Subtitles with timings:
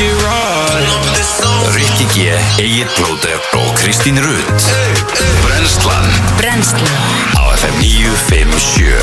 [0.00, 0.88] it right
[1.74, 2.16] Rikki G,
[2.58, 4.62] Egil Blóter og Kristín Rutt.
[5.44, 6.06] Brenslan
[6.38, 6.88] Brennslan.
[7.36, 8.96] Á FM 957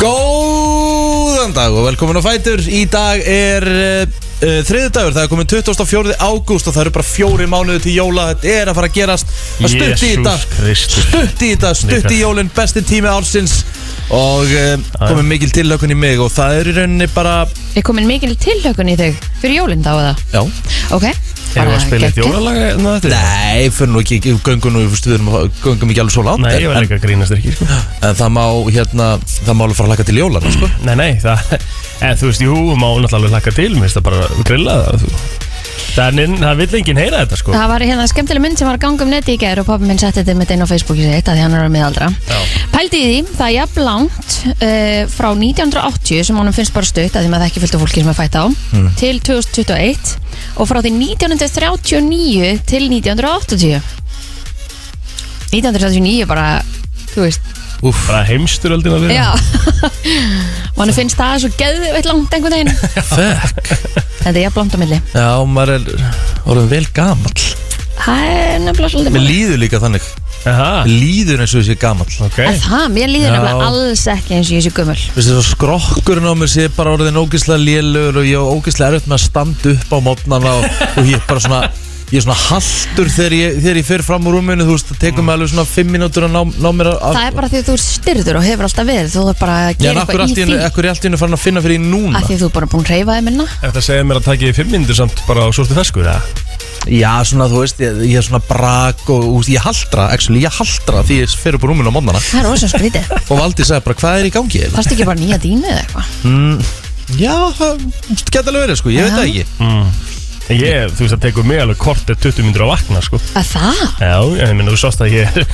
[0.00, 2.60] Góðan dag og velkomin á Fætur.
[2.64, 6.16] Í dag er uh, uh, þriði dagur, það er komin 24.
[6.16, 8.30] ágúst og það eru bara fjóri mánuði til jóla.
[8.32, 9.26] Þetta er að fara að gerast.
[9.60, 11.02] Það stutt í Jesús þetta Kristur.
[11.10, 13.54] Stutt í þetta, stutt í jólin, besti tími ársins
[14.10, 17.34] Og uh, komin mikil tillökun í mig og það er í rauninni bara
[17.78, 20.14] Er komin mikil tilhökun í þig fyrir jólinn þá eða?
[20.34, 20.40] Já
[20.96, 21.06] Ok
[21.50, 22.34] Erum við að spila eitt geggjað.
[22.34, 23.10] jólalag en þetta?
[23.10, 26.44] Nei, fyrir nú ekki, ekki göngum nú, við erum að- göngum ekki alveg svo langt
[26.44, 27.66] Nei, ég en, var ekki að grínast ekki sko.
[28.06, 28.44] en það má,
[28.76, 31.56] hérna, það má alveg fara að laka til jólana, sko Nei, nei, það
[32.06, 35.02] En þú veist, jú, má náttúrulega alveg hlakka til Mér finnst það bara grilla það
[35.02, 35.10] þú.
[35.90, 37.54] Það, er, það vill enginn heyra þetta sko.
[37.54, 39.88] Það var hérna skemmtileg mynd sem var að ganga um neti í gær og pappi
[39.88, 42.10] minn setti þetta með inn á Facebooki sitt að því hann er að miðaldra.
[42.74, 47.16] Pældi í því, það er jafn langt uh, frá 1980 sem honum finnst bara stutt
[47.18, 48.44] að því maður ekki fylgta fólki sem er fætt á
[49.00, 50.14] til 2021
[50.56, 53.80] og frá því 1939 til 1980
[55.50, 56.60] 1939 bara,
[57.14, 59.30] þú veist Bara heimstur öldin að vera Já.
[60.76, 62.74] Og hann finnst það svo geðveitt langt einhvern veginn.
[63.10, 63.70] Fekk
[64.20, 64.98] Þetta er jafn langt á milli.
[65.16, 65.86] Já, maður er
[66.44, 67.46] orðin vel gamall.
[68.00, 69.32] Það er nefnilega svolítið Mér máli.
[69.34, 70.04] líður líka þannig.
[70.48, 72.12] Aha, Mér líður eins og ég sé gamall.
[72.24, 72.38] Ok.
[72.46, 73.32] Er Það, mér líður Já.
[73.34, 74.96] nefnilega alls ekki eins og ég sé gömul.
[75.16, 79.10] Veistu það skrokkurinn á mér sé bara orðin ógislega lélur og ég á ógislega erfitt
[79.10, 81.60] með að standa upp á mótnana og, og ég er bara svona
[82.10, 84.98] ég er svona haltur þegar ég, þegar ég fer fram úr rúminu þú veist, það
[85.04, 87.60] tekur mig alveg svona 5 mínútur að ná, ná mér að Það er bara því
[87.60, 90.00] að þú ert styrður og hefur alltaf verið Þú er bara að Já, gera en
[90.02, 91.62] akkur eitthvað í allt í því einu- akkur er allt í hennu farin að finna
[91.64, 93.84] fyrir því núna að Því að þú er bara búin að reyfa þig minna Þetta
[93.86, 96.20] segir mér að taka í fimm myndir samt bara á sortu feskur eða?
[96.90, 100.40] Já, svona þú veist, ég, ég er svona brak og þú veist, ég haldra, actually,
[100.46, 103.34] ég haldra því ég fer upp úr rúminu á mótnana Það er ósum skrítið og
[103.36, 104.62] Valdi sagði bara, hvað er í gangi?
[104.62, 106.64] eiginlega?" Þarfst ekki bara nýja dýnu eða eitthvað Mm,
[107.20, 107.84] já, það
[108.32, 109.92] geta alveg verið, sko, ég veit það ekki Mm.
[110.50, 113.50] Ég, þú veist, það tekur mig alveg kort eða 20 myndir að vakna sko Að
[113.52, 113.82] það?
[114.02, 115.44] Já, ég meina, þú sást að ég er,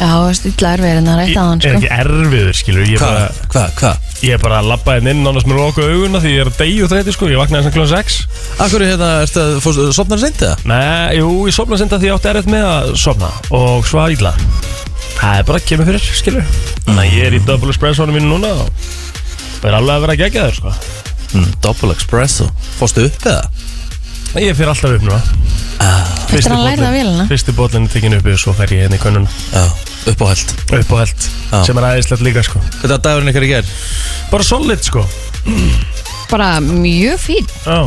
[0.00, 3.04] Já, stilla erfið en það er eitt aðan er sko ekki erfiður, skilur Ég er
[3.04, 4.10] bara, hvað, hvað?
[4.24, 6.58] ég er bara að labba inn inn nánast með loku auguna því ég er að
[6.62, 8.18] deyja út þetta sko Ég vaknaði þess að kljóðan 6
[8.64, 10.56] Akkur er hérna, ertu að fórstu- sofnar seint eða?
[10.72, 14.16] Nei, jú, ég sopna senda því ég átti erfitt með að sopna og svo að
[14.16, 14.34] ítla
[15.14, 16.48] Það er bara að kemur fyrir, skilur
[16.86, 18.72] Þannig að ég er í double espressónu mínu núna og
[19.60, 20.76] það alveg að vera geggjaður, sko
[21.34, 22.44] Mm, double espresso
[22.78, 23.48] Fórstu upp eða?
[24.34, 25.20] Ég fyrir alltaf upp núna.
[26.34, 27.24] Eftir að hann lærði að vélina?
[27.30, 29.62] Fyrsti bóllin er tekin uppi og svo fer ég hérna í könnun Já,
[30.10, 30.54] upp á held.
[30.80, 31.58] Upp á held Já.
[31.68, 32.62] sem er aðeinslegt líka, sko.
[32.80, 33.70] Þetta er dagurinn ykkar í ger
[34.32, 35.04] Bara solid, sko.
[36.32, 37.46] Bara mjög fín.
[37.62, 37.78] Já,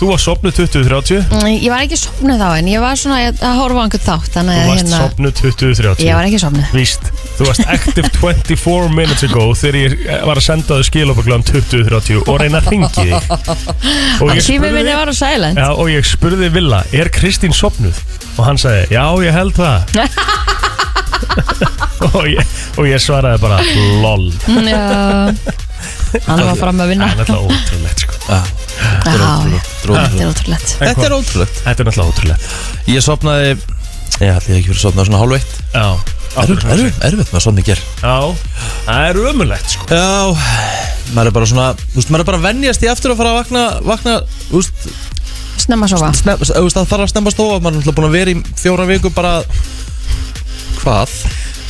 [0.00, 3.58] þú var sopnuð 20-30 Mm, Ég var ekki sopnuð þá en ég var svona að
[3.60, 7.10] horfa á einhvern þátt Þannig Þú varst hérna sopnuð 20-30 Ég var ekki sopnuð Víst,
[7.38, 9.96] þú varst active 24 minutes ago þegar ég
[10.28, 13.12] var að senda þau skilaböglan 20-30 og reyna að ringi þig.
[14.22, 15.58] Og ég Tími minni var á silent.
[15.60, 17.98] Já, og ég spurði Villa, er Kristín sopnuð?
[18.38, 19.76] Og hann sagði, já, ég held það.
[22.12, 22.40] Og, ég,
[22.76, 23.60] og ég svaraði bara,
[24.02, 24.24] lol.
[24.66, 25.30] Já.
[26.26, 27.06] Hann var fram að vinna.
[27.08, 28.18] Það er náttúrulega ótrúlegt, sko.
[28.26, 28.40] Já,
[28.72, 31.60] Þetta er ótrúlegt, Þetta er ótrúlegt.
[31.66, 32.50] Þetta er náttúrulega ótrúlegt.
[32.92, 33.52] Ég sopnaði
[34.22, 35.54] Ég ætli ekki fyrir að sopna svona hálf eitt.
[35.72, 35.86] Já,
[36.32, 38.16] Erfitt með að sopna í ger Já,
[38.86, 39.88] það er ömulegt, sko.
[39.92, 40.36] Já,
[41.12, 43.32] maður er bara svona Þú veist, maður er bara að venjast í aftur að fara
[43.34, 44.14] að vakna Vakna,
[44.48, 44.86] þú veist
[45.62, 46.08] Snemma sofa.
[46.16, 48.40] snem, þú veist, Það þarf að stemma stofa Maður er náttúrulega búin að vera í
[48.62, 49.34] fjóra viku bara
[50.82, 51.12] Hvað?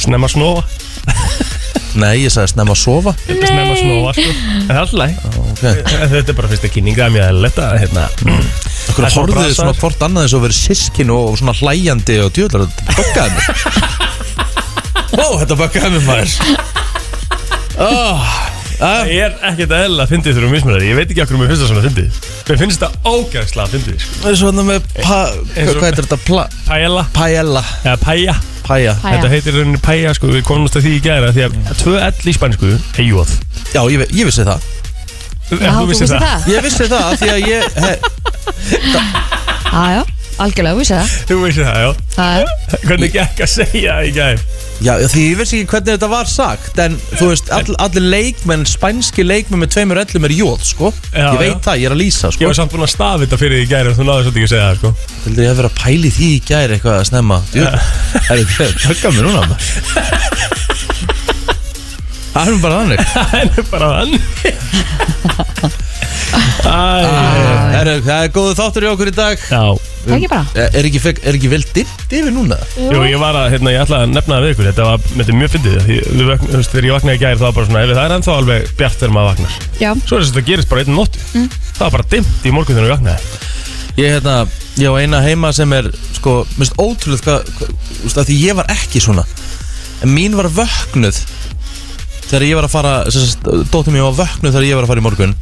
[0.02, 0.62] Snemma snóa
[2.00, 3.12] Nei, ég sagði snemma að sofa.
[3.26, 4.30] Þetta er snemma að snóa, sko.
[4.32, 5.12] En það er alltaf læg
[5.52, 5.74] okay.
[6.12, 8.04] Þetta er bara fyrsta kynning Það er mjög eðlilegt að, hérna.
[8.12, 9.80] Akkur Það er horfðu bara þið svona brasaður.
[9.82, 13.44] hvort annað eins og verið sískin og, og svona hlæjandi og djöðlar Þetta böggaði mig.
[15.22, 16.30] Ó, þetta böggaði mig maður.
[17.82, 18.32] Oh,
[18.82, 21.68] Það er ekkert eðlilega að fyndið þurfum mismunari Ég veit ekki okkur mér finnst það
[21.70, 22.16] svona að fyndið.
[22.48, 24.16] Mér finnst það ógæðslega að fyndið sko.
[24.22, 25.18] Það er svona með pa,
[25.54, 26.18] Eins og- Hvað heitir þetta?
[26.26, 27.04] Pla, Paella.
[27.14, 27.62] Paella.
[27.84, 29.18] Eða paella Paja Paella.
[29.22, 30.26] Þetta heitir rauninni paella sko.
[30.34, 33.30] Við komumst að því í gæra Því að tvö ell í spænsku er jóð
[33.74, 34.60] Já, ég, vi- ég vissi það.
[35.52, 36.46] Já, þú vissi það.
[36.48, 37.92] Ég vissi það af því að ég he,
[39.72, 40.02] Já, já,
[40.40, 41.14] algjörlega, vissi það?
[41.28, 41.90] Þú veist það, já.
[42.16, 42.46] Já, já.
[42.88, 44.38] Hvernig gekk að segja það í gæra
[44.82, 48.64] Já, því ég vissi ekki hvernig þetta var sagt En þú veist, all, allir leikmenn
[48.66, 50.90] Spænski leikmenn með tveimur ellum er jóð, sko.
[51.12, 51.60] Já, Ég veit já.
[51.68, 53.62] það, ég er að lýsa, Ég sko var samt búin að stafa þetta fyrir því
[53.62, 54.90] í gæra Þú náðu svolítið ekki að segja það sko.
[55.26, 57.38] Vildur ég að vera að pæli því í gæri eitthvað að snemma?
[57.52, 59.62] Jú, er það Tökka mér núna maður.
[62.32, 62.98] Það er nú bara þannig.
[63.12, 64.22] Það er bara þannig
[66.62, 66.76] Æ,
[67.72, 69.40] Herru, Það er góðu þáttur í okkur í dag.
[69.50, 69.62] Já.
[70.02, 70.46] Það ekki bara?
[70.58, 72.56] Er er ekki, fek- er ekki vel dimmt yfir núna?
[72.78, 74.68] Jú, ég var að, hérna, ég ætlaði að nefna það við ykkur.
[74.70, 77.22] Þetta var, þetta er mjög fyndið Því, við vökn- þú veist, þegar ég vaknaði í
[77.22, 79.52] gær Það var bara svona, "Heyrðu, það er ennþá alveg bjart þegar maður vaknar.
[79.82, 81.16] Já, Svo er þess að þetta gerist bara einn nótt.
[81.34, 81.48] Mm.
[81.76, 83.20] Það var bara dimmt í morgun þegar ég vaknaði.
[83.96, 88.18] Ég, hérna, ég á eina heima sem er sko, minnst ótrúlega hvað, hvað, þú veist,
[88.18, 89.24] að því ég var ekki svona.
[90.02, 91.18] En mín var vöknuð
[92.32, 92.92] þegar ég var að fara
[93.68, 95.34] dóttir mér var vöknuð þegar ég var að fara í morgun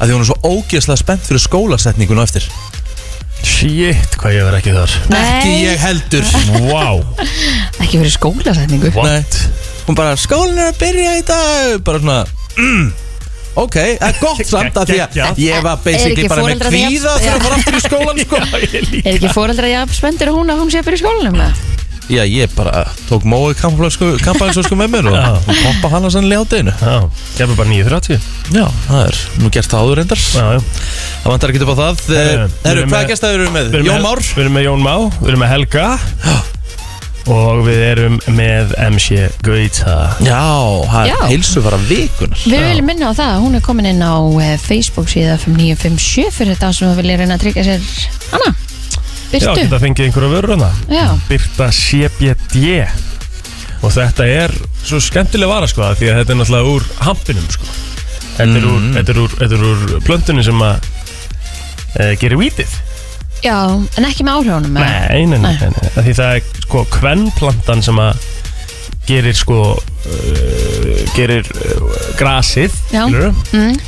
[0.00, 2.46] að því hún er svo ógeðslega spennt fyrir skólasetningun á eftir.
[3.40, 4.94] Shit, hvað ég verð ekki þar.
[5.16, 6.26] Ekki ég heldur.
[6.70, 7.02] Wow,
[7.80, 8.92] ekki fyrir skólasetningu?
[9.04, 9.22] Nei.
[9.86, 11.76] hún bara skólinn er að byrja í dag.
[11.84, 12.18] Bara svona
[12.56, 12.86] mm,
[13.60, 17.36] ok, það er gott samt að því að ég var basically bara með kvíða þegar
[17.36, 18.42] að fara aftur í skólan sko.
[18.64, 21.64] Ég Er ekki fóreldra jafn spenntir hún að hún sé fyrir skólanum með?
[22.10, 26.74] Já, ég bara tók mói kampaðinsvösku með mér og og poppa hana sannlega á deginu
[26.80, 26.96] Já,
[27.38, 28.20] kemur bara 9.30
[28.56, 30.22] Já, það er nú gert það áður reyndar.
[30.34, 30.60] Já, já.
[31.22, 32.00] Það vantar ekki upp á það.
[32.10, 33.68] Herru, Herru, við erum hvaða með- gestaður eru með?
[33.70, 34.22] Við erum Jón Már?
[34.30, 35.86] Við erum með Jón Má, við erum með Helga.
[37.30, 39.96] Og við erum með MC Gauta.
[40.24, 40.40] Já,
[40.90, 41.14] það Já.
[41.20, 44.56] er heilsu fara vikunar Við viljum minna á það, hún er komin inn á eh,
[44.58, 47.80] Facebook síða 5957 fyrir þetta sem vilja reyna að tryggja sér
[49.30, 51.06] Anna, Já, byrtu geta fengið einhverja Já.
[51.28, 52.64] Byrta CBD
[53.80, 54.54] Og þetta er
[54.84, 57.70] svo skemmtileg vara sko af Því að þetta er náttúrulega úr hampinum sko
[58.40, 60.88] Þetta er úr, þetta er úr, þetta er úr plöntunni sem að
[62.00, 62.76] e, gerir vítið
[63.44, 64.90] Já, en ekki með áhrifunum eða?
[65.08, 65.56] Nei, nei, nei, Nei.
[65.62, 66.04] nei, nei.
[66.04, 68.26] Því það er sko kvennplantan sem að
[69.08, 71.86] gerir sko uh, gerir uh,
[72.20, 73.06] grasið Já.
[73.06, 73.30] skilurðu?
[73.56, 73.78] Mm.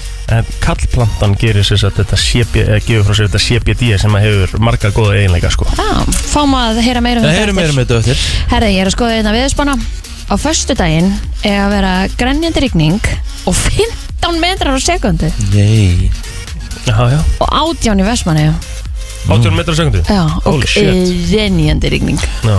[0.40, 4.24] En kallplantan gerir sér að þetta CB, eða gefur frá sér þetta CBD sem að
[4.26, 5.66] hefur marga góða eiginleika sko.
[5.78, 5.88] Já,
[6.32, 8.24] fáum að heyra meira um Það þetta heyrum meira með þetta eftir.
[8.52, 9.76] Herði, ég er að skoða þetta viðspána
[10.32, 11.10] Á föstudaginn
[11.44, 13.08] er að vera grenjandi rigning
[13.50, 16.08] og 15 metrar á sekundu Nei.
[16.86, 18.46] Já, já, og átján í Vestmanni
[19.28, 22.22] 18 metrar á sekundu Já, og grenjandi rigning.
[22.46, 22.58] Já,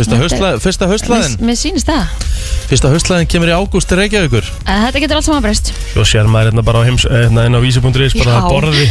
[0.00, 2.28] Fyrsta, haustla, fyrsta haustlaðin Mér sýnist það.
[2.70, 4.46] Fyrsta haustlaðin kemur í ágúst í Reykjavíkur.
[4.64, 5.68] Að Þetta getur allt saman breyst.
[5.90, 8.38] Svo sér maður hérna bara á heims, eh, hérna inn á vísi.is bara Já.
[8.40, 8.86] að borði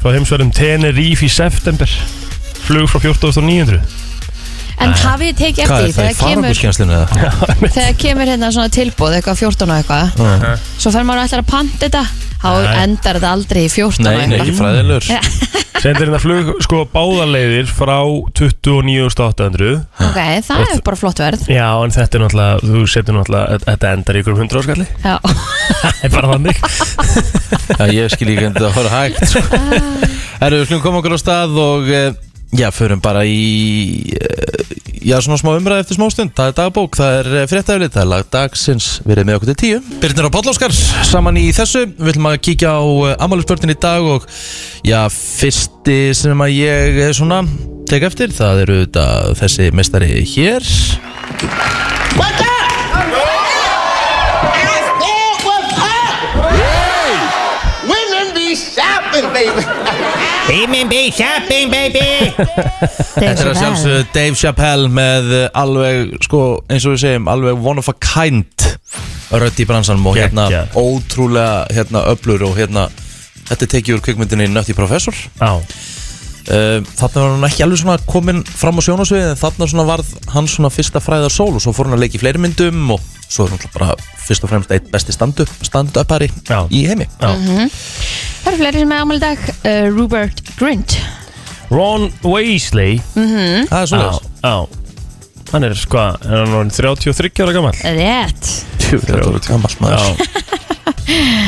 [0.00, 1.92] frá heimsverðum Tenerife í september.
[2.64, 4.05] Flug frá 14.900
[4.76, 7.06] En hafið þið tekið Hvað eftir er það í þegar kemur, farangurskjænslinu eða?
[7.76, 10.06] þegar kemur hérna svona tilbúð eitthvað 14 og eitthvað.
[10.76, 12.02] Svo fer maður ætlar að panta þetta.
[12.36, 12.74] Þá Nei.
[12.84, 14.58] endar þetta aldrei í 14 og Nei, nei, ekki eitthvað.
[14.60, 15.20] fræðilegur Ja.
[15.86, 17.96] sendir hérna flug sko báðarleiðir frá
[18.38, 19.72] 29.800
[20.06, 21.46] Ok, það er bara flott verð.
[21.52, 24.86] Já, en þetta er náttúrulega, þú setur náttúrulega þetta endar í ykkur um 100 áskalli
[25.04, 25.16] Já,
[25.82, 26.62] það er bara þannig.
[27.76, 29.42] Já, ég skil ekki hvernig það horfa hægt sko.
[30.40, 32.08] Herru, við skulum koma okkur á stað og eh,
[32.54, 36.98] já, förum bara í eh, já, svona smá umræði eftir smá stund það er dagbók,
[36.98, 40.50] það er fréttæflið það er lag dagsins, verið með okkur til tíu Byrnir og Páll
[40.52, 40.74] Óskar,
[41.10, 42.82] saman í þessu við ætlum að kíkja á
[43.26, 44.26] amálusbörnin í dag og
[44.86, 47.42] já, fyrsti sem að ég eh, svona
[47.90, 49.06] tek eftir, það eru þetta
[49.42, 50.62] þessi mestari hér
[52.16, 52.48] What's up?
[54.56, 56.08] I said, what's up?
[57.90, 60.02] Women be shopping, baby.
[60.46, 62.30] Be shopping, baby.
[62.36, 67.66] Þetta er að sjálfsögðu Dave Chappelle með eh, alveg, sko, eins og við segjum alveg
[67.66, 68.66] one of a kind
[69.34, 70.78] rödd í bransanum og hérna Geggjað.
[70.78, 72.86] ótrúlega hérna öflur og hérna
[73.48, 77.98] þetta er tekið úr kvikmyndinni Nötti Professor Já, uh, þarna var hann ekki alveg svona
[78.06, 81.74] komin fram á sjónasviði en þarna svona varð hann svona fyrsta fræðar sól og svo
[81.74, 83.94] fór hann að leika í fleiri myndum og svo er náttúrulega bara
[84.26, 86.30] fyrst og fremst eitt besti stand-up stand-upari
[86.70, 87.06] í heimi.
[87.20, 87.30] Já.
[88.42, 89.46] Það eru fleiri sem er ámæli dag.
[89.62, 90.98] Uh, Rupert Grint.
[91.70, 93.00] Ron Weasley.
[93.14, 94.10] Það er svona
[94.42, 94.56] Já,
[95.52, 98.48] Hann er sko, er hann orðinn 33 ára gammal Rétt.
[98.86, 100.22] Þetta var gammalt maður.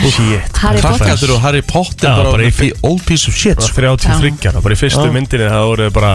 [0.08, 0.58] Shit.
[0.62, 1.14] Harry Potter.
[1.26, 3.74] Eru Harry Potter bara, bara í old piece of shit sko.
[3.82, 5.14] 33 ára, bara í fyrstu Já.
[5.14, 6.12] myndinni það voru bara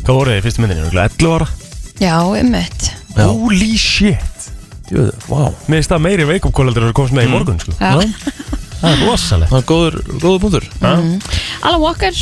[0.00, 0.84] Hvað voru þið í fyrstu myndinni?
[0.88, 1.48] Örugglega 11 ára?
[2.00, 2.90] Já, ummitt.
[3.18, 4.29] Holy shit
[4.90, 7.74] Jú, Vá, Mér finnst það meiri veikupkólaldur að komast með í morgun sko.
[7.78, 7.92] Já.
[8.80, 9.52] Það er rosalegt.
[9.52, 10.66] Það er góður, góður punktur.
[10.82, 12.16] Alan Walker,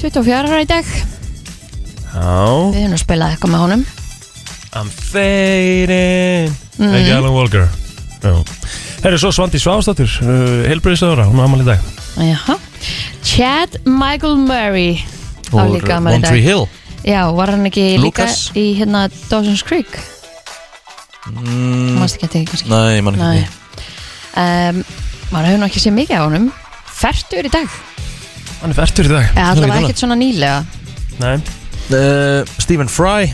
[0.00, 0.92] 24 ára í dag.
[2.16, 2.36] Já.
[2.72, 3.84] Við höfum að spila eitthvað með honum.
[4.76, 6.56] I'm fading.
[6.78, 7.68] Ekki Alan Walker.
[8.22, 8.32] Já.
[9.04, 11.84] Herri, svo Svandi Svásdóttur uh, Heilbriðisöðura, hún er amal í dag.
[12.16, 12.56] Jaha.
[13.26, 14.96] Chad Michael Murray
[15.52, 16.48] á líka afmæli í One Tree dag.
[16.48, 16.64] Hill.
[17.06, 18.46] Já, var hann ekki Lucas.
[18.48, 19.98] líka í hérna Dawson's Creek
[21.32, 22.70] mm, Mást ekki að teki kannski?
[22.72, 23.46] Nei, ég man ekki Nei.
[24.42, 24.80] um,
[25.32, 26.44] Maður hefur nú ekki séð mikið á honum.
[26.96, 27.72] Fertur í dag.
[28.60, 29.24] Hann er færtur í dag.
[29.34, 30.60] Eða allavega ekki ekkert svona nýlega.
[31.20, 31.34] Nei.
[31.86, 33.28] Uh, Stephen Fry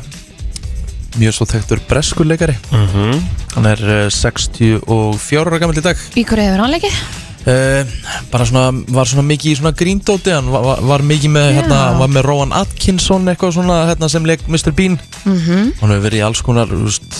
[1.16, 3.22] Mjög svo þekktur breskuleikari mm
[3.54, 6.00] Hann er uh, 64 ára gammal í dag.
[6.16, 6.94] Í hverju hefur hann leikið?
[7.42, 7.90] Uh,
[8.30, 10.32] bara svona, var svona mikið í svona gríndóti.
[10.32, 11.98] Hann var, var, var mikið með, hérna, Já.
[12.00, 14.72] var með Rowan Atkinson eitthvað svona, hérna, sem leik Mr.
[14.72, 14.96] Bean.
[15.26, 15.72] Mhm.
[15.82, 17.18] hann hefur verið í alls konar þú veist,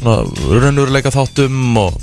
[0.00, 1.98] svona raunurleika þáttum og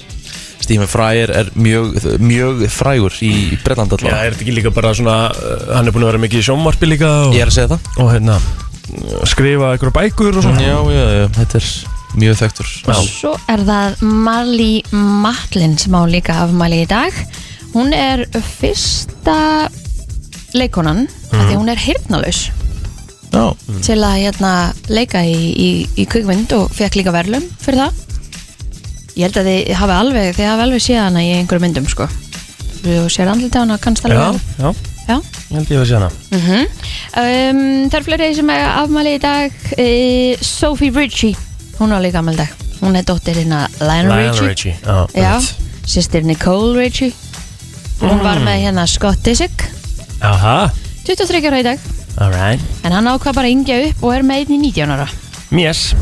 [0.64, 3.34] Stephen Fry er, er mjög, mjög frægur í
[3.66, 6.22] Bretland Já, allavega er þetta ekki líka bara svona uh, Hann er búin að vera
[6.24, 7.90] mikið í sjónvarpi líka og, ég er að segja það.
[8.00, 8.38] og hérna
[9.30, 10.62] skrifa einhverja bækur og svona.
[10.62, 11.68] Já, já, já, þetta er
[12.20, 12.72] mjög þekktur.
[13.08, 14.82] Svo er það Marley
[15.24, 17.16] Matlin sem á líka afmæli í dag.
[17.74, 18.26] Hún er
[18.60, 19.70] fyrsta
[20.54, 21.48] leikonan mm.
[21.48, 22.44] því hún er hirtnalaus
[23.34, 23.44] já,
[23.86, 24.54] til að hérna
[24.94, 28.02] leika í, í, í kvikmynd og fekk líka verðlum fyrir það.
[29.14, 32.08] Ég held að þið hafi alveg, þið hafi alveg séð hana í einhverjum myndum sko.
[32.84, 34.20] Þú sér andlita hana kannast alveg.
[34.24, 34.74] Já, vel.
[34.74, 35.18] já, Já.
[35.20, 36.10] ég held ég að sé hana.
[37.14, 37.62] Um,
[37.92, 39.58] það er fleiri sem er afmæli í dag.
[39.78, 41.36] Uh, Sophie Ritchie.
[41.78, 42.56] Hún á líka afmæli í dag.
[42.82, 44.74] Hún er dóttir hérna Lionel Lionel Ritchie
[45.88, 47.14] sýstir Nicole Ritchie.
[48.02, 49.68] Hún var með hérna Scott Disick.
[50.24, 50.72] Aha,
[51.06, 52.62] 23 ára í dag alright.
[52.84, 55.08] En hann ákvað bara að yngja upp og er með einn í 19 ára.
[55.54, 55.94] Mjess.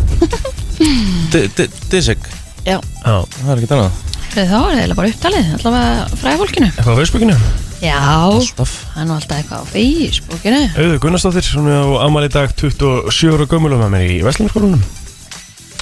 [1.91, 2.29] Disick,
[2.65, 3.99] Já, Já, það er ekki annað.
[4.31, 7.35] Þá er það eiginlega bara upptalið Allavega fræða fólkinu eitthvað á Facebookinu?
[7.81, 8.75] Já, alltaf.
[8.95, 10.61] Hann er alltaf eitthvað á Facebookinu.
[10.77, 14.19] Auður Gunnarsdóttir, hún er á afmæli í dag 27 ára gömul og með mér í
[14.25, 14.83] Vestlunarskólanum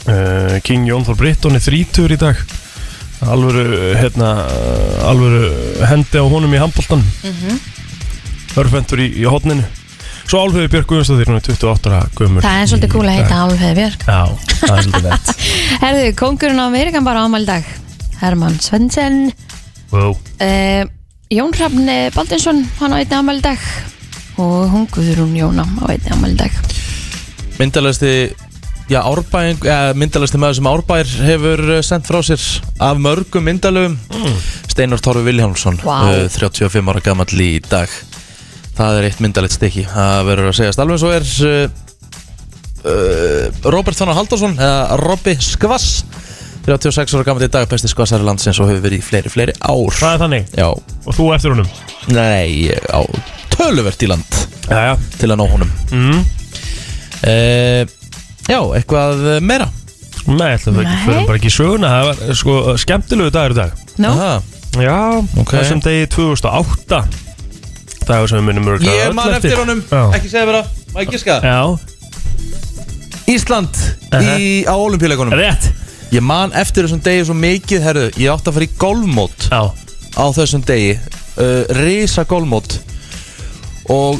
[0.09, 2.41] uh, King Jón Þór Britton er 30 í dag.
[3.19, 3.65] Alvöru,
[3.99, 4.31] hérna
[5.03, 5.49] alvöru
[5.89, 7.57] hendi á honum í handboltan mm -hmm.
[8.55, 9.65] Hörfendur í, í hotninu
[10.29, 12.41] Svo Álfeyður Björk Guðjónsdóttir, hún er 28 ára gömul.
[12.43, 14.03] Það er svolítið cool að heita Álfheði Björk.
[14.05, 14.19] Já,
[14.59, 15.29] það er svolítið vett
[15.83, 17.71] Herðu, kongurinn á Amerikan bara ámæli í dag.
[18.19, 19.17] Herman Svensson
[19.89, 20.13] wow.
[20.13, 20.83] uh,
[21.33, 23.63] Jón Hrafn Baldinsson hann á einni ámæli í dag.
[24.37, 26.61] Og hún Guðrún Jóna á einni ámæli í dag.
[27.57, 28.13] Myndalegsti
[28.89, 32.45] Já, árbæðing, ja, myndalegsti maður sem árbæðir hefur eh, sendt frá sér
[32.81, 33.97] af mörgum myndalögum.
[34.69, 37.93] Steinar Torfi Viljánsson, uh, 35 ára gamall í dag
[38.79, 40.79] Það er eitt myndalegt stykki Það verður að segjast.
[40.79, 41.63] Alveg svo er uh,
[42.87, 46.05] uh, Robert Þannar Haldarsson eða Robby Skvass
[46.69, 49.95] 36 ára gamall í dag, besti skvassari landsins og hefur verið í fleiri, fleiri ár.
[49.95, 51.69] Það er þannig, Já, og þú eftir honum?
[52.13, 52.99] Nei, á
[53.55, 54.37] töluvert í land
[54.69, 54.93] Já, já.
[55.17, 55.71] til að ná honum.
[55.95, 56.19] Mm.
[57.23, 57.95] uh,
[58.49, 59.69] Já, eitthvað meira?
[60.29, 61.05] Nei, ætlum við ekki, Nei.
[61.07, 61.89] förum bara ekki í söguna.
[61.95, 63.83] Það var sko skemmtilegu dagur í dag.
[64.03, 64.31] Nú, Aha.
[64.77, 64.97] Já,
[65.41, 65.55] Ok.
[65.55, 67.01] þessum degi 2008
[68.09, 69.81] Dagur sem við munum örgulega Ég man eftir honum,
[70.17, 70.63] ekki segja vera
[70.95, 71.59] Má ekki ska Já,
[73.29, 73.77] Ísland
[74.17, 75.67] í, á olimpíuleikunum rétt.
[76.09, 79.61] Ég man eftir þessum degi svo mikið herru, Ég átti að fara í golfmót Já,
[80.17, 80.95] á þessum degi.
[81.37, 82.79] Uh, Risa golfmót.
[83.93, 84.17] Og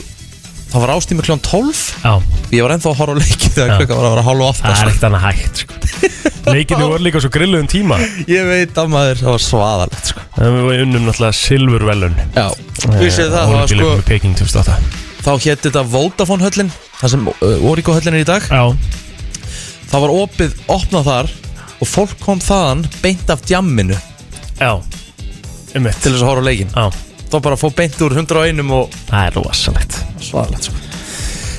[0.69, 2.13] það var ástími kljón 12 já,
[2.53, 3.77] Ég var ennþá að horfa á leikið þegar Já.
[3.79, 4.89] klukkan var að vera hálfa átta það er sko.
[4.89, 5.73] ekkert annað hægt sko.
[6.53, 7.97] Leikinu voru líka svo grilluðum tíma.
[8.29, 10.23] Ég veit að maður, það var svaðalegt sko.
[10.39, 12.45] Við unnum náttúrulega silfurvelun Já,
[13.01, 14.77] vissið það, það var sko, Peking 2008
[15.19, 16.71] Þá hétt þetta Vodafone höllin
[17.01, 17.27] Það sem
[17.69, 18.45] Origo höllin er í dag.
[18.49, 18.63] Já,
[19.91, 21.31] Það var opið, opnað þar
[21.83, 23.97] Og fólk kom þaðan beint af djamminu.
[24.59, 24.71] Já.
[25.77, 26.87] Ummitt Til þess að horfa á leikin Já,
[27.29, 29.97] Það var bara að fá beint úr 101 og það er rosalegt.
[30.25, 30.85] Svaðalegt sko.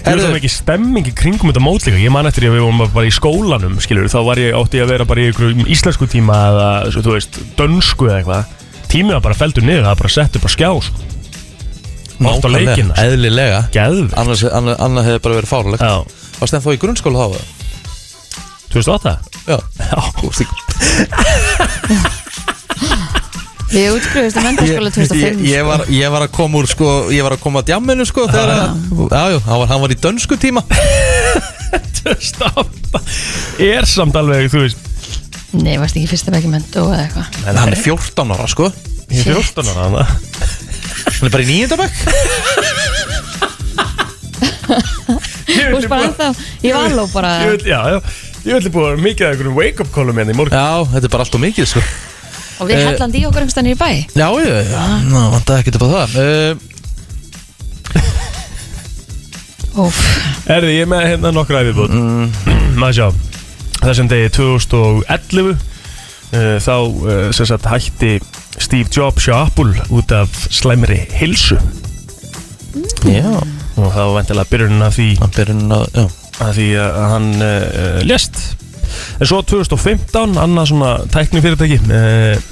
[0.01, 2.01] Það er það mikið stemming í kringum þetta mót líka.
[2.01, 4.81] Ég man eftir því að við vorum bara í skólanum skilur, Þá var ég átti
[4.81, 8.57] ég að vera bara í einhverjum íslensku tíma eða, svo, þú veist, dönsku eða eitthvað.
[8.91, 11.05] Tímið var bara feldur niður, það var bara sett upp á skjá sko.
[12.21, 13.05] Horft á Nákvæmlega, leikina sko.
[13.07, 13.61] Eðlilega.
[13.77, 15.95] Geðvikt Annars, annað, annað hefði bara verið fáralegt Já,
[16.41, 17.29] Varst það þá í grunnskóla þá?
[17.31, 17.45] eða?
[18.75, 19.15] 2008
[19.47, 19.57] Já.
[19.81, 22.11] Já, Þú veist ekki
[23.71, 27.23] við útskriðist um endarskóla ég, 2005 ég, var, ég var að koma úr sko Ég
[27.27, 28.61] var að koma að djamminu sko Þegar að
[29.11, 30.63] Já, já, hann var, hann var í dönsku tíma.
[32.01, 33.03] 2008
[33.71, 34.89] Er samt alveg, þú veist
[35.61, 37.41] Nei, varst ekki fyrsta bekki mentu eða eitthvað?
[37.51, 38.69] En hann er 14 ára sko.
[39.11, 41.93] Ég er 14 ára hana Hann er bara í nýjöndabæk
[45.51, 46.29] Þú veist bara ennþá,
[46.63, 47.99] ég var alveg bara Ég já, já.
[48.41, 50.55] Ég ætli búið að vera mikið af einhverjum wake-up callum hérna í morgun.
[50.57, 51.83] Já, þetta er bara alltaf mikið sko
[52.61, 53.91] Og við Eh, hellandi í okkur einhverstanir í bæ?
[54.15, 54.83] Já, já, já.
[55.09, 56.09] Ná, vantaði ekki upp á það.
[56.21, 56.53] Uh,
[59.81, 59.99] Úf,
[60.51, 62.25] Erði, ég er með hérna nokkra æfibútt mm.
[62.81, 63.07] Maður sjá.
[63.85, 65.59] Þessum degi 2011 uh,
[66.61, 68.17] Þá uh, sem sagt hætti
[68.61, 71.57] Steve Jobs hjá Apple út af slæmri hilsu
[73.07, 73.31] Já.
[73.81, 76.05] Og það var vendilega byrjunin af því Hann byrjun að, já.
[76.45, 78.43] að því að hann uh, lést
[79.21, 82.51] en svo 2015 annað svona tæknifyrirtæki uh,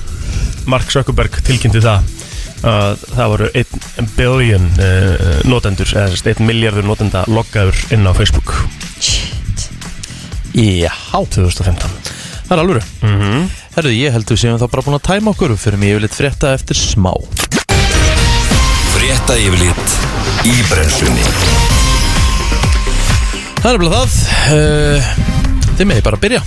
[0.68, 2.14] Mark Zuckerberg tilkynnti það
[2.66, 8.08] að það voru 1 billion uh, notendur eða sem sagt 1 miljardur notenda loggaður inn
[8.08, 8.54] á Facebook.
[8.98, 9.68] Shit.
[10.58, 12.16] Já 2015
[12.48, 12.82] Það er alvöru.
[13.02, 13.48] Mm -hmm.
[13.76, 16.54] Herðu, ég held við séum þá bara búin að tæma okkur Fyrir mig yfirleitt frétta
[16.54, 17.12] eftir smá.
[18.96, 19.88] Frétta yfirlit
[20.44, 21.26] í brennslunni.
[23.62, 24.10] Það er bara það.
[24.52, 25.37] Uh,
[25.78, 26.40] Þið meði bara að byrja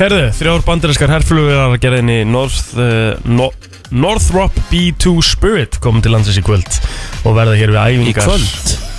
[0.00, 3.50] Herðu, þrjár bandarinskar herflugur að gera inn í North, uh, no,
[3.94, 6.80] Northrop B2 Spirit komum til landsins í kvöld
[7.28, 8.34] og verða hér við æfingar.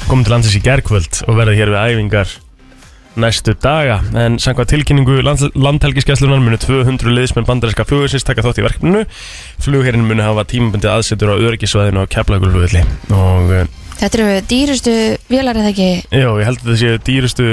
[0.07, 2.33] komum til landsins í gerkvöld og verða hér við æfingar
[3.19, 3.99] næstu daga.
[4.17, 9.03] En samkvæmt tilkynningu land, landhelgiskeslunar munu 200 liðsmenn bandarinska flugursins taka þátt í verkefninu.
[9.61, 14.93] Flugherrin munu hafa tímabundi aðsetur á öryggisvæðinu á Keflavíkurflugvelli og uh, Þetta eru dýrustu
[15.31, 15.89] vélar eða ekki?
[16.11, 17.45] Já, ég held að það séu dýrustu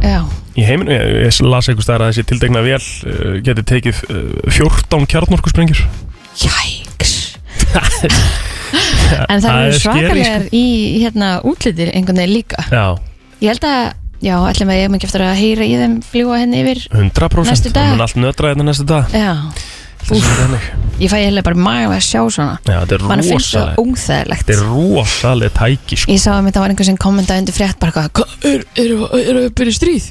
[0.00, 0.20] Já,
[0.56, 4.22] í heiminu, ég, ég las einhvers staðar að þessi tildegna vél uh, geti tekið uh,
[4.48, 5.84] 14 kjarnorkusprengjur.
[6.40, 7.12] Jæks.
[9.30, 10.64] En það eru er svakalegar í
[11.04, 12.64] hérna útlitir einhvern veginn líka.
[12.72, 12.96] Já,
[13.44, 13.92] Ég held að,
[14.24, 17.50] já, ætlum að ég hef ekki eftir að heyra í þeim fljúa henni yfir 100%
[17.50, 17.90] Næstu dag.
[17.90, 19.32] Það mun allt nötra hérna næstu dag Já,
[21.00, 22.58] Ég fæ eiginlega bara maga að sjá svona.
[22.66, 24.44] Þetta Mann finnst það óþægilegt.
[24.44, 26.12] Þetta er rosalega tæki sko.
[26.12, 28.64] Ég sá að mitt það var einhver sem kommentaði undir frétt bara hvað, "Hva, er,
[28.78, 30.10] er, er, er að byrja stríð?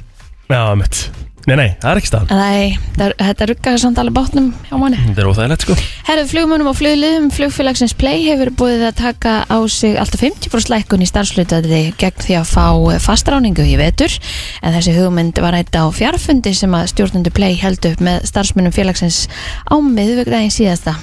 [0.52, 1.04] Já, mitt
[1.44, 2.30] Nei, nei, það er ekki staðan.
[2.40, 5.00] Nei, það- þetta ruggaði samt alveg bátnum hjá manni.
[5.10, 5.76] Þetta er óþægilegt sko.
[6.08, 11.04] Herðu flugmönnum og flugliðum flugfélagsins Play hefur búið að taka á sig alltaf 50% lækkun
[11.04, 12.68] í starfslutaði gegn því að fá
[13.04, 14.16] fastráningu í vetur.
[14.64, 18.72] En þessi hugmynd var eitt á fjarfundi sem að stjórnundu Play held upp með starfsmönnum
[18.72, 19.28] félagsins
[19.68, 20.96] á miðvögdægin síðasta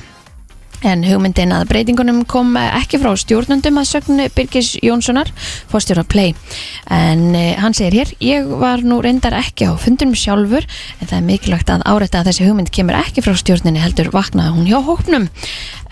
[0.81, 5.29] En hugmyndin að breytingunum kom ekki frá stjórnundum að sögnu Birgis Jónssonar,
[5.69, 6.33] fórstjóra Play.
[6.89, 11.19] En e, hann segir hér, ég var nú reyndar ekki á fundunum sjálfur, en það
[11.19, 14.81] er mikilvægt að árætta að þessi hugmynd kemur ekki frá stjórninni heldur vaknaði hún hjá
[14.87, 15.29] hópnum.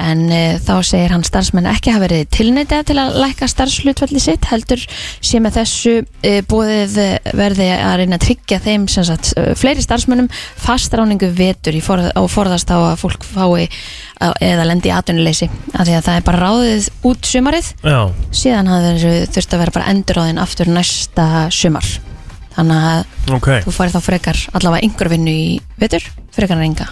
[0.00, 4.48] En e, þá segir hann starfsmenn ekki hafa verið tilneitað til að lækka starfslutvalli sitt,
[4.48, 4.80] heldur
[5.20, 6.96] sé með þessu e, búið
[7.36, 12.30] verði að reyna að tryggja þeim sem sagt fleiri starfsmennum fastráningu vetur í forð, og
[12.32, 16.26] forðast á að fólk fái á- eða lendi í atvinnuleysi af því að það er
[16.26, 17.72] bara ráðið út sumarið.
[17.86, 18.00] Já,
[18.42, 21.90] síðan hafði þurft að vera bara enduráðin aftur næsta sumar.
[22.58, 23.50] Þannig að ok.
[23.66, 25.44] þú farið þá frekar allavega einhver vinnu í
[25.78, 26.88] vetur frekar en enga.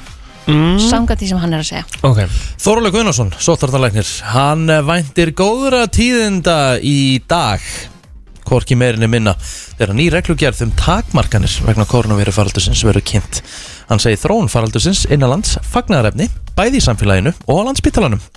[0.46, 0.76] Mm.
[0.78, 1.86] sanga því sem hann er að segja.
[2.06, 2.20] Ok.
[2.62, 7.64] Þorlega Guðnarsson, sóttartalæknir Hann væntir góðra tíðinda í dag
[8.46, 9.34] Hvorki meirinni minna
[9.76, 13.42] Þegar ný reglugerð um takmarkanir vegna koronavíru faraldusins verður kynnt.
[13.90, 18.22] Hann segir þróun faraldusins innanlands fagnarefni bæði í samfélaginu og á landsbítalanum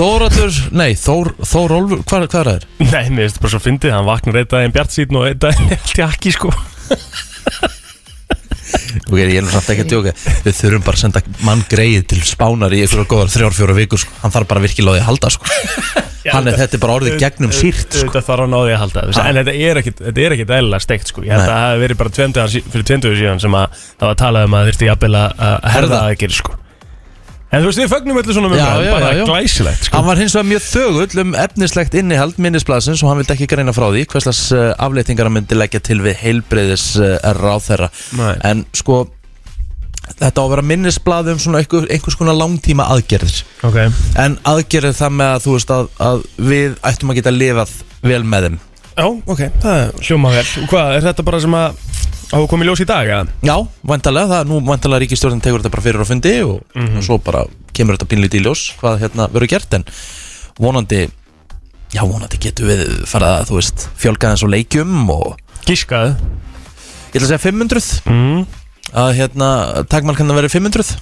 [0.00, 2.66] Þóraldur, nei, Þór, Þórólfur, hvað, hvað er það?
[2.78, 5.42] Nei, mér finnst þetta bara svo fyndið Hann vaknar einn daginn bjart síðan og einn
[5.42, 6.54] daginn allt í akki sko
[9.10, 10.12] Ok, ég er nú samt ekki að djóka
[10.44, 14.02] Við þurfum bara að senda mann greið til spánar í einhverja góðar þrjár, fjóra vikur
[14.02, 14.14] sko.
[14.22, 15.50] Hann þarf bara virkilega á því að halda sko.
[16.30, 18.06] Hann er þetta er bara orðið gegnum sírt sko.
[18.10, 19.26] Þetta þarf hann á því að halda Ha.
[19.30, 21.80] En þetta er ekkit, þetta er ekkit eðlilega steikt sko Ég held að það hafi
[21.84, 24.90] verið bara tvendu, fyrir tvendu síðan sem að það var að tala um að þurfti
[24.90, 26.42] jafnvel að herða aðeins
[27.50, 29.24] En þú veist, við fögnum öllu svona Já, mjög já, bara já, já.
[29.26, 29.96] glæsilegt sko.
[29.96, 33.74] Hann var hins vegar mjög þögull um efnislegt innihald minnisblasins og hann vildi ekki greina
[33.74, 37.90] frá því hverslas uh, afleitingar hann myndi leggja til við heilbreyðis uh, ráðherra.
[38.20, 38.34] Nei.
[38.46, 39.00] en sko
[40.20, 43.42] þetta á að vera minnisblað um svona einhver, einhvers konar langtíma aðgerðir.
[43.66, 43.78] Ok.
[44.18, 48.22] En aðgerðir það með að þú veist að, að við ættum að geta lifað vel
[48.26, 48.58] með þeim.
[49.00, 50.46] Já, ok, það er hljóma vel.
[50.62, 51.84] Og Hvað, er þetta bara sem að
[52.30, 53.26] hafa komið ljós í dag, eða?
[53.46, 53.56] Já,
[53.90, 57.18] vantarlega, það er nú vantarlega ríkistjórnin tegur þetta bara fyrir á fundi og, og svo
[57.24, 57.44] bara
[57.76, 59.84] kemur þetta pínlítið í ljós hvað hérna verður gert en
[60.60, 61.00] vonandi
[61.94, 66.14] já, vonandi getum við farað að, þú veist, fjölga eins og leikjum og Gískaðu
[67.10, 68.42] ég ætla að segja 500 mm.
[69.02, 69.48] að hérna,
[69.90, 70.94] takmarkanna verið 500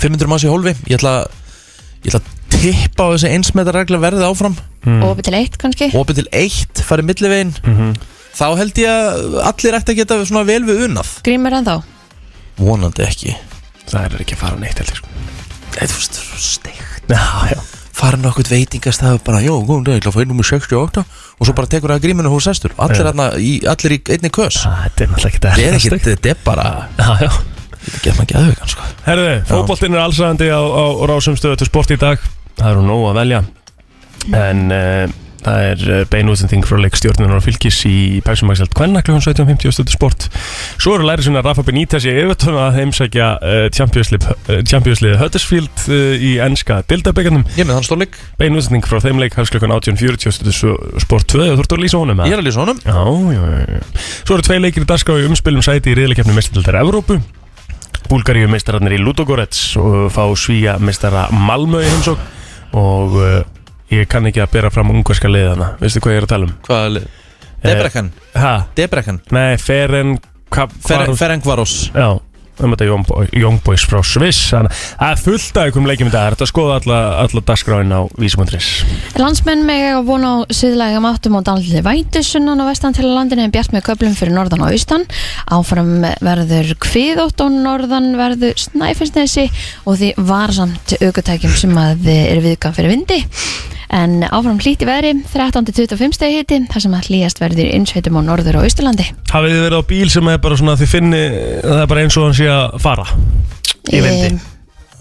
[0.00, 1.14] 500 manns í hólfi ég ætla,
[2.06, 5.02] ég ætla að tippa á þessi einsmetarregla verðið áfram Mm.
[5.04, 7.90] og opið til eitt kannski opið til eitt, farið millivegin Mhm.
[8.36, 11.74] Þá held ég að allir ætti að geta svona vel við unnað grímur en þá
[12.60, 13.34] vonandi ekki.
[13.90, 15.12] Það er ekki að fara neitt heldur sko.
[15.80, 17.06] Eða þú veist, steikt.
[17.10, 17.22] Já,
[17.54, 17.60] já.
[18.00, 21.02] Farin okkur veitingast það bara, jó, góðum dag, ég ætla að fá einn nummer 68
[21.04, 22.72] og svo bara tekur það gríminu hús sestur.
[22.80, 23.08] Allir, Já.
[23.10, 24.60] hérna, í, allir í einni kös.
[24.64, 26.66] Þetta er náttúrulega ekki þetta er eðlilega ekki, þetta er bara
[26.96, 27.30] Já, já.
[27.80, 28.88] Þetta getur maður geðveikan sko.
[29.08, 32.24] Herðu, fótboltinn er allsæðandi á, á rásum stöðu til sport í dag.
[32.60, 33.42] Það eru nóg að velja.
[34.40, 35.14] En uh,
[35.44, 39.16] það er uh, beinútsending frá leikstjórnunar og fylgis í Pæsumakseld Kvenna kl.
[39.20, 40.26] 17.50 stöðu sport
[40.80, 44.12] Svo eru læri svona Rafa Benítez í yfirtöðum að heimsækja uh, Champions
[45.04, 46.36] League Huddersfield uh, í
[47.56, 49.64] ég þann stórleik, Beinútsending frá þeim leik hefst kl.
[49.70, 50.74] 18.40 stöðu
[51.04, 52.38] sport 2 Þú ert að lýsa honum ég eða?
[52.38, 53.00] er að lýsa honum Já,
[53.34, 53.42] já,
[53.76, 53.84] já.
[54.24, 57.20] Svo eru tvei leikir í dagskrá í umspilum sæti í riðleikefni mestildar Evrópu
[58.10, 61.82] Búlgaríu meistararnir í Ludogorets og fá svíja meistara Malmö
[62.74, 63.40] og uh,
[63.90, 66.56] ég kann ekki að bera fram ungverska liðana veistu hvað ég er að tala um?
[66.68, 67.08] hvað er lið?
[67.60, 68.06] Debreckan,
[68.40, 68.54] Ha?
[68.78, 70.16] Debreckan Nei, Feren
[70.50, 72.06] hvað Fer- hvar- Ferencvaros Já,
[72.60, 75.88] um þetta Young, Boy, Young Boys frá Sviss Þannig að það er fullt af einhverjum
[75.90, 78.68] leikjum í dag Það er að skoða alla, alla dagskráin á vísumundris
[79.20, 83.44] Landsmenn með að vona á síðlega áttum og dálítið vætu sunnan og vestan til landinu
[83.44, 85.04] en bjart með köplum fyrir norðan og austan.
[85.52, 85.90] Áfram
[86.24, 89.44] verður kviðótt og norðan verður snæfellsnesi
[89.84, 93.20] og því varsamt aukutækjum sem að er viðkvæm fyrir vindi.
[93.90, 98.22] En áfram hlýtt í veðri, 13-25 stegi hiti, þar sem að hlýjast verður innsveitum á
[98.22, 99.08] norður og austurlandi.
[99.32, 101.22] Hafið þið verið á bíl sem er bara svona Þið finni,
[101.64, 103.06] það er bara eins og hann sé að fara
[103.90, 104.30] Í vindi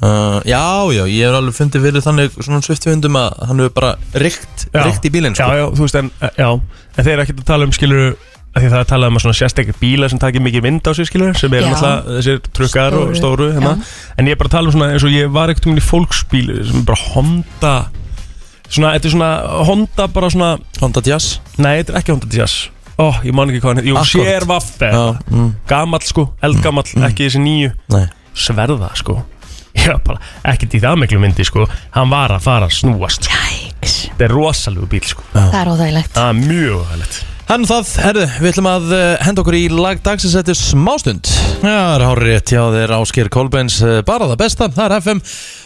[0.01, 0.63] uh, Já,
[0.95, 3.91] já, ég hef alveg fundið fyrir þannig svona sviftvindum að hann hefur bara
[4.25, 4.81] rykt, Já.
[4.87, 5.51] rykt í bílinn sko.
[5.51, 8.03] Já, já, þú veist, en, já, en þeir eru ekkert að tala um skilur
[8.49, 10.87] að því það er að tala um að svona sérstekir bíla sem takir mikið vind
[10.89, 13.75] á sig skilur sem er náttúrulega þessir trukkar og Stóru, hérna.
[14.17, 15.83] en ég er bara að tala um svona eins og ég var ekkert um í
[15.85, 17.73] fólksbíl sem er bara Honda
[18.69, 19.31] svona, þetta er svona
[19.69, 20.51] Honda bara svona,
[20.81, 21.39] Honda Jazz?
[21.57, 22.69] Nei, þetta er ekki Honda Jazz.
[22.99, 24.27] Ó, ég man ekki hvað hann heit, jú, Accord.
[24.27, 27.73] Sérvaffe Já, mm, gamall sko, eldgamall, ekki þessi nýju.
[27.95, 28.05] Nei.
[28.35, 29.21] Sverða sko.
[29.79, 30.19] Já, bara
[30.51, 31.65] ekkert í það miklu myndi sko.
[31.95, 33.29] Hann var að fara að snúast.
[33.29, 33.41] Sko.
[33.79, 35.23] Jæks, Þetta er rosalegu bíl sko.
[35.31, 36.15] Það er óþægilegt.
[36.17, 40.01] Það er mjög hægilegt Hann það, herðu, við ætlum að uh, henda okkur í lag
[40.05, 40.35] dagsins.
[40.37, 41.31] Eftir smástund.
[41.63, 44.95] Já, það er hárið rétt hjá þér Ásker Kolbens uh, bara það besta, það er
[44.99, 45.21] FM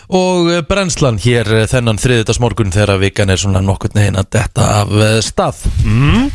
[0.09, 4.29] og uh, brennslan hér uh, þennan þriðdags morgun þegar vikan er svona nokkurn neginn að
[4.37, 5.63] detta af uh, stað.
[5.87, 6.29] Mm.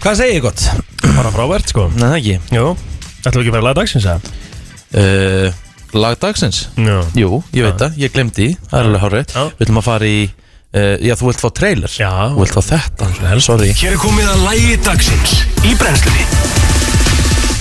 [0.00, 0.68] Hvað segir ég gott?
[1.04, 1.88] Bara frábært sko.
[1.94, 2.36] Nei, það ekki.
[2.56, 2.68] Jú,
[3.24, 4.30] ætlum við ekki að vera lagdagsins að
[4.96, 6.68] uh, Lag dagsins?
[6.78, 9.42] Já Jú, ég veit það, ég glemdi það er alveg Já.
[9.58, 12.10] Við ætlum að fara í, uh, já þú vilt fá trailer Já.
[12.30, 13.08] Þú vilt fá þetta,
[13.42, 13.70] sorry.
[13.74, 15.34] Hér er komið að lægi dagsins
[15.66, 16.28] í brennslunni.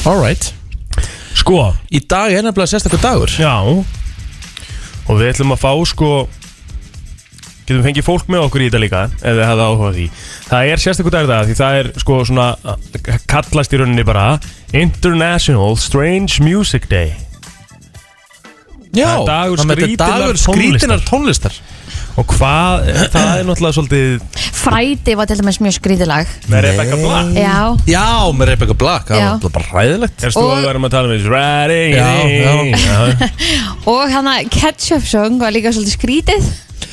[0.10, 0.52] Alright
[1.40, 3.34] Sko, Í dag er nefnilega sérstakur dagur.
[3.40, 3.56] Já
[5.10, 6.12] Og við ætlum að fá sko
[7.70, 10.06] Getum fengið fólk með okkur í þetta líka Ef þið hefði áhuga því.
[10.50, 12.48] Það er sérstaklega dagur það Því það er sko svona
[13.30, 14.28] Kallast í rauninni bara
[14.74, 17.16] International Strange Music Day.
[18.94, 21.54] Já, Það er er dagur skrítinar tónlistar
[22.20, 26.32] Og hvað, það er náttúrulega svolítið Frædi var til dæmis mjög skrýðilag.
[26.52, 29.30] Með Rebecca Black Já, Já, með Rebecca Black, það Já.
[29.46, 32.10] var bara ræðilegt Erstu Og- að við varum að tala um þessu Riding Já,
[32.76, 33.30] já.
[33.94, 36.50] og hann að Ketchup Song var líka svolítið skrítið.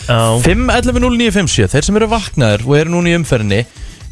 [0.07, 3.65] já 5.11.0957, þeir sem eru vaknaður og eru núna í umferðinni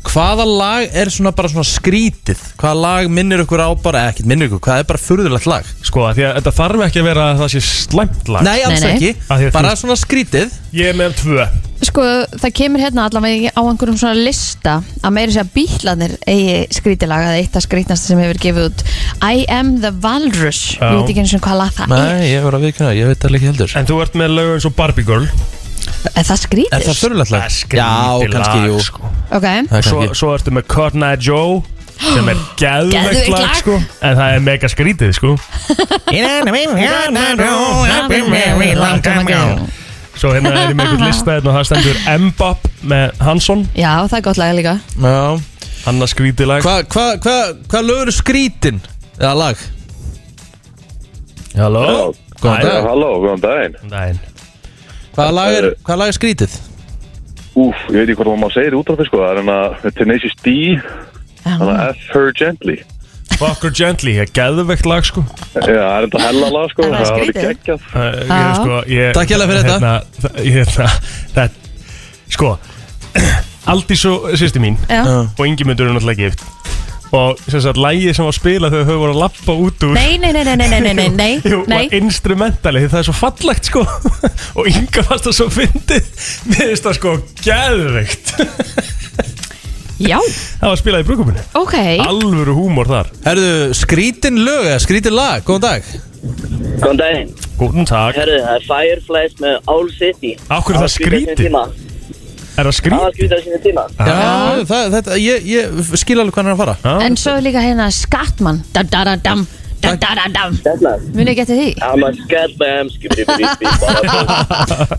[0.04, 2.40] Hvaða lag er svona bara svona skrítið?
[2.60, 5.68] Hvaða lag minnir ykkur á bara, ekkert minnir ykkur, hvað er bara furðulegt lag?
[5.84, 8.44] Sko, að því að þetta þarf ekki að vera að það sé slæmt lag.
[8.46, 8.94] Nei, alls Nei, nei.
[8.94, 10.58] ekki, Af því að bara svona skrítið.
[10.76, 11.46] Ég er með tvö.
[11.84, 12.04] Sko,
[12.40, 17.40] það kemur hérna allavega á einhverjum svona lista að meira segja bílarnir eigi skrítilag að
[17.40, 18.84] eitt af skrítnasta sem hefur gefið út.
[19.24, 20.62] I am the walrus.
[20.78, 20.86] Já.
[20.94, 22.06] Ég veit ekki eins og hvað lag það er.
[22.14, 23.76] Nei, ég verður að viðkynna, ég veit það ekki heldur.
[23.80, 25.28] En þú ert með lög eins og Barbie Girl
[26.14, 26.74] Er það skrítið?
[26.78, 27.42] Er það furðulegt lag?
[27.44, 27.92] Er Já,
[28.34, 29.12] kannski, jú sko.
[29.30, 31.62] Ok, Það er svo, svo ertu með Cotton Eye Joe
[31.94, 33.56] sem er geðveikt Geðveikt lag lag.
[33.60, 35.30] sko, en það er mega skrítið sko.
[40.14, 43.90] Svo hérna er ég með einhvern lista hérna, og það stendur Mbop með Hansson Já,
[44.06, 45.24] það er gott lag líka Já
[45.84, 47.34] Hanna skrítið lag Hvað hva, hva,
[47.72, 48.78] hva lögur skrítin?
[49.18, 49.64] Eða lag?
[51.58, 51.82] Halló
[52.38, 53.76] Góðan dag Halló, góðan daginn.
[53.90, 54.22] Daginn.
[55.14, 56.56] Hvaða lag er, hvaða lag er skrítið?
[57.54, 60.34] Úf, ég veit ekki hvort maður segir út af því sko, það er hérna Tenacious
[60.42, 60.54] D,
[61.44, 62.80] þannig að F Her Gently.
[63.34, 66.84] Fuck her gently, það er geðveikt lag sko Já, það er þetta hella lag sko,
[66.86, 67.46] Það er skrítið.
[67.48, 67.86] geggjað.
[67.90, 68.52] Uh, ég, Já.
[68.58, 69.94] sko, ég, Takk hérlega fyrir þetta
[70.44, 70.86] ég, hérna,
[71.34, 71.46] þetta,
[72.34, 72.52] Sko
[73.74, 76.44] Aldís og sýsti mín Já, og Ingimundur er náttúrulega gift
[77.14, 79.92] og sem sagt lægið sem var spilað þegar þau voru að lappa út úr.
[79.96, 81.84] Nei, nei, nei, nei, nei, nei, nei, nei, Jú, nei.
[81.86, 83.84] var instrumentali því það er svo fallegt sko.
[84.58, 86.10] Og Inga fannst það svo fyndið.
[86.50, 88.34] Mér finnst það sko geðveikt.
[90.02, 90.18] Já,
[90.60, 91.76] það var spilað í brúkuminu ok.
[92.02, 93.12] Alvöru húmor þar.
[93.28, 95.88] Herðu, skrítin lög eða skrítin lag, góðan dag.
[96.82, 97.32] Góðan daginn.
[97.60, 100.34] Góðan takk Herðu, það er Fireflies með Owl City.
[100.50, 101.58] Akkur er það skrítið?
[102.54, 103.14] Er það Það var skrítið?
[103.16, 103.82] skrítið á sinni tíma.
[103.98, 105.64] Já, það, þetta, ég, ég
[105.98, 106.94] skil alveg hvað hann er að fara Já.
[107.08, 109.40] En svo er líka hérna Skatman Da-da-da-dam
[109.84, 110.92] Da-da-da-dam Þetta.
[111.16, 111.68] Muni ekki eftir því?
[111.82, 112.12] I'm a
[112.60, 112.84] bara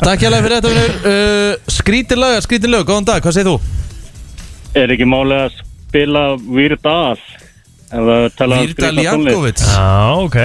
[0.03, 3.49] Takk hérlega fyrir þetta vinnur uh, Skrítin lög, eða skrítin lög, góðan dag, hvað segir
[3.49, 3.57] þú?
[4.75, 7.15] Er ekki máli að spila Weird Al
[7.95, 9.31] ef að tala um Vírdal skrýtna tónlist?
[9.31, 9.87] Jankovic Já,
[10.27, 10.37] ok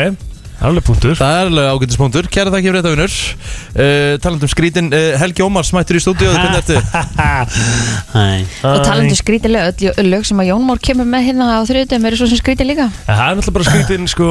[0.60, 1.14] Alveg punktur.
[1.16, 5.70] Það er alveg ágættispunktur, kæra þakki fyrir þetta vinnur uh, Talandum skrítin, uh, Helgi Ómars
[5.72, 6.76] mættur í stúdíu Hvernig ertu?
[8.68, 12.06] Og talandi skrítið lög, öll lög sem að Jón Mór kemur með hérna á þriðutum
[12.10, 12.86] eru svo sem skrítið líka.
[13.06, 14.28] Það er náttúrulega bara skrítin sko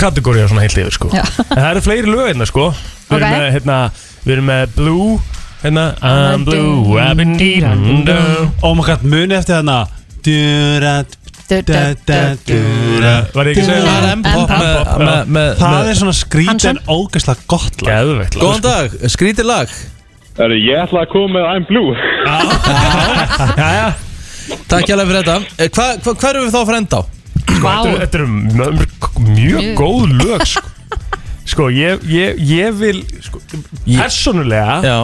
[0.00, 1.10] kategóri svona heilt yfir sko.
[1.48, 2.70] Það eru fleiri lög hérna sko.
[3.10, 3.38] Við erum Ok.
[3.40, 3.78] með hérna
[4.24, 5.20] Við erum með Blue
[5.60, 5.84] Hérna.
[6.00, 8.08] I'm blue I've been deeding
[8.64, 9.80] Oh my god, muni eftir þarna.
[10.24, 11.19] Durat du, du, du, du.
[11.50, 15.36] Var ég ekki að segja Það?
[15.36, 17.90] er Það er svona skrítin ógeðslega gott lag.
[17.90, 19.68] Geðveikt lag, Góðan dag, skrítið lag.
[20.40, 21.90] Herru, ég ætla að koma með I'm Blue.
[22.24, 23.46] Sko.
[23.60, 23.88] Jæja
[24.70, 25.34] Takk hjá fyrir þetta.
[25.58, 27.00] Eh, Hva, hva, Hvað erum við þá að fara enda?
[27.00, 27.02] Á?
[27.50, 28.74] Sko, þetta eru- þetta eru mjög,
[29.36, 30.68] mjög góð lög sko.
[31.50, 33.40] sko, ég, ég, ég vil sko,
[33.86, 34.96] Personulega Já,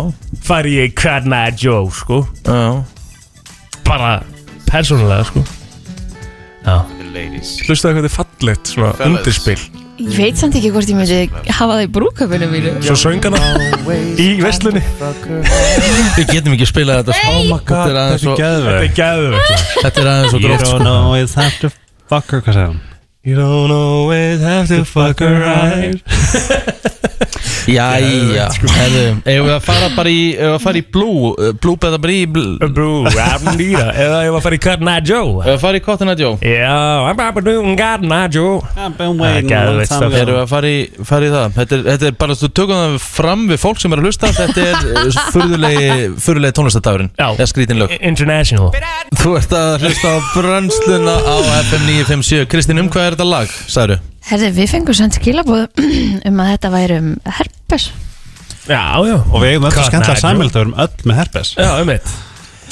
[0.46, 2.22] fari ég Carna Joe sko.
[2.46, 2.84] já.
[3.86, 4.22] Bara
[4.70, 5.44] persónulega sko.
[6.66, 9.58] Hlustaðu hvað þetta er fallegt svona undirspil.
[9.96, 12.72] Ég veit samt ekki hvort ég myndi hafa það í brúköpunum mínu.
[12.84, 13.38] Svo söng hana
[14.20, 14.82] í veslunni
[16.18, 17.30] Við getum ekki spilað þetta sko.
[17.32, 19.64] Oh my god, Þetta er aðeins þetta er geðveg Þetta er geðveikt.
[19.86, 20.92] Þetta er aðeins You gróft don't sko.
[20.98, 21.72] always have to
[22.12, 22.82] fuck her Hvað hún?
[23.26, 26.00] You don't always have to fuck right
[27.66, 31.48] Jæja Herðu, Eigum við að fara bara í Eigum við að fara í blue uh,
[31.58, 34.94] Blue beða bara í Eigum Bro, I'm Lita Eða ég var að fara í Carna
[35.02, 35.32] Joe?
[35.40, 36.36] Við að fara í Cotton Eye Joe?
[36.46, 36.76] Já,
[37.08, 38.60] I'm Papa Doom Carna Joe.
[38.76, 40.20] I've been waiting a long time ago.
[40.20, 40.78] Erum við að fara í,
[41.10, 41.56] fara í það?
[41.56, 44.30] Þetta er, þetta er bara, þú tökum það fram við fólk sem er að hlusta
[44.36, 45.90] Þetta er uh, furðulegi,
[46.22, 47.26] furðulegi tónlistadagurinn Já.
[47.32, 47.96] Eða skrítin lög.
[47.98, 48.70] International.
[49.16, 51.34] Þú ert að hlusta á brönsluna á
[51.66, 53.96] FM 957 Kristín, um hvað er þetta lag, sagðu?
[54.26, 55.66] Herði, við fengum samt skilabóð
[56.28, 57.90] um að þetta væri um herpes
[58.66, 60.22] Já, já Og við eigum öll Carna skemmtilega Joe.
[60.24, 62.14] sæmild að við erum öll með herpes Já, um eitt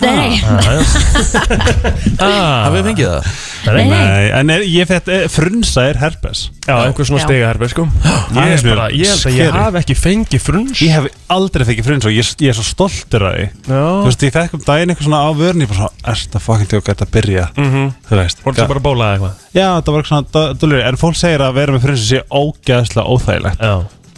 [0.02, 0.40] Nei,
[2.24, 3.28] ah, Hafið þið fengið það?
[3.64, 6.42] Nei, nei en er, ég fætt frunsa er herpes.
[6.66, 7.26] Já, einhver svona Já.
[7.28, 7.84] stiga herbe sko.
[7.86, 9.62] Ég það er er bara, ég held að ég scary.
[9.62, 13.26] hafi ekki fengið fruns Ég hef aldrei fengið frunsa og ég, ég er svo stoltur
[13.28, 13.46] af því.
[13.68, 16.36] Þú Já veist, ég fekk um daginn eitthvað svona á vörn Ég bara svona, erst
[16.38, 17.44] að fucking þetta að byrja?
[17.56, 17.90] Mhm.
[18.08, 19.34] Þú veist Voru það bara bólað eitthvað.
[19.54, 23.06] Já, þetta var eitthvað svona dulur En fólk segir að vera með frunsa sé ógeðslega
[23.14, 23.62] óþægilegt.
[23.62, 23.74] Já.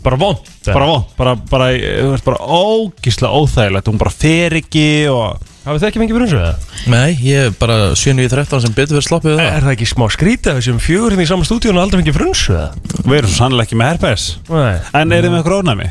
[0.06, 3.86] Bara vond Bara von, bara, bara, þú veist, bara ógeðslega óþægilegt.
[3.90, 6.50] Hún bara fer ekki og Hafið þið ekki fengið eða?
[6.92, 9.48] Nei, ég er bara 7.13 sem betur fyrir sloppið við það.
[9.50, 12.02] Er það ekki smá skrítið að við séum fjögur hérna í sama stúdíun og aldrei
[12.04, 12.18] fengið
[12.54, 12.66] eða?
[13.02, 14.26] við erum svo sannlega ekki með herpes.
[14.46, 14.76] Nei.
[14.94, 15.88] En eru þið með eitthvað ónæmi?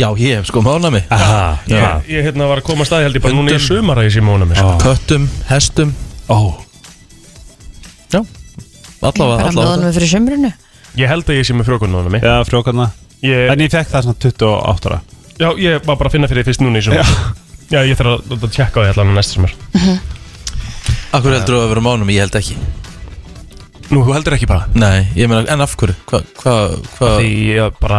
[0.00, 3.18] Já, ég hef sko mig Aha, Ég, ég hérna var að koma að staði held
[3.20, 4.72] ég bara núna í sumara í símóna mér sko.
[4.82, 5.92] Köttum, hestum.
[6.26, 6.38] Ó,
[8.10, 8.18] Já,
[9.04, 9.60] allavega, bara allavega.
[9.60, 10.50] móðanum við fyrir sumrunu
[10.98, 12.88] Ég held að ég sé með frjókunna já, frjókarna
[13.22, 15.00] ég, En ég fekk það svona 28 ára.
[15.38, 17.42] Já, ég var bara að finna fyrir því fyrst núna í sumar
[17.74, 19.54] Já, ég þarf að, að tjekka á því allan næsta sumar.
[21.14, 22.56] Akkur heldur þú að vera mánum, ég held ekki.
[23.92, 24.64] Nú, þú heldur ekki bara?
[24.80, 25.92] Nei, ég meina, en af hverju?
[26.08, 27.98] Hvað, hvað, hvað Því ég bara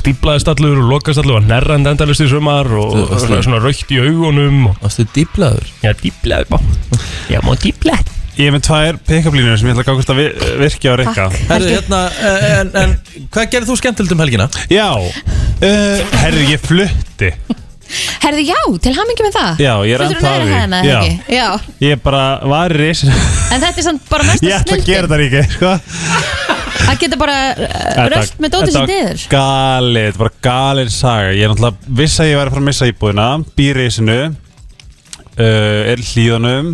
[0.00, 3.60] stíplaðist allur og lokast allur var nærrand endalist í sumar og Þú- þú- svona, svona
[3.62, 5.70] raukt í augunum og Varstu dýblaður?
[5.84, 6.58] Já, dýplaði bá.
[7.30, 10.18] Já, má dýplaði Ég er með tvær pick-up línur sem ég ætla að gangast að
[10.20, 11.28] vi- virkja og rikka.
[11.32, 11.46] Takk.
[11.54, 12.00] Herðu, hérna,
[12.50, 12.96] en, en
[13.32, 14.48] hvað gerði þú skemmtilegt um helgina?
[14.68, 17.30] Já, uh, herri, ég flutti
[18.22, 20.54] Herði, já, til hamingi með það Já, ég er Fluttur ennþá þú að því.
[20.56, 20.98] hæðina, Já.
[20.98, 21.36] ekki?
[21.36, 21.46] Já,
[21.86, 22.22] Ég bara
[22.54, 25.20] var í reysinu en þetta er samt bara mesta Ég ætla að gera snildi þetta
[25.22, 25.74] ríki, sko
[26.86, 30.92] Það getur bara uh, röst með dótið sér niður Þetta var galið, þetta var galið
[30.96, 33.86] saga Ég er náttúrulega viss að ég væri að fara að missa íbúðina Býr í
[33.86, 36.70] reysinu uh, Er í hlíðunum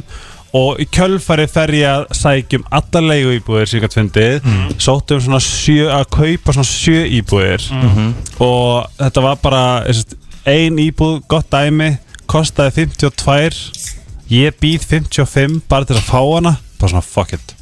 [0.53, 4.75] Og í kjölfari fer ég að sækjum allar leigu íbúðir sem ég gætt fundið Mhm.
[4.85, 8.11] Sóttum svona sjö, að kaupa svona sjö íbúðir Mhm.
[8.45, 10.13] Og þetta var bara þessast,
[10.49, 11.95] ein íbúð, gott dæmi
[12.31, 13.91] Kostaði 52
[14.33, 17.55] Ég býð 55 bara til að fá hana Bara svona fuck it.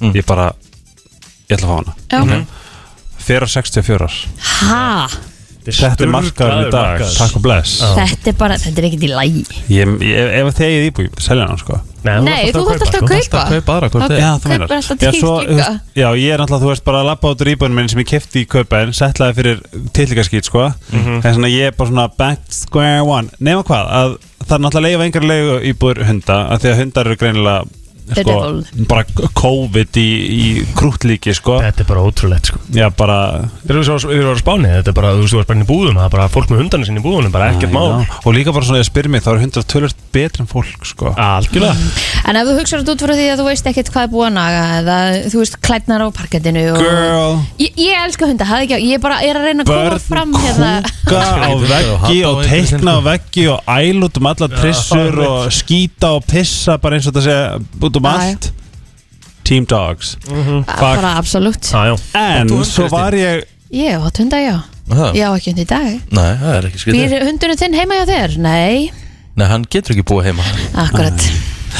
[0.00, 0.14] Mm.
[0.16, 0.52] Ég bara,
[1.50, 1.96] ég ætla að fá hana.
[2.08, 2.62] Já,
[3.22, 4.08] Fyrir 64
[4.62, 4.86] ha,
[5.62, 7.76] Þetta er markaður í dag, takk og bless.
[7.94, 11.46] Þetta er bara, þetta er ekkert í lægi Ég, ég, ef þið eigið íbúi, selja
[11.46, 13.18] hann sko Nei, þú þarft alltaf að kaupa.
[13.18, 13.74] Alltaf að kaupa.
[13.76, 14.72] aðra, hvort þið Já, þú meinar.
[14.76, 15.32] alltaf Já, þú
[15.94, 18.10] já, ég er náttúrulega, þú veist, bara að lappa út úr íbúinu minn sem ég
[18.10, 19.60] kefti í kaupaðin Settlaði fyrir
[19.96, 20.66] tillíkaskýt, sko.
[20.92, 21.20] Mhm.
[21.22, 23.28] En svona ég er bara svona back square one.
[23.40, 27.06] Nefna hvað, að það er náttúrulega leifa engar leigu íbúir hunda Af því að hundar
[27.06, 27.64] eru greinilega
[28.10, 28.36] sko,
[28.90, 29.04] bara
[29.38, 31.58] COVID í, í krútlíki, sko.
[31.62, 32.60] Þetta er bara ótrúlegt sko.
[32.74, 33.18] Já, bara
[33.62, 35.50] Þegar þú svo- þegar þú var á Spáni, þetta er bara, þú veist, þú varst
[35.50, 37.72] bara inn í búðum Það er bara fólk með hundarnir sinni í búðunum, bara ekkert
[37.72, 38.06] mál.
[38.24, 41.14] Og líka bara svona, ég spyr mig, þá eru hundar tölvöld betri en fólk, sko.
[41.16, 41.74] Algjörlega.
[42.26, 44.34] En ef þú hugsaður út frá því að þú veist ekkert hvað er búið að
[44.36, 44.96] naga eða
[45.32, 46.78] þú veist klædnar á parkettinu og...
[46.82, 47.38] Girl.
[47.62, 50.04] Ég, ég elska hunda, hafði ekki á, ég bara er að reyna að koma börn
[50.06, 50.72] fram hérna.
[57.82, 58.50] kúka út um allt.
[59.44, 60.16] Team Dogs.
[60.66, 61.66] Bara absolutt.
[61.72, 62.90] Já, já En Þú, svo Kristín?
[62.96, 64.56] var ég Ég á hunda, já.
[64.92, 65.14] Það?
[65.16, 65.86] Ég á ekki hund í dag.
[66.12, 67.12] Nei, það er ekki skrítið.
[67.14, 68.34] Býr hundurinn þinn heima hjá þér?
[68.44, 68.90] Nei,
[69.34, 70.44] Nei, hann getur ekki búið heima.
[70.82, 71.24] Akkurat.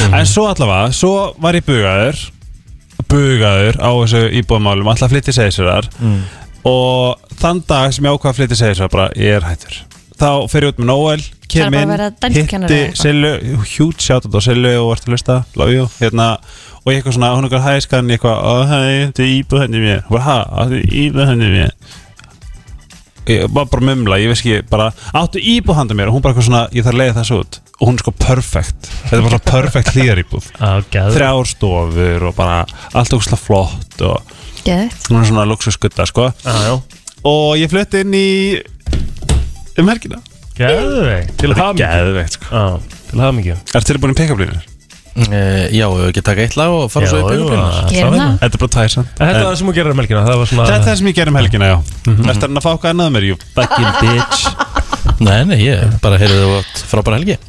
[0.09, 2.16] En svo allavega, svo var ég bugaður
[3.12, 6.22] bugaður á þessu íbúðmálum alltaf flytti segisurar Mm.
[6.64, 9.75] og þann dag sem ég ákvað að flytti segisurar bara, ég er hættur
[10.22, 12.78] þá fer ég út með Noel Það er kem að inn, hitti.
[12.96, 13.30] Sillu,
[13.68, 16.28] hjút sjátt á Sillu og vart að lusta, love you hérna,
[16.80, 18.78] og ég eitthvað svona, hún eitthvað hæskan ég eitthvað, ó hæ,
[19.11, 20.00] þetta er íbúð henni mér.
[20.08, 21.74] Hæ, þetta er íbúð henni mér?
[23.28, 24.88] Ég var bara að mumla, ég veist ekki bara,
[25.20, 26.08] áttu íbúð handa mér?
[26.11, 27.61] Og hún bara eitthvað svona, ég þarf að leiða þessu út.
[27.76, 30.48] Og hún er sko perfect, þetta er bara svona perfect hlýðaríbúð
[31.16, 32.58] þrjár stofur og bara
[32.98, 34.35] allt okkur flott og
[35.11, 36.28] hún er svona luxuskutta sko.
[37.28, 38.28] Og ég flutti inn í
[39.80, 40.18] um helgina?
[40.58, 41.87] Geðveikt, til Þetta er hamingju.
[41.87, 42.44] geðveikt sko.
[42.52, 42.64] Já,
[43.08, 44.61] til hamingi Er tilbúin í pick-up-línur?
[45.12, 48.37] Uh, já, við ekki taka eitt lag og fara svo í pick-up-línur Gerum það.
[48.42, 49.08] Þetta er bara tvær samt.
[49.18, 51.08] Þetta var það sem þú gerir um helgina Það var svona Þetta er það sem
[51.11, 51.76] ég ger um helgina, já.
[52.32, 54.40] Ertu hann að fá hvað annað mér, you fucking bitch.
[55.22, 57.37] Nei, nei, ég bara heyrði þú átt frábæra helgi.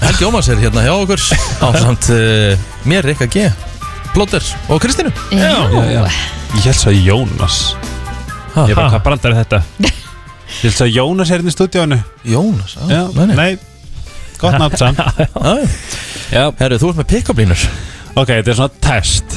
[0.00, 1.20] Helgi Ómars er hérna hjá okkur
[1.60, 2.56] á samt uh,
[2.88, 3.34] mér, Rikka G
[4.14, 5.10] Plóter og Kristínu.
[5.30, 5.70] Já.
[5.70, 6.02] já, já.
[6.56, 7.56] Ég held svo að Jónas
[8.66, 9.58] Ég bara, hvað brandar er þetta?
[10.60, 13.36] Ég held að Jónas er hérna í stúdíónu Jónas, á, Já, nei, nei.
[13.36, 13.58] nei
[14.40, 15.00] Gott nátt samt.
[15.36, 15.54] Já,
[16.32, 16.44] já.
[16.60, 17.64] Herru, þú ert með pick-up-línur
[18.18, 19.36] Ok, þetta er svona test.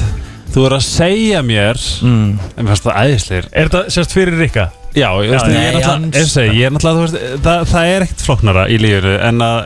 [0.54, 2.30] Þú er að segja mér mm.
[2.58, 4.68] En fannst það æðisleir Er þetta sérst fyrir Rikka?
[4.94, 7.44] Já, ég, veist, Já, ég, er nei, náttúrulega, hans- segi, ég er náttúrulega þú veist,
[7.46, 9.58] það, það er ekkert flóknara í lífinu En að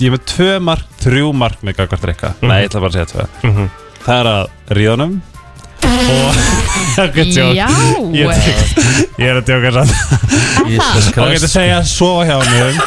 [0.00, 2.98] ég er með tvö mark, þrjú mark með gagvart reyka Nei, ég ætla bara að
[3.00, 3.26] segja tvö.
[3.50, 3.70] Mhm.
[4.06, 5.16] Það er að ríðunum
[5.84, 6.34] Og.
[7.60, 7.68] Já.
[8.12, 8.28] Ég,
[9.16, 9.92] ég er að djóka samt
[10.68, 12.80] Jesus Og getur segja sofa hjá mér.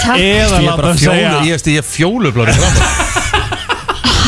[0.00, 2.74] Eða Ég er láta bara hann fjólu, segja ég veist ég er fjólublári fram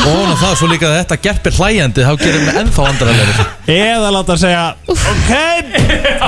[0.02, 4.08] Og hún það, svo líka að þetta gerpir hlæjandi þá gerir mig ennþá andrarlega Eða
[4.16, 5.30] láta hann segja Ok,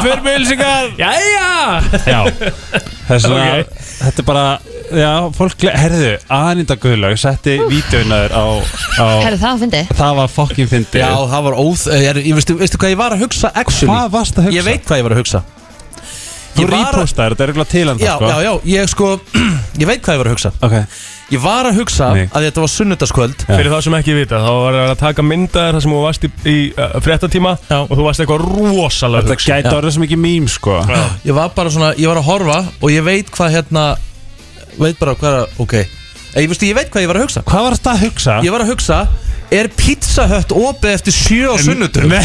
[0.00, 1.50] fyrir með ylsingar Jæja
[2.06, 2.20] Já
[3.08, 3.74] Þess að Ok.
[4.00, 4.46] þetta er bara
[4.92, 8.44] Já, fólk, herðu, Aninda Guðlaug setti vídeoinaður á,
[9.00, 12.56] á Herru, það fyndi Það var fokkin fyndi Já, það var óð er, ég, veistu,
[12.60, 13.90] veistu hvað ég var að hugsa actually?
[13.94, 14.58] Hvað varst að hugsa?
[14.58, 15.42] Ég veit hvað ég var að hugsa.
[16.54, 19.08] Þú Ég var að- repostaðir, þetta er eitthvað til hann Já, já, já, ég sko
[19.82, 20.50] Ég veit hvað ég var að hugsa.
[20.62, 20.74] Ok.
[21.34, 22.28] Ég var að hugsa Nei.
[22.30, 23.40] að þetta var sunnudagskvöld.
[23.48, 26.26] Fyrir það sem ekki vita, þá var það að taka myndaðir þar sem þú varst
[26.28, 27.78] í, í uh, fréttatíma Já.
[27.80, 30.76] og þú varst eitthvað rosalega Þetta gæti orðið svo mikið mím, sko.
[31.26, 33.86] Ég var bara svona, ég var að horfa Og ég veit hvað hérna
[34.80, 35.74] Veit bara hvað, ok
[36.34, 38.38] Ég, veistu, ég veit hvað ég var að hugsa Hvað var þetta að hugsa?
[38.42, 39.00] Ég var að hugsa
[39.54, 42.10] Er Pizza Hut opið eftir sjö á sunnudum?
[42.10, 42.24] Nei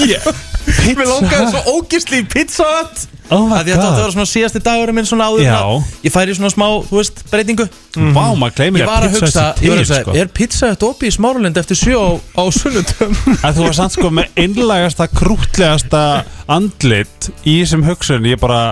[0.00, 5.06] Mér langaði svo ógisli í Pizza Hut Oh my god var svona síðasti dagur minn
[5.06, 5.58] svona áður Já.
[6.02, 7.66] Ég færi svona smá, þú veist, breytingu
[8.14, 10.14] Vá, maður gleymir Ég var að hugsa, ég var að hugsa sko.
[10.18, 13.14] Er Pizza Hut opið í Smáralind eftir sjö á, á sunnudum?
[13.38, 16.02] Að þú var samt sko með innlægasta, krútlegasta
[16.50, 18.64] andlit í þessum hugsun Ég bara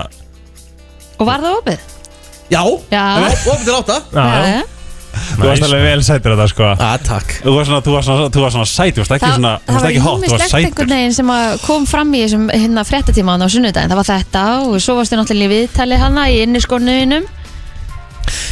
[1.19, 1.87] Og var það opið?
[2.49, 3.05] Já, Já.
[3.29, 3.97] opið til átta.
[4.13, 4.51] Já, já.
[4.59, 4.67] Já.
[5.39, 6.67] Þú varst alveg vel sætur þetta sko.
[6.79, 7.31] Ah, takk.
[7.43, 9.53] Þú var svona, þú var svona, þú var svona sæt, þú varst ekki Það, svona,
[9.57, 10.67] þú það varst var ekki hot, þú varst ímislegt sætur.
[10.69, 13.91] einhvern veginn sem að kom fram í þessum hérna fréttatímaðan á sunnudaginn.
[13.91, 17.27] Það var þetta og svo varstu náttúrulega í viðtali hana í inniskónuðinum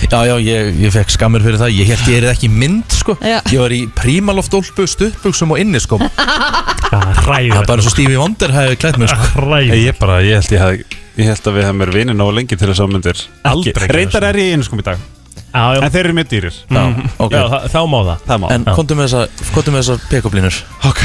[0.08, 1.74] Já, já, ég, ég fekk skammir fyrir það.
[1.78, 3.14] Ég held ég er ekki mynd, sko.
[3.22, 3.40] Já.
[3.54, 8.54] Ég var í prímaloftólpu, stuttbuxum og inni, sko Það Ræður er bara svo Stevie Wonder
[8.56, 9.44] hefði klætt mig, sko.
[9.46, 12.34] Ræður Ég bara, ég held ég hef Ég held að við hefum verið vinir nógu
[12.38, 15.00] lengi til þess að myndir Aldrei Reyndar er ég einu skum í dag.
[15.48, 16.56] Já, En þeir eru mjög dýrir.
[16.70, 16.84] Já,
[17.18, 17.32] ok.
[17.34, 18.18] Já það- þá má það.
[18.28, 20.56] Það má En komdu með þessa, komdu með þessa pick-up-línur.
[20.86, 21.02] Ok.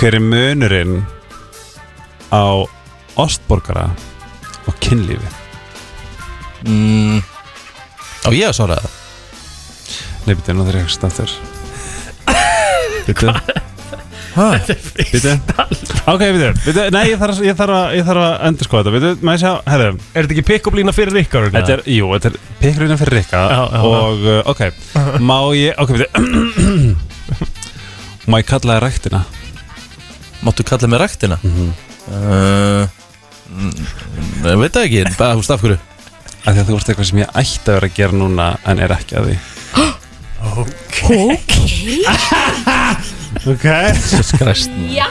[0.00, 1.02] Hver er munurinn
[2.32, 2.64] á
[3.20, 3.90] ostborgara
[4.66, 5.28] og kynlífi?
[6.64, 7.20] mm,
[8.24, 8.90] Á ég að svara það?
[10.26, 11.30] Nei, byrju, nú þeir ekki staftur
[14.30, 15.32] Bittu Byrju
[16.10, 18.92] Ok, byrju, byrju, nei, ég þarf, ég þarf, að, ég þarf að endur sko þetta
[18.94, 21.42] Byrju, maður sjá, herru Er þetta ekki pick-up lína fyrir Rikka?
[21.50, 23.42] Þetta er, jú, þetta er pikkurinn fyrir Rikka
[23.90, 24.60] Og, uh, ok,
[25.30, 26.08] má ég, ok, byrju
[28.30, 29.20] Má ég kalla það ræktina?
[30.46, 31.36] Máttu kalla mig ræktina?
[31.44, 32.82] uh,
[33.50, 33.72] mm,
[34.46, 35.78] Ég veit það ekki, bara, veist af hverju?
[36.40, 38.78] Af því að þú ert eitthvað sem ég ætti að vera að gera núna En
[38.80, 39.36] er ekki að því.
[40.40, 41.00] Ok.
[41.68, 45.06] Jesus Christ Já.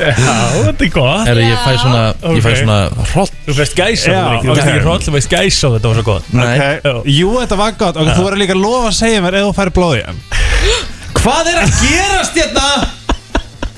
[0.00, 0.34] Já,
[0.64, 1.28] þetta er gott.
[1.28, 2.02] Er ég fæ svona,
[2.36, 2.60] ég fæ Ok.
[2.62, 2.76] svona
[3.12, 3.32] hroll.
[3.46, 4.68] Þú veist gæsa Já, á þetta Þú veist ok.
[4.70, 6.30] ekki hroll, þú veist gæsa á þetta var svo gott.
[6.32, 6.54] Nei.
[6.54, 7.96] Ok, jú, þetta var gott.
[8.00, 10.22] Ok, þú verður líka að lofa að segja mér ef þú færi blóði hann.
[11.20, 12.68] Hvað er að gerast hérna?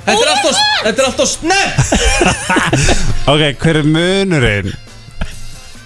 [0.03, 1.75] Þetta er alltaf, þetta er alltaf snepp
[3.33, 4.73] Ok, hver er munurinn?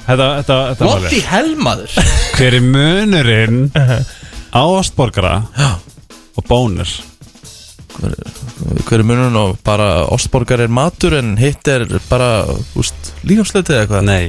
[0.07, 1.97] Þetta, þetta, þetta var What the hell maður?
[2.37, 5.35] Hver er munurinn á ostborgara
[6.37, 6.89] og bónur?
[7.97, 12.45] Hver er munurinn og bara ostborgar er matur en hitt er bara,
[12.79, 14.07] úst, líkamsleitið eða hvað?
[14.11, 14.25] Nei,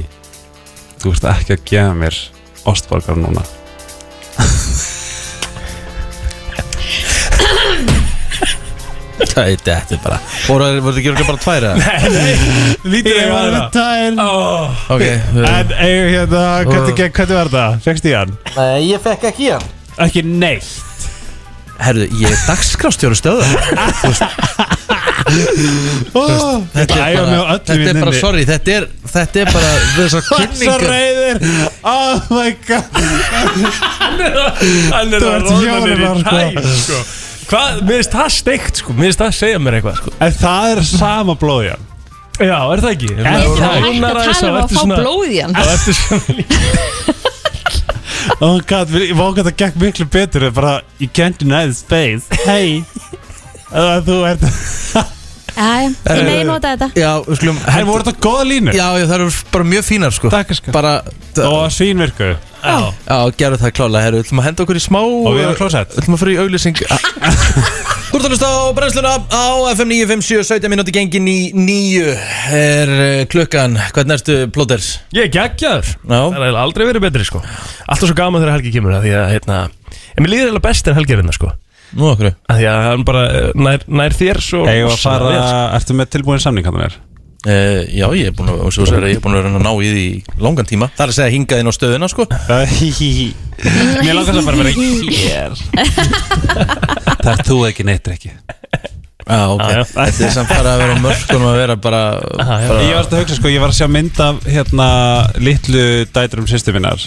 [1.02, 2.20] þú ert ekki að gefa mér
[2.68, 3.44] ostborgara núna
[9.18, 11.76] Þetta er bara Voru voru þið ekki bara tvær eða?
[11.84, 12.34] Nei, nei,
[12.86, 17.78] lítið Ég ég var með tær það Ok En eigum hérna, hvernig, var það?
[17.86, 18.36] Fekst ég hann?
[18.56, 19.66] Nei, ég fekk ekki hann
[20.06, 20.70] Ekki neitt
[21.78, 23.44] Herðu, ég er dagskrástjóru stöðu
[25.28, 28.18] Þetta Æfa er mig á bara, öllu þetta er bara, vinninni.
[28.20, 31.36] sorry, þetta er, þetta er bara þessar Svo kynningar reyðir
[31.86, 32.84] Oh my god
[33.98, 36.28] Hann er Þú að ert róna fjórir niður í ára, sko.
[36.28, 36.98] tær sko.
[37.48, 40.32] Hvað, mér finnst það steikt sko Mér finnst það að segja mér eitthvað sko En
[40.42, 41.84] það er sama blóði hann
[42.38, 43.08] Já, er það ekki?
[43.18, 43.98] Er Ég það er ekki?
[43.98, 46.22] að tala um að fá blóð í hann Það ertu svona
[48.38, 51.64] Oh my god, ég vók að það gekk miklu betur en bara, you can't deny
[51.66, 52.28] the space.
[52.44, 52.82] Hey.
[53.68, 54.44] Uh, Þú ert
[55.58, 56.86] Æ, ég megi nota þetta.
[56.94, 58.76] Já, við skulum En voru þetta góða línur?
[58.78, 60.30] Já, já, það eru bara mjög fínar sko.
[60.30, 60.92] Takk sko Bara
[61.42, 62.28] Og svínvirku.
[62.62, 62.76] Já,
[63.08, 65.58] já gerðu það klálega, herru, við ætlum að henda okkur í smá Og við erum
[65.58, 65.96] klósett.
[65.96, 66.78] Við ætlum að fyrir í auglýsing
[68.08, 69.44] Þú ert að hlusta á brennsluna á
[69.74, 72.06] FM 957 17 minúti gengin í nýju
[72.56, 74.94] er eh, klukkan, hvernig ertu plóters?
[75.12, 75.90] Ég er geggjaður.
[76.08, 76.20] Já.
[76.32, 77.42] Það er aldrei verið betri sko.
[77.84, 80.88] Alltaf svo gaman þegar Helgi kemur að Því að hérna En mér líður eiginlega best
[80.88, 81.50] þegar Helgi er hérna sko.
[81.98, 85.60] Nú okkur að Því að hann bara eh, nær, nær þér svo Eða fara, sko.
[85.82, 86.96] ertu með tilbúin samning hann er?
[87.46, 89.70] Uh, já, ég er búin að, og svo segir að ég er búin að ná
[89.70, 90.88] í því í langan tíma.
[90.96, 92.26] Það er að segja hingað inn á stöðuna, sko
[93.58, 94.72] Mér langar það bara að vera
[95.18, 95.52] hér.
[97.22, 98.30] Það er þú ekki neitt ekki
[99.28, 99.82] Já, ok, Já, já.
[99.92, 102.68] þetta er samt bara að vera á mörkunum að vera bara, já.
[102.70, 104.86] bara Ég var að hugsa sko, ég var að sjá mynd af hérna
[105.44, 105.82] litlu
[106.16, 107.02] dæturum sýstu minnar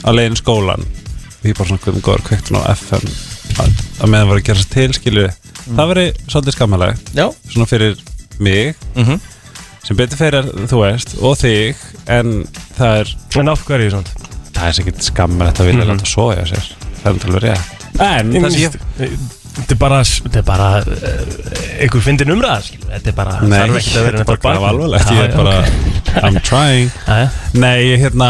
[0.00, 3.04] á leiðin skólan og ég bara svona hvernig góður kvektun á FM
[3.60, 5.26] að, að meðan var að gera sér til skilu
[5.66, 8.00] það veri svolítið skammalegt Já, svona fyrir
[8.40, 9.20] mig Mhm.
[9.84, 11.84] sem betur fyrir þú veist og þig
[12.16, 12.32] en
[12.78, 16.70] það er En af hverju svona það er ekkert skammalegt að vilja láta soja sér.
[17.00, 17.90] Það er náttúrulega rétt.
[17.98, 18.80] En það ég
[19.58, 21.30] Þetta er bara, þetta er bara uh,
[21.82, 22.90] einhver fyndin umræða, skilur.
[22.92, 25.10] Þetta er bara, Nei, þarf ekki að vera þetta er bara alvarlegt.
[25.16, 25.56] Ég er bara.
[26.22, 26.92] I'm trying.
[27.64, 28.28] Nei, ég hérna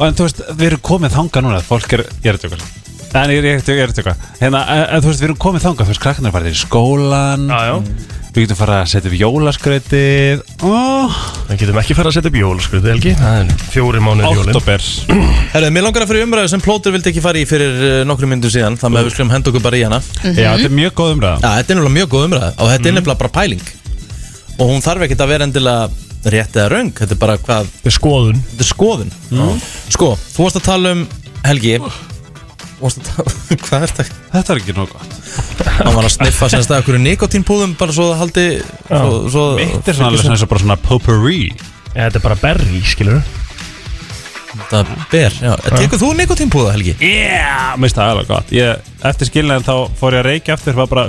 [0.00, 1.58] En þú veist, við erum komið þangað núna.
[1.66, 2.60] Fólk er, ég er að tjóka
[3.12, 5.84] En ég er, er, er að tjóka Hérna, en, þú veist, við erum komið þangað.
[5.84, 7.74] Þú veist, krakkarnir er bara í skólan Já, já.
[8.32, 10.38] Við getum fara að setja upp jólaskrautið.
[10.64, 11.16] Oh,
[11.50, 13.10] Við getum ekki fara að setja upp jólaskröðu, Helgi.
[13.18, 14.54] Það er fjóri mánuðir jólin.
[14.56, 14.86] Oktober
[15.52, 18.32] herru, mér langar að fyrir umræðu sem plótur vildi ekki fara í fyrir uh, nokkrum
[18.32, 19.98] myndum síðan Þannig að við skulum henda okkur bara í hana.
[20.24, 21.34] Já, þetta er mjög góð umræða.
[21.42, 23.66] Já, þetta er náttúrulega mjög góð umræða og þetta er nefnilega bara pæling.
[24.56, 27.92] Og hún þarf ekkert að vera endilega rétt eða raung, þetta er bara hvað Þetta
[27.92, 28.40] er skoðun.
[28.48, 29.12] þetta er skoðun.
[29.92, 30.10] Sko,
[33.64, 34.06] hvað er þetta?
[34.32, 35.18] Þetta er ekki nóg gott
[35.72, 38.46] hann var að sniffa sem stað okkur nikotínpúðum bara svo það haldi
[38.88, 41.44] svo, svo, Mitt er svona alveg svona, bara svona potpourri
[41.92, 43.18] Ja, þetta er bara berri, skilur.
[44.70, 46.94] Það ber, já, tekur þú nikotínpúða Helgi?
[47.00, 48.52] Yeah, mér finnst það alveg gott.
[48.56, 51.04] Ég, Eftir skilnaðin þá fór ég að reykja aftur var bara,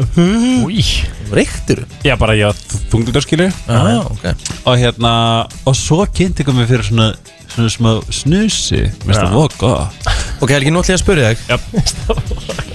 [0.64, 0.90] Új.
[1.34, 2.00] reyktir þú?
[2.08, 2.50] já bara, já,
[2.94, 4.26] þunglutur skilju já, ok.
[4.64, 5.14] Og hérna
[5.70, 7.12] og svo kynnti ykkur mig fyrir svona
[7.54, 8.80] svona smá snusi.
[8.82, 10.08] Mér finnst það voða gott.
[10.42, 11.40] Ok Helgi, nú ætlum ég að spyrja þig.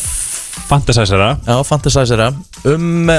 [0.66, 2.28] fantasæsara Já, fantasæsera
[2.64, 3.10] um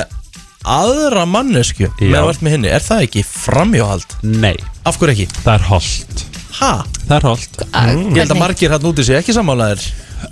[0.68, 4.18] aðra mannesku með allt með henni, er það ekki framhjóhald?
[4.24, 5.28] nei, Af hverju ekki?
[5.44, 6.26] það er holdt
[6.58, 6.84] Ha?
[7.08, 9.84] það er holdt Ég held að margir hann úti sé ekki sammálaðir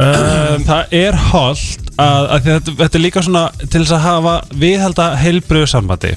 [0.01, 4.06] um, það er holdt að, að því þetta, þetta er líka svona til þess að
[4.08, 4.34] hafa
[4.66, 6.16] viðhalda heilbriðu sambandi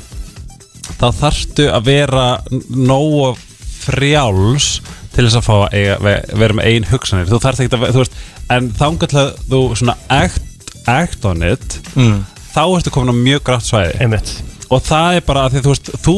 [0.98, 2.24] þá þarftu að vera
[2.72, 3.36] nógu
[3.84, 4.80] frjáls
[5.18, 7.26] til þess að fá að eiga, ve- vera með ein hugsanir.
[7.26, 8.18] Þú þarft ekki að, þú veist
[8.54, 12.20] en til að þú svona act, act on it mm.
[12.54, 13.96] þá ertu komin á mjög grátt svæði.
[14.04, 14.30] Einmitt.
[14.70, 16.16] og það er bara að því þú veist þú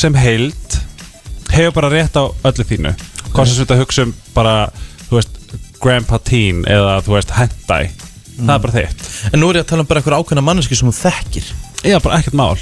[0.00, 0.78] sem heild
[1.52, 2.94] hefur bara rétt á öllu þínu.
[3.34, 4.56] Hvað sem þetta hugsa um bara
[5.10, 5.40] þú veist
[5.82, 7.92] grandpa teen eða þú veist hentai.
[8.38, 9.08] Það er bara þitt.
[9.28, 11.52] En nú er ég að tala um bara eitthvað ákveðna manneski sem þú þekkir.
[11.84, 12.54] Já, bara ekkert mál.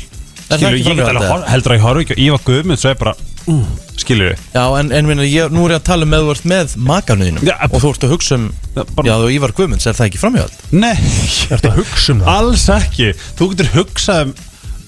[0.50, 3.14] Ekki ég get alveg heldur að ég horfi ekki og Ívar Guðmund svo er bara
[3.46, 3.66] mm,
[4.00, 6.32] skilur við Já, en, en minna, ég, nú er ég að tala um með þú
[6.34, 9.86] ert með makanuðinum Já, og þú ert að hugsa um bara- Já, þú Ívar Guðmunds,
[9.90, 10.58] er það ekki framhjóhald?
[10.72, 10.96] Nei,
[11.50, 12.32] Ertu að hugsa um það?
[12.36, 13.08] alls ekki.
[13.38, 14.34] Þú getur hugsað um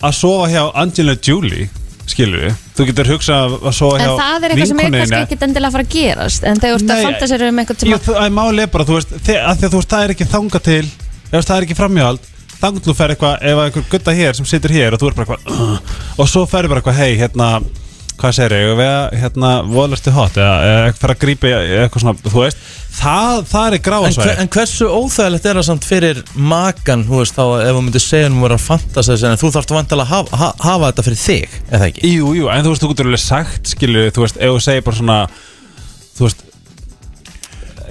[0.02, 1.68] að sofa hjá Angelina Jolie
[2.12, 4.82] skilur við Þú getur hugsað um að sofa En hjá það er eitthvað sem er
[4.82, 5.22] kannski vinkonunni.
[5.22, 7.84] ekkit endilega að fara að gerast En þegar þú ert að Nei, fantasera um eitthvað
[7.92, 10.02] Jú, það er málið er bara, þú veist, þið, að því að þú veist, það
[10.08, 10.82] er ekki þanga til
[11.32, 12.26] ef það er ekki framhjáhald
[12.62, 15.14] þannig þú fer eitthvað, ef að einhver gutta hér sem situr hér og þú er
[15.18, 17.48] bara eitthvað uh, og svo fer bara eitthvað, hei, hérna
[18.22, 21.54] hvað segir ég, við að, hérna, voðlastu hot eða, eða eitthvað fara að grípa í
[21.82, 22.62] eitthvað svona, þú veist
[22.92, 26.20] það, það er En, gráasvæði hver, en hversu óþægilegt er það samt fyrir
[26.52, 29.40] makan, þú veist, þá ef þú myndir segja um að vera að fantasa þessi, en
[29.42, 32.12] þú þarfst vantilega að hafa, ha- hafa þetta fyrir þig, eða ekki?
[32.12, 34.86] Jú, jú, en þú veist, þú getur alveg sagt, skilju, þú veist, ef þú segir
[34.88, 35.18] bara svona,
[36.18, 36.44] þú veist,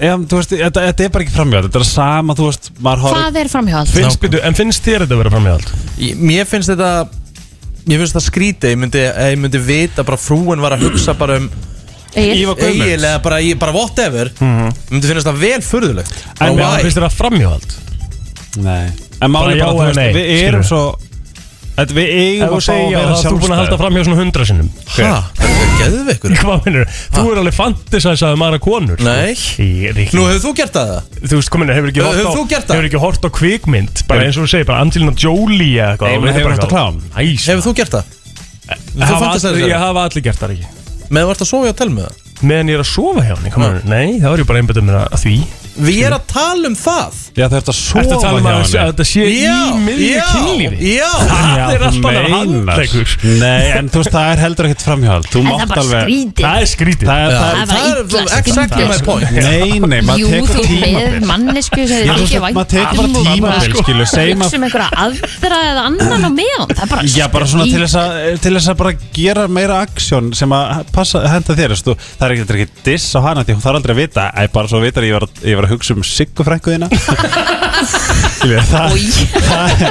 [0.02, 3.04] ef, þú veist, þetta, þetta er bara ekki framhjáð, þetta er sama, þú veist, maður
[3.08, 3.18] horf...
[3.18, 3.50] Hvað er
[4.22, 5.74] byrju, En finnst þér þetta að vera framhjáhald?
[6.02, 6.92] Ég- Mér finnst þetta,
[7.86, 9.02] mér finnst þetta skrítið, ég myndi,
[9.32, 11.50] ég myndi vita bara frúin var að hugsa bara um
[12.14, 12.42] Egill?
[12.42, 12.82] Ívar Guðmunds.
[12.84, 14.28] eiginlega bara, ég- bara whatever,
[14.90, 16.12] myndi finnst það vel furðulegt.
[16.44, 16.82] En Bara why?
[16.84, 17.72] Finnst þér það framhjáhald?
[18.60, 18.90] Nei.
[19.22, 20.68] En Bara máli já bara, þú eða veist, nei, við erum skilurðu?
[20.68, 20.98] svo,
[21.76, 23.80] þetta, við eigum að fá að vera þá þú búin að halda sjálfstæð.
[23.82, 25.10] framhjá svona hundra sinnum Hæ?
[25.38, 26.34] Þetta er geðveikur.
[26.42, 26.86] Hvað minnur?
[27.16, 29.06] Þú er alveg fantisæsað um aðra konur sko.
[29.08, 29.32] Nei.
[30.12, 30.92] Nú, hefur þú gert það?
[31.22, 32.74] Þú veist, komin, hefur ekki Hefur hort á þú gert það?
[32.76, 36.08] Hefur ekki hort á kvikmynd Bara eins og þú segir, bara Angelina Jolie eða eitthvað
[36.12, 37.00] Nei, hefur bara hort á klám.
[37.16, 38.04] Æs Hefur þú gert það?
[38.72, 39.58] Það?
[39.64, 40.68] Ég hafa allir gert það ekki
[42.42, 42.50] Þú ert að hjá það?
[42.50, 45.20] Meðan ég er að sofa hjá henni komin, Nei, þá er ég bara mér að
[45.22, 45.36] því.
[45.72, 47.14] Við erum að tala um það.
[47.32, 48.76] Já, það er þetta að sofa Ertu að tala um hjá að henni.
[48.82, 49.46] að þetta sé í
[49.86, 50.76] miðju já, kynlífi?
[50.92, 52.26] Já, Það Já, er þú alltaf að meinar.
[52.32, 55.80] handleikur Nei, en þú veist, það er heldur ekkert framhjáhald Þú En það er bara
[55.82, 56.44] alveg skrítið.
[56.44, 57.06] Það er skrítið.
[57.08, 57.40] Það er, Já.
[57.40, 59.32] það Það er, það er exactly my point.
[59.32, 61.24] nei, nei, maður tekur þú ert með tímabil.
[61.32, 64.44] mannesku sem Já, þið þú ekki vænt maður tekur bara um og bara skilur, segjum
[64.44, 66.68] hugsa að um einhverja aðra eða annan á meðan.
[66.76, 70.52] Það er bara Já, bara svona til þess, að, að bara gera meira aksjón sem
[70.52, 71.96] að passa, henda þér veistu.
[72.32, 74.22] Er er ekki diss á hana því hún þarf aldrei að vita.
[74.32, 78.94] Æ, bara svo vitar ég var, ég var að hugsa um Siggu frænkuðina Skilja, það,
[79.48, 79.82] það,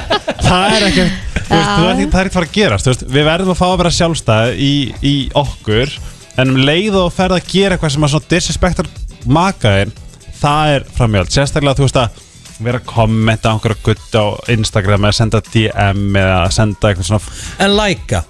[0.41, 3.27] það er ekki þú veist, þú ekki, það er ekki fara að gerast veist, Við
[3.27, 4.73] verðum að fá að vera sjálfstæð í,
[5.05, 5.93] í okkur
[6.41, 8.91] En um leið og ferð að gera eitthvað sem að svona disrespektar
[9.37, 9.95] makaðin
[10.41, 12.19] Það er framhjáld Sérstaklega þú veist að
[12.61, 17.65] vera að kommenta á einhverja gutt á Instagram eða senda DM eða senda eitthvað svona
[17.65, 18.23] En læka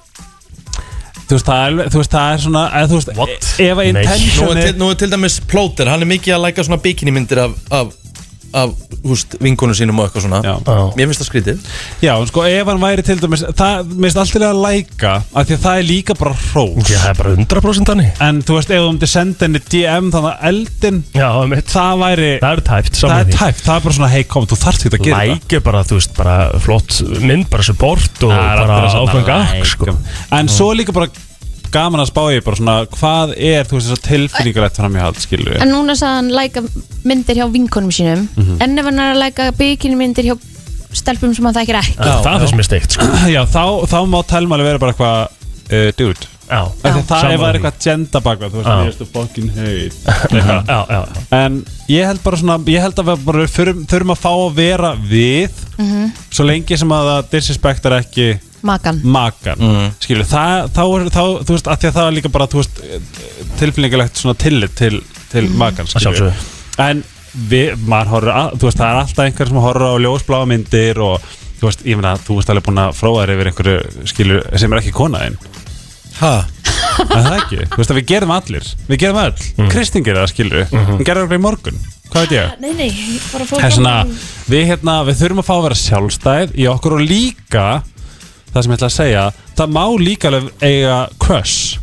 [1.31, 3.49] þú veist það er, þú veist, það er svona eða, þú veist, What?
[3.63, 3.91] ef að Nei.
[3.91, 6.65] Nú intention er, er til, nú er til dæmis Plóter, hann er mikið að læka
[6.67, 7.93] svona bikinimyndir af, af,
[8.53, 8.73] af
[9.07, 10.39] húst, vinkonu sínum og eitthvað svona.
[10.45, 10.55] Já.
[10.97, 11.69] Mér finnst það skrítið.
[12.03, 15.55] Já, en sko ef hann væri til dæmis það minnst alltaf að læka af því
[15.57, 16.91] að það er líka bara hrós.
[16.91, 18.11] Já, það er bara 100% þannig.
[18.27, 22.03] En þú veist ef þú myndir senda henni DM þannig að eldin Já, mitt það
[22.05, 23.37] væri Það er tæft það saman er því.
[23.39, 25.33] tæft, það er bara svona hei kom, þú þarft ekki að gera það.
[25.33, 26.37] Like er bara, þú veist, bara
[26.67, 29.97] flott mynd, bara support og Það er bara allir að senda áfenga like, sko.
[30.39, 31.09] en svo líka bara
[31.73, 35.03] gaman að spá ég bara svona hvað er þú veist þess að tilfinningarætt fram í
[35.03, 36.63] hald skilur En núna sagði hann læka
[37.07, 38.57] myndir hjá vinkonum sínum Mhm.
[38.61, 40.35] En ef hann er að læka bikini myndir hjá
[40.91, 43.07] stelpum sem hann þekkir ekki Já, Það finnst mér steikt sko.
[43.35, 45.19] já, þá, þá má telmæli vera bara eitthvað
[45.71, 47.49] uh, dude Já, Af því að það það er því.
[47.55, 48.75] eitthvað genda bakvað þú veist, Já.
[48.75, 49.93] ég veist þú fucking heit
[50.35, 51.21] já, já, já.
[51.37, 54.57] En ég held bara svona Ég held að við bara þurfum, þurfum að fá að
[54.59, 55.61] vera við
[56.35, 58.27] Svo lengi sem að það disrespektar ekki
[58.67, 59.01] Makan.
[59.03, 59.61] Makan.
[59.61, 59.87] Mm.
[60.03, 62.61] Skilur, það, þá er þá, þú veist, að því að það er líka bara, þú
[62.61, 62.81] veist
[63.61, 64.93] Tilfinningilegt svona tillit til,
[65.31, 66.47] til makan, Að skilur sjálfsögðu.
[66.85, 67.03] En
[67.51, 71.01] við, maður horfir að, þú veist, það er alltaf einhver sem horfir á ljósbláa myndir
[71.05, 74.43] Og, þú veist, ég meina, þú veist alveg búin að fróða þér yfir einhverju, skilur,
[74.57, 75.39] sem er ekki konaðinn
[76.21, 76.33] Ha?
[77.01, 79.69] En það ekki, þú veist að við gerum allir Við gerum öll, mm.
[79.71, 81.79] Kristín gerir það skilur mm Hún gerir það í morgun,
[82.11, 82.51] hvað veit ég?
[82.61, 82.89] Nei, nei,
[83.31, 83.95] bara Það er svona,
[84.51, 87.65] við, hérna, við þurfum að fá að vera sjálfstæð í okkur og líka
[88.51, 89.23] Það sem ég ætla að segja
[89.55, 91.79] Það má líka alveg eiga crush.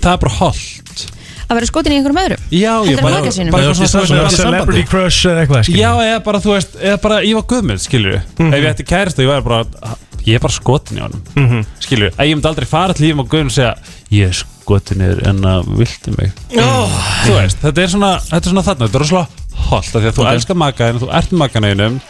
[0.00, 1.04] Það er bara holdt
[1.46, 2.46] Að vera skotin í einhverjum öðrum?
[2.50, 3.20] Já, ég bara,
[3.54, 6.52] bara ég svona svona er í Celebrity crush eða eitthvað skilur Já, eða bara, þú
[6.56, 9.94] veist, eða bara Ívar Guðmund, skilur Ef ég ætti kærist og ég væri bara
[10.26, 11.68] Ég er bara skotin í honum mm -hmm.
[11.86, 13.76] Skilur, að ég myndi aldrei fara til Ívar Guðmund og segja
[14.10, 16.32] Ég er skotin í þér en að viltu mig?
[16.50, 19.26] Þú veist, þetta er svona, þetta er svona þarna Þetta er svona
[19.70, 22.00] holdt af Því að þú elskar makaðin, þú ert með makaðinum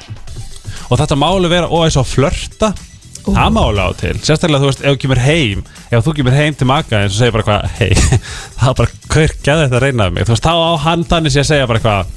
[0.88, 2.72] Og þetta máli vera, og eins og flörta
[3.26, 4.14] Það máli á til.
[4.22, 7.34] Sérstaklega, þú veist, ef þú kemur heim Ef þú kemur heim til makaðin Svo segir
[7.34, 7.90] bara hvað, hei
[8.60, 10.26] Það er bara kaurkjaði þetta að reynaði mig?
[10.28, 12.14] Þú veist, þá á hann þannig sé að segja bara hvað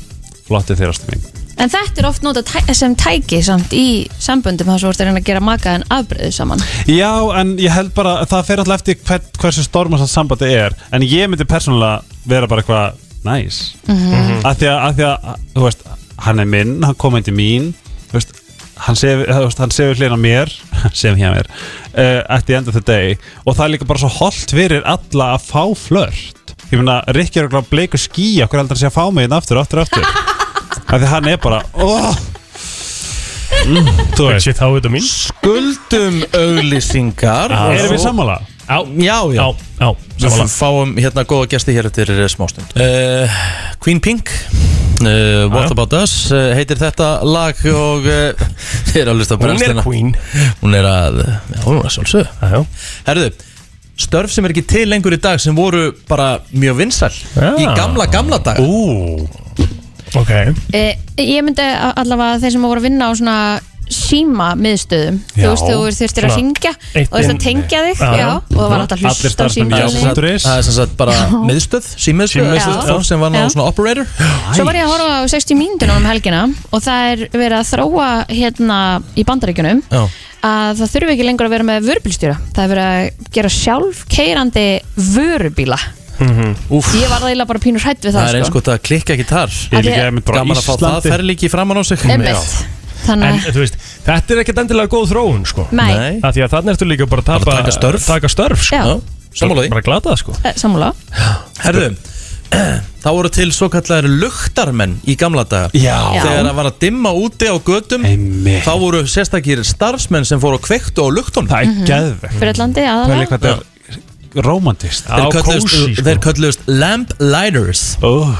[0.50, 1.26] Flotti þér ástu mín.
[1.60, 3.84] En þetta er oft notað tæ sem tæki samt í
[4.24, 6.62] samböndum þar svo vorst að reyna að gera maka en afbreyðu saman.
[6.88, 10.78] Já, en ég held bara Það fer alltaf eftir hver, hversu stormast það sambandi er.
[10.96, 12.00] En ég myndi persónulega
[12.32, 13.60] vera bara eitthvað Næs
[13.92, 14.40] Mhm.
[14.48, 15.86] að, því að, að því að, þú veist
[16.24, 17.70] Hann er minn, hann kom inn til mín
[18.10, 18.32] Þú veist
[18.80, 20.52] Hann sefur, hlýna mér
[21.02, 24.04] sem hjá mér uh, at the end of the day og það er líka bara
[24.04, 28.62] svo holdt fyrir alla að fá flört ég meina, Rikki er okkur bleiku skí okkur
[28.62, 30.06] heldur að sé að fá mig inn aftur, aftur, aftur
[30.94, 32.14] af því hann er bara oh.
[33.68, 34.64] mm, þú veist
[35.10, 37.66] Skuldum auglýsingar Já.
[37.76, 38.40] erum við sammála?
[38.70, 39.46] Já, Já, já,
[39.80, 39.88] já,
[40.20, 42.70] já, Við fáum hérna góða gesti hér eftir eh, smástund.
[42.78, 43.40] Uh,
[43.82, 45.74] Queen Pink uh, What Já.
[45.74, 48.44] About Us uh, heitir þetta lag og uh,
[48.92, 50.12] þið er að hlusta á Hún er queen.
[50.62, 52.62] Hún er að, já, hún er að sjálfsög Já, já.
[53.10, 53.32] Herðu,
[54.06, 57.50] störf sem er ekki til lengur í dag sem voru bara mjög vinsæl Já.
[57.58, 59.26] í gamla, gamla dag Ú,
[60.18, 60.30] Ok.
[60.74, 63.36] Ég myndi allavega þeir sem voru að vinna á svona
[63.90, 65.18] síma miðstöðum.
[65.34, 66.34] Þú veist þú þurftir að
[66.94, 68.12] eitt og þess að tengja þig Já.
[68.20, 71.18] já, og það var alltaf hlusta á síma það er sem sagt bara
[71.48, 73.50] miðstöð, símiðstöð sem var ná Já.
[73.56, 74.10] svona operator.
[74.54, 77.70] Svo var ég að horfa á 60 mínútur um helgina og það er verið að
[77.74, 78.80] þróa hérna
[79.18, 80.02] í bandaríkjunum Já.
[80.50, 82.42] að það þurfi ekki lengur að vera með vörubílstjóra.
[82.54, 84.68] Það er verið að gera sjálfkeirandi
[85.14, 85.80] vörubíla.
[86.20, 86.90] Úf.
[87.00, 89.16] Ég var það eiginlega bara pínur hrætt við það, Það er eins gott að klikka
[90.28, 92.04] bara Gaman að fá það ferlíki framan á sig.
[93.10, 95.66] Þannig En þú veist, þetta er ekkert endilega góð þróun sko.
[95.76, 95.90] Nei.
[95.94, 96.20] Nei.
[96.24, 98.06] Af Því að þannig ertu líka bara að tapa, Bara taka störf.
[98.10, 98.76] Taka störf sko.
[98.76, 99.18] Já.
[99.40, 99.72] Sammála því.
[99.74, 100.36] Bara glata það sko.
[100.44, 100.92] Eh, sammála.
[101.64, 101.90] Herðu,
[103.04, 105.70] þá voru til svo kallar luktarmenn í gamla daga.
[105.78, 105.98] Já.
[106.18, 108.64] Þegar það var að dimma úti á götum Einmitt.
[108.66, 111.50] Þá voru sérstakir starfsmenn sem fóru að kveiktu á luktunum.
[111.52, 117.14] Það er geðvegt Breitlandi er aðalega líka þetta er romantist Þeir kölluðust- Þeir kölluðust lamp
[117.22, 118.34] lighters oh.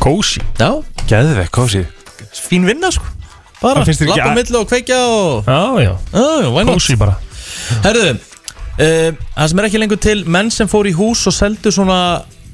[0.00, 0.70] Kósi Já,
[1.08, 1.84] Geðvegt, kósi
[2.38, 3.04] fín vinna sko
[3.58, 6.64] Bara, Það finnst þér ekki lappa að- milli og kveikja og Já, já Já, why
[6.64, 6.74] not?
[6.78, 7.16] Kósi bara
[7.84, 11.72] Herðu, uh, það sem er ekki lengur til menn sem fór í hús og seldu
[11.74, 12.00] svona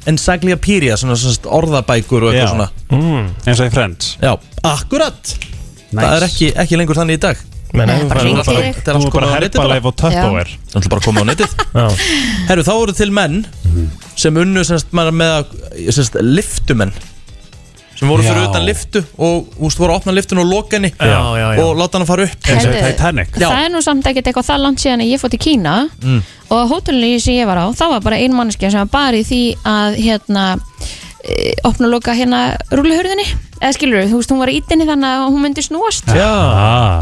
[0.08, 2.52] encyclopedia, svona, svona orðabækur og eitthvað Já.
[2.52, 3.26] svona mm.
[3.46, 4.32] eins og í Friends Já,
[4.64, 5.34] akkurat
[5.94, 6.00] Nice.
[6.00, 7.42] Það er ekki, ekki lengur þannig í dag
[7.74, 8.22] Men Nei, bara.
[8.22, 11.26] Þetta er er bara á netið bara herpaleif og Tupperware Það er bara komið á
[11.32, 11.86] netið Já.
[12.50, 13.40] Herru, þá voru til menn
[14.14, 15.56] sem unnu semst, með að
[15.90, 16.94] semst, liftumenn
[18.04, 18.48] sem voru fyrir Já.
[18.52, 21.64] utan liftu og úst, voru að opna liftun og loka henni Já, já, já.
[21.64, 22.92] og láta hann að fara upp eins og í Heyrðu.
[22.92, 23.48] Titanic Já.
[23.48, 25.74] Það er nú samt ekkert eitthvað það langt síðan að ég fótt í Kína
[26.04, 26.20] Mm.
[26.50, 29.16] og á hótelinu sem ég var á þá var bara ein manneskja sem var bara
[29.16, 30.44] í því að hérna
[31.24, 32.40] e, opna og loka hérna
[32.70, 33.24] rúlihörðinni
[33.64, 36.28] eða skilur þú veist hún var í ítinni þannig að hún myndi snúast Já.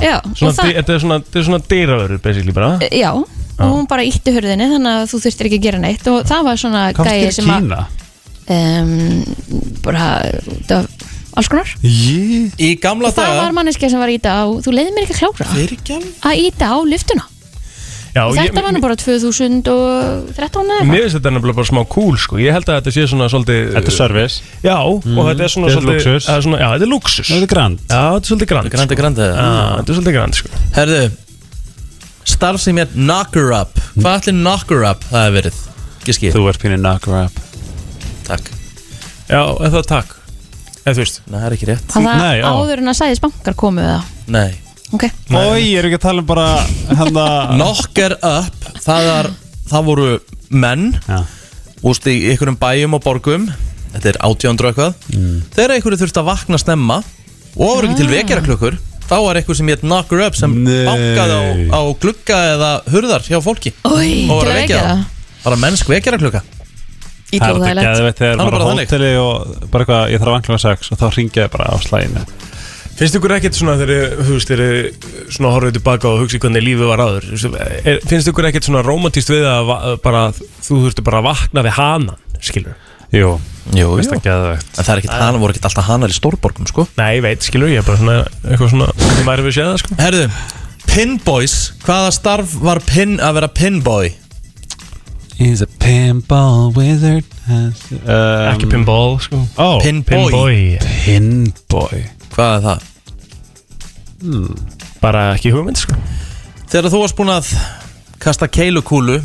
[0.04, 3.66] Já, og Svona, það- Þetta er svona, þetta er svona dýravörur basically bara Já, og
[3.72, 6.56] hún bara ítti hörðinni þannig að þú þurftir ekki að gera neitt og það var
[6.62, 7.80] svona Komst gæi til sem að Kína
[8.48, 9.24] um,
[9.84, 10.06] bara
[10.68, 10.88] það var
[11.32, 11.70] alls konar.
[11.80, 13.42] Jí Í gamla og það daga?
[13.46, 15.46] var manneskja sem var að íta á þú leiði mér ekki að klára.
[15.52, 17.28] Alveg að íta á liftuna
[18.12, 20.88] Já, og þetta var nú bara 2013 eða eitthvað.
[20.90, 22.36] Mér finnst þetta nefnilega bara smá cool sko.
[22.36, 24.42] Ég held að þetta sé svona svolítið Þetta er service.
[24.60, 26.26] Já, og þetta er svona Þetta er svolítið lúxus.
[26.28, 27.30] það er svona, Já, þetta er luxus.
[27.32, 27.78] Þetta er grand.
[27.88, 30.52] Já, þetta er svolítið grand Grandi, grandi Já, þetta er svolítið grand sko.
[30.76, 31.00] Herðu,
[32.34, 33.80] starf sem hér Knocker Up.
[33.96, 35.62] Hvað ætli Knocker Up það hefur verið?
[36.04, 37.40] Giskið, Þú ert pínir knocker up
[38.32, 38.50] takk.
[39.32, 40.12] Já, en það takk.
[40.82, 41.20] Eða þú veist.
[41.30, 41.86] Nei, það er ekki rétt.
[41.92, 42.44] Það Nei, já.
[42.50, 44.50] áður en að sæðis bankar komu það Nei.
[44.92, 46.46] Ok, Ói, ég er ekki að tala um bara
[46.90, 47.26] hérna
[47.56, 49.28] Knocker Up, það, er,
[49.70, 50.08] það voru
[50.52, 51.20] menn Já.
[51.88, 53.46] Úst í einhverjum bæjum og borgum
[53.94, 55.38] Þetta er 1800 og eitthvað Mm.
[55.54, 56.98] Þegar einhverju þurfti að vakna snemma
[57.56, 58.76] Og voru ekki til vekjara klukkur
[59.08, 60.84] Þá var eitthvað sem hétt Knocker Up sem Nei.
[60.88, 64.60] bankaði á, á glugga eða hurðar hjá fólki Ói, Og til var að að vekja
[64.60, 65.02] vekja það.
[65.46, 66.42] Bara mennsk vekjara klukka
[67.32, 70.02] Það er þetta Ítlóðægilegt geðveitt þegar Það er maður bara á hóteli og bara eitthvað,
[70.12, 72.24] ég þarf að vankla sex og þá ringja ég bara á slæginu
[72.92, 76.64] Finnst ykkur ekkert svona þegar þú veist, þegar þið svona horfið tilbaka og hugsi hvernig
[76.66, 77.56] lífið var veist,
[77.88, 79.72] er, Finnst ykkur ekkert svona romantíst við að
[80.04, 82.76] bara, þú þurftu bara að vakna við hanan, skilur
[83.12, 83.34] Jú,
[83.76, 86.86] Jú, veist það það er ekki hana, voru ekki alltaf hanar í stórborgum sko?
[86.96, 89.82] Nei, ég veit, skilur, ég er bara svona eitthvað svona, hvernig maður hefur séð það,
[89.82, 89.98] sko.
[90.00, 90.22] Herðu,
[90.88, 94.14] Pinboys Hvaða starf var pin að vera pinboy?
[95.42, 97.24] He's a pinball wizard.
[97.50, 97.72] Um,
[98.52, 99.40] Ekki pinball, sko.
[99.58, 100.78] Ó, Pinboy.
[101.02, 102.04] Pinboy.
[102.30, 102.84] Hvað er það?
[105.02, 105.96] Bara ekki hugmynd, sko.
[106.70, 107.50] Þegar þú varst búin að
[108.22, 109.18] kasta keilukúlu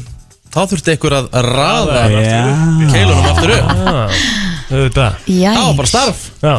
[0.57, 2.37] Þá þurfti ykkur að raða Já.
[2.89, 3.67] keilunum aftur upp.
[3.69, 4.17] Ah,
[4.71, 6.23] Þetta, Já, Já, bara starf.
[6.41, 6.55] Já.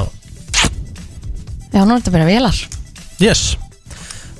[1.73, 2.61] Já, nú er þetta bara velar
[3.19, 3.57] Yes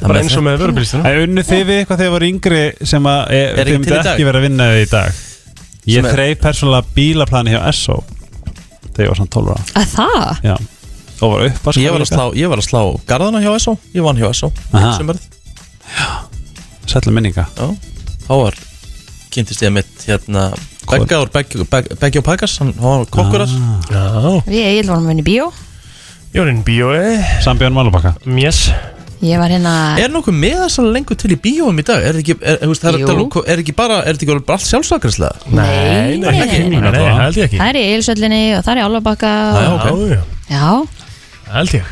[0.03, 3.21] Bara eins og með vörubílistunum Það unnu þið við eitthvað þegar voru yngri sem að
[3.35, 4.11] e, Er þið ekki myndi til í dag?
[4.13, 5.23] ekki vera að vinna við í dag?
[5.89, 7.97] Ég Sem er- þreif persónulega bílaplani hjá SO
[8.95, 9.65] þegar ég var svona 12 ára.
[9.79, 10.43] Að það?
[10.49, 10.57] Já.
[11.19, 14.05] Og var upp Ég var að slá, ég var að slá garðana hjá SO Ég
[14.07, 14.93] vann hjá SO Aha.
[14.99, 15.25] Sumarið
[16.89, 17.47] Sætla minninga.
[17.59, 17.69] Já.
[18.29, 18.55] Þá var
[19.35, 20.45] Kynntist ég mitt hérna
[20.89, 23.57] Begga úr Beggi Beggi- Beggi og Pagas Hann hann var kokkur þar.
[23.93, 24.05] Já,
[24.47, 25.49] Við Egil vorum að vinna í bíó.
[26.33, 27.19] Ég var inn í bíói.
[27.45, 28.71] Sambjörn Malabakka Yes
[29.25, 32.05] Ég var hérna Er nokkuð með þess að lengur til í bíóum í dag?
[32.07, 35.49] Er þetta ekki, er, er, er, er, er bara, er þetta ekki bara allt sjálfsakarslega?
[35.51, 37.59] Nei, nei, nei, ekki, nei, nei, nei, held ég ekki.
[37.59, 39.81] Það er í Eilsöllinni og það er í Álfabakka Já, og...
[39.81, 39.89] ok.
[39.89, 40.23] Já, já,
[40.55, 41.91] Já, held ég.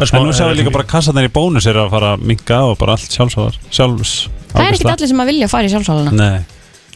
[0.00, 2.78] En nú sjáum við líka bara kassarnir í bónus er að fara að minka og
[2.80, 4.14] bara allt sjálfsögðar Sjálfs
[4.52, 6.38] það er ekki allir sem að vilja fara í sjálfsáluna Nei.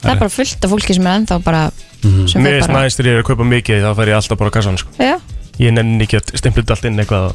[0.00, 1.66] Það er bara fullt af fólki sem er ennþá bara
[2.04, 2.26] Mhm.
[2.36, 4.38] Mér er finnst bara næst þegar ég er að kaupa mikið þá fær ég alltaf
[4.40, 4.90] bara á kassan sko.
[5.00, 5.14] Já,
[5.54, 7.32] Ég nenni ekki að stimpla allt inn eitthvað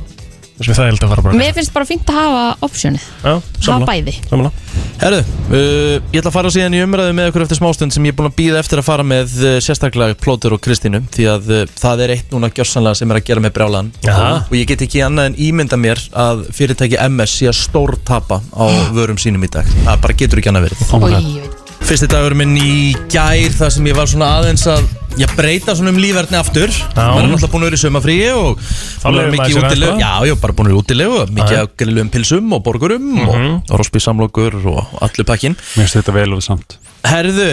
[0.60, 3.06] Það held að fara bara Mér finnst bara fínt að hafa optionið.
[3.24, 3.34] Já,
[3.70, 4.16] Hafa bæði.
[4.28, 8.04] Samanlega Herðu, uh, ég ætla að fara síðan í umræðu með ykkur eftir smástund sem
[8.04, 11.28] ég er búin að býða eftir að fara með uh, sérstaklega Plóter og Kristínu því
[11.32, 14.34] að uh, það er eitt núna gjörsanlega sem er að gera með brjálan Jaha.
[14.44, 18.42] og ég get ekki annað en ímynda mér að fyrirtæki MS sé að stór tapa
[18.52, 19.72] á vörum sínum í dag.
[19.88, 20.86] Það bara getur ekki annað verið.
[21.00, 24.86] Oj, Fyrsti dagur minn í gær þar sem ég var svona aðeins að
[25.20, 26.70] ég breyta svona um lífverðni aftur.
[26.94, 30.12] Maður er náttúrulega búin að vera í sömafríi og búin að vera mikið útilegu já,
[30.30, 31.62] var bara búin að vera útilegu mikið Já.
[31.64, 33.30] að grillum pilsum og borgurum Mhm.
[33.30, 36.78] og, og rospísamlokur og allir pakkin Mér finnst þetta vel og samt.
[37.10, 37.50] Herðu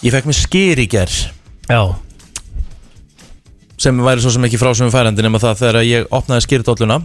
[0.00, 1.10] Ég fekk mér skýr í ger
[1.68, 1.82] Já.
[3.80, 7.00] Sem væri svo sem ekki frá sem færandi nema það þegar ég opnaði skýrdólluna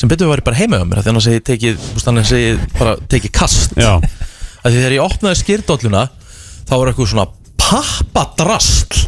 [0.00, 1.80] sem betur ég bara heima á mér af því annars hef ég tekið,
[3.36, 3.98] kast Já.
[4.00, 6.04] að því þegar ég opnaði skýrdólluna
[6.70, 7.26] þá var eitthvað svona
[7.60, 9.06] pappadrasl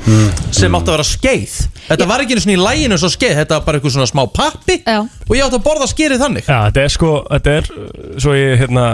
[0.55, 1.55] sem átti að vera skeið
[1.89, 4.23] þetta var ekki einu svona í læginu svo skeið þetta var bara eitthvað svona smá
[4.37, 4.99] pappi Já.
[5.03, 7.71] og ég átti að borða skýrið þannig Já, þetta er sko, þetta er,
[8.23, 8.85] svo ég hérna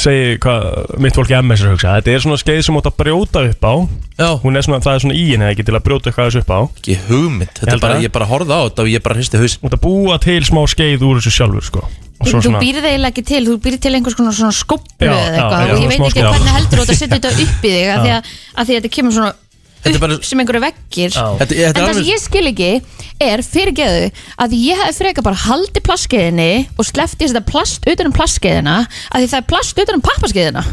[0.00, 2.90] segi hvað mitt fólk í MS er að hugsa Þetta er svona skeið sem átt
[2.92, 3.74] að brjóta upp á
[4.16, 4.28] Já.
[4.40, 6.52] Hún er svona, það er svona í henni ekki til að brjóta eitthvað þessu upp
[6.56, 8.06] á ekki hugmynd, þetta Ég er bara, að.
[8.06, 10.40] ég bara horfði á þetta og ég bara hristi haus Þú ert að búa til
[10.48, 13.80] smá skeið úr þessu sjálfur sko Og Þú svona, býrð eiginlega ekki til, þú býrð
[13.84, 16.78] til einhvers konar svona skóplu Já, eða eitthvað já, og ég veit ekki hvernig heldur
[16.80, 19.16] þú að setja þetta upp í þig af því að, að því að þetta kemur
[19.18, 19.34] svona
[19.86, 21.10] upp bara- sem einhverju veggir.
[21.14, 21.26] Já.
[21.38, 22.70] Þetta- þetta er En það alveg- sem ég skil ekki
[23.26, 24.08] er fyrirgeðu
[24.46, 29.22] að ég hef freka bara haldið plastskeiðinni og sleppti þetta plast utan um plastskeiðina að
[29.22, 30.64] því það er plast utan um pappaskeiðina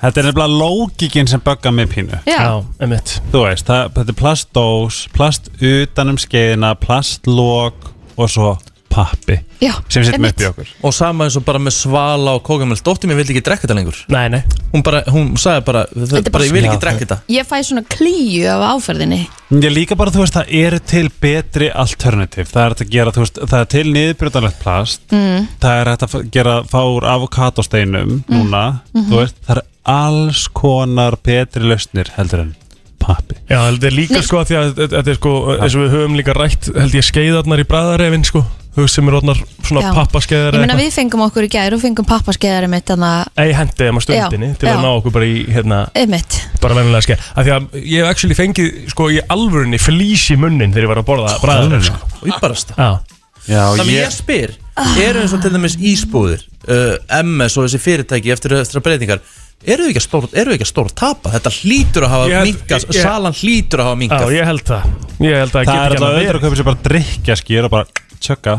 [0.00, 2.20] Þetta er nefnilega lógikinn sem böggar mig pínu.
[2.24, 8.54] Já, emitt Þú veist, það, þetta er plastdós, plast utan um skeiðina, plastlók og svo
[9.00, 10.70] pappi já sem setjum upp í okkur.
[10.86, 13.76] Og sama eins og bara með svala og kókamöld dóttir mér vildi ekki drekka þetta
[13.78, 13.98] lengur.
[14.12, 14.40] Nei, nei.
[14.74, 17.18] Hún bara, hún sagði bara, er bara, bara ég vil ekki drekka þetta.
[17.32, 19.20] Ég fæ svona klíu af áferðinni.
[19.50, 22.46] Ég líka bara, þú veist, það eru til betri alternativ.
[22.52, 25.04] Það er hægt að gera, veist, það er til niðurbrjótanlegt plast.
[25.10, 25.50] Mm.
[25.64, 28.64] Það er hægt að gera, fá úr avokatosteinum núna.
[28.94, 32.54] Þú veist, það er alls konar betri lausnir heldur en
[33.00, 33.36] pappi.
[33.48, 34.24] Já, þetta er líka Nei.
[34.26, 37.06] sko að því að þetta er sko eins og við höfum líka rætt held ég
[37.06, 39.90] skeiðarnar í bræðarefin sko þú veist sem er orðnar svona Já.
[39.96, 43.54] pappaskeiðar Ég meina við fengum okkur í gær og fengum pappaskeiðari mitt þannig að Ei
[43.58, 44.82] hendi þeim á stundinni Já, til að já.
[44.84, 46.36] ná okkur bara í hérna Einmitt.
[46.62, 47.26] bara venjulega skeið.
[47.34, 50.92] Af því að ég hef actually fengið sko í alvörunni flís í munnin þegar ég
[50.94, 52.10] var að borða bræðaref sko.
[52.20, 52.90] og ég barast Já,
[53.50, 54.56] Já, þannig ég spyr,
[55.02, 59.22] eru eins og til dæmis ísbúðir uh, MS og þessi fyrirtæki eftir þessara breytingar
[59.60, 61.32] eru þau ekki að stór, að stór tapa?
[61.34, 64.64] Þetta hlýtur að hafa Ég minkast ég- salan hlýtur að hafa já minkast ég held
[64.70, 64.86] það.
[65.20, 67.84] Ég held að Það er alltaf að annað kaupa sér bara drikja skýr og bara
[68.22, 68.56] tjögga.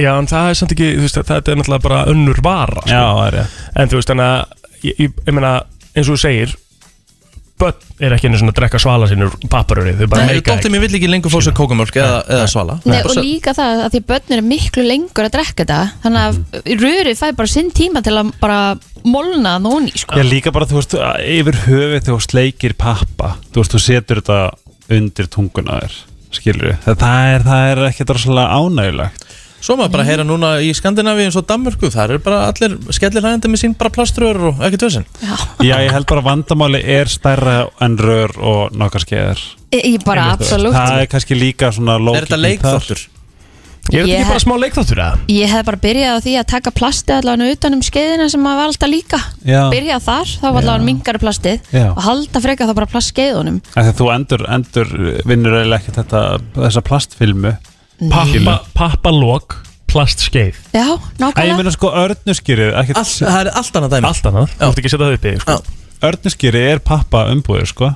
[0.00, 2.90] Já, en það er samt ekki, þú veist, þetta er náttúrulega bara önnur vara sko.
[2.92, 3.62] Já, það er rétt.
[3.76, 5.54] En þú veist, þannig að ég, ég, ég meina,
[5.92, 6.58] eins og þú segir
[7.62, 10.72] Bönn er ekki einu svona að drekka svala sinur papparöri Þau bara Nei, meika dóttir
[10.72, 12.78] mér vill ekki lengur fá sér kókamölk eða, eða svala.
[12.88, 16.24] Nei, og líka það að því að börn eru miklu lengur að drekka þetta þannig
[16.24, 18.58] að rörið fæ bara sinn tíma til að bara
[19.06, 20.18] molna nóni sko.
[20.18, 20.96] Já, líka bara, þú veist,
[21.36, 24.40] yfir þegar þú sleikir pappa Þú veist, þú setur þetta
[24.98, 26.00] undir tunguna þér
[26.32, 29.28] Skilur við Það er, það er ekki drossalega ánægulegt
[29.62, 33.22] Svo maður bara heyra núna í Skandinavíu eins og Danmörku þar er bara allir skellir
[33.22, 35.06] hægandi með sín bara plaströr og ekki töðsinn
[35.62, 40.32] Já, ég held bara að vandamáli er stærra en rör og nokkar skeiðar Ég bara
[40.34, 40.74] absolutt.
[40.74, 43.04] Það er kannski líka svona Er lókikin þetta leikþáttur?
[43.90, 45.16] Ég er þetta Ég ekki bara smá leikþáttur eða?
[45.32, 48.60] Ég hef bara byrjað á því að taka plastið allavega utan um skeiðina sem maður
[48.60, 49.18] var alltaf líka.
[49.42, 49.60] Já.
[49.72, 51.66] Byrjað þar, þá var allavega minkari plastið.
[51.74, 51.88] Já.
[51.90, 53.58] og halda freka þá bara plastskeiðunum.
[53.74, 54.92] Þegar þú endur, endur
[55.28, 56.22] vinnur eiginlega ekki þetta,
[56.60, 57.52] þessa plastfilmu.
[58.12, 59.58] Pappa, pappalók,
[59.90, 60.62] plastskeið.
[60.72, 61.58] Já, Æ, ég nákvæmlega.
[61.58, 64.08] meina sko örnuskýrið ekkert, Allt, það er allt annað dæmi.
[64.08, 65.58] Allt annað, þú ert ekki að setja það uppi sko.
[66.08, 67.90] Örnuskýrið er pappa umbúður sko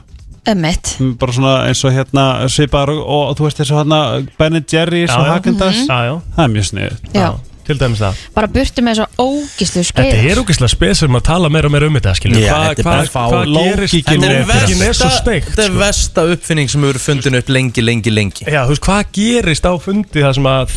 [0.53, 4.01] Ömmit bara svona eins og hérna svipar og, og þú veist eins og hérna
[4.39, 5.27] Ben Jerry's Já, og.
[5.33, 7.29] Hagendas Já, já, það er mjög snið Já,
[7.67, 8.21] til dæmis það.
[8.37, 11.75] Bara burtu með svo ógislu Þetta skeiðar er ógeðslega spes sem að tala meira og
[11.75, 15.81] meira um þetta Hvað þetta er gerist Þetta er er versta, steikt þetta er sko.
[15.83, 18.47] versta uppfinning sem hefur fundin upp lengi, lengi, lengi.
[18.47, 20.77] Já, þú veist, hvað gerist á fundi það sem að,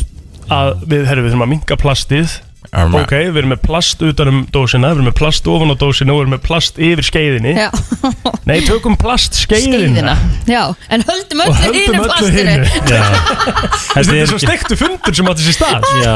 [0.50, 2.40] að við, herru, við þurfum að minka plastið
[2.70, 6.14] Ok, við erum með plast utan um dósina Við erum með plast ofan á dósina
[6.14, 7.54] og við erum með plast yfir skeiðinni.
[7.58, 7.70] Já,
[8.46, 10.14] Nei, tökum plast skeiðina.
[10.14, 10.14] Skeiðina
[10.50, 10.62] Já,
[10.94, 12.68] en höldum Og öllu höldum hinu öllu plastinu hinu.
[13.90, 15.90] Þetta er svo steiktu fundur sem átti sér stað.
[16.04, 16.14] Já,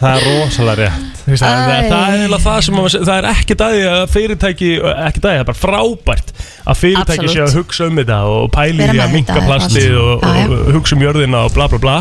[0.00, 1.06] það er rosalega rétt.
[1.26, 1.66] Þú veist, það, Æ.
[1.66, 4.68] það, það er eiginlega það sem að, það er ekki dæði að fyrirtæki
[5.06, 6.28] ekki dæði, það er bara frábært
[6.66, 7.48] að fyrirtæki sé Absolutt.
[7.50, 10.06] að hugsa um þetta og pæli Vera í með að minka þetta, plastið allt.
[10.06, 10.46] og, Já, já.
[10.60, 11.96] og hugsa um jörðina og bla bla bla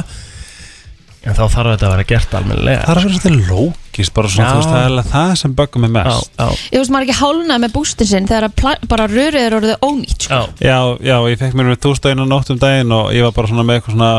[1.26, 2.82] En þá þarf þetta að vera gert almennilega.
[2.86, 4.52] Það er að vera svolítið lókist bara svona, Já.
[4.52, 6.30] þú veist, það er alveg það sem böggum mig mest.
[6.38, 9.86] Já, Ég veist maður ekki hálnað með bústin sinn þegar að bara rörið er orðið
[9.90, 10.40] ónýtt sko.
[10.62, 13.48] já, Já, já, ég fekk mér með túsdægina nótt um daginn og ég var bara
[13.50, 14.12] svona með eitthvað svona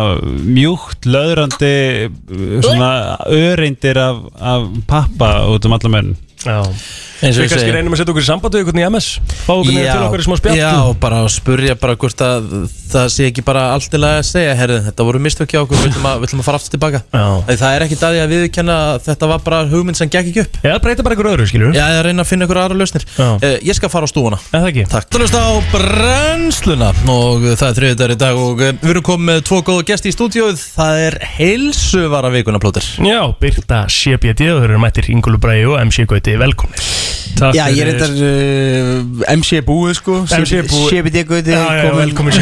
[0.58, 1.74] mjúkt, löðrandi
[2.66, 2.90] svona
[3.30, 6.16] öreindir af, af pappa út um alla menn.
[6.16, 6.25] já og
[7.16, 9.06] Við kannski reynum að setja okkur í við einhvern í MS
[9.46, 10.56] Fá okkur niður til okkur í smá spjall.
[10.58, 12.50] Já, bara að spurja bara hvort að
[12.92, 16.06] það sé ekki bara allt til að segja herri, þetta voru mistökja okkur, við ætlum
[16.10, 17.00] að, að fara aftur tilbaka.
[17.08, 17.24] Já.
[17.48, 20.44] Því það er ekki daði að viðurkenna að þetta var bara hugmynd sem gekk ekki
[20.44, 20.54] upp.
[20.62, 23.04] Eða breyta bara einhver öðru, skilur Já, ég reyna að finna ykkur aðra lausnir.
[23.16, 23.28] Já.
[23.32, 24.84] uh, Ég skal fara á stúuna Eða ekki?
[24.92, 25.08] Takk.
[25.10, 26.90] Þú veist á brennsluna.
[27.10, 30.14] Og það er þriðið í dag og eh, við erum komið tvo góða gesti í
[30.14, 30.58] stúdíóið
[36.36, 36.86] er Gauti, velkomin
[37.36, 40.22] Takk Já, ég er reyndar uh, MC búið sko.
[40.24, 41.50] MC búið.
[41.52, 42.32] Já, já, velkomin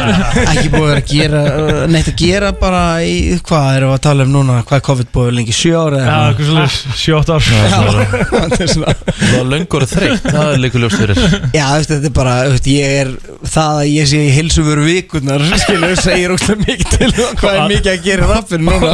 [0.52, 4.26] Ekki búið að gera uh, Neitt að gera bara í Hvað erum við að tala
[4.28, 4.60] um núna?
[4.62, 5.56] Hvað er COVID búið lengi?
[5.56, 7.42] Sjö ára Já, eitthvað svolítið, sjótt ár.
[8.34, 11.20] Það er svona Það var löngur og þreytt, það er líka ljóst fyrir.
[11.54, 13.10] Já, þú veist, þetta er bara, þú veist, ég er
[13.54, 17.66] það að ég sé í heilsuvöru vikunar skilur, segir óslega mikið til um hvað er
[17.72, 18.92] mikið að gera rappin núna.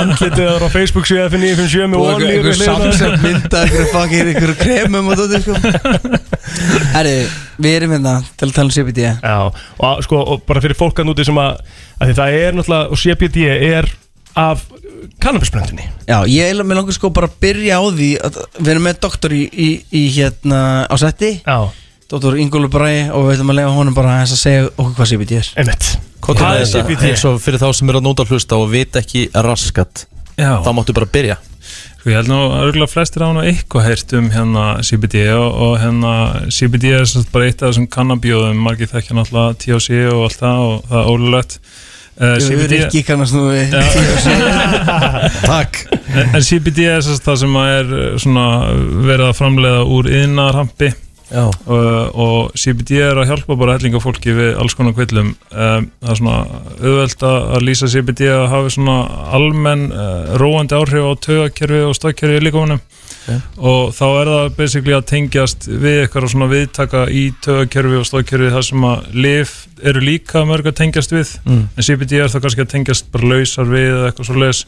[0.00, 5.56] Andlitið á Facebook 75957 með og mynda einhver fucking einhver kremum og þetta sko.
[6.94, 7.14] Herri,
[7.62, 11.00] við erum hérna til að tala um CBD Já, og, sko, og bara fyrir fólk
[11.00, 11.60] að núti sem að,
[11.98, 13.90] að því það er náttúrulega, og CBD er
[14.40, 14.64] af
[15.22, 18.86] kannabisbröndinni Já, ég er með langar sko bara að byrja á því að við erum
[18.88, 20.60] með doktor í, í, í hérna
[20.90, 21.36] á setti.
[21.44, 21.70] Já,
[22.10, 22.36] Dr.
[22.42, 25.50] Ingólu Bræ og við ætlum að lega honum bara að segja okkur hvað CBD er.
[25.62, 25.92] Einmitt.
[26.20, 26.66] Hvað er?
[26.68, 27.12] CBD?
[27.28, 30.06] Og fyrir þá sem eru að nóta hlusta og vita ekki raskat
[30.38, 31.38] Já, þá máttu bara byrja
[32.00, 35.48] sko ég held nú að örgulega flestir á nú eitthvað heyrt um hérna CBD og,
[35.66, 36.12] og hérna
[36.48, 40.62] CBD er sagt bara eitt af þessum kannabjóðum margir þekkja náttúrulega THC og allt það
[40.64, 43.76] og það er ólulegt uh, Ég er ekki kannast nú við
[45.50, 45.82] Takk.
[46.08, 48.48] En en CBD er sagt það sem að er uh, svona
[49.04, 50.92] verið að framleiða úr yðnarhampi
[51.38, 55.34] og, og CBD er að hjálpa bara hellinga fólki við alls konar kvillum.
[55.50, 56.38] Um, það er svona
[56.80, 58.96] auðvelt að lýsa CBD að hafa svona
[59.38, 62.82] almenn uh, róandi áhrif á taugakerfi og stöðkerfi í líkamunum
[63.20, 63.42] Ok.
[63.60, 68.52] og þá er það basically að tengjast við eitthvað svona viðtaka í taugakerfi og stöðkerfi
[68.54, 69.52] þar sem að lif
[69.90, 71.34] eru líka mörg að tengjast við.
[71.44, 71.66] Mm.
[71.76, 74.64] en CBD er það kannski að tengjast bara lausar við eða eitthvað svo leis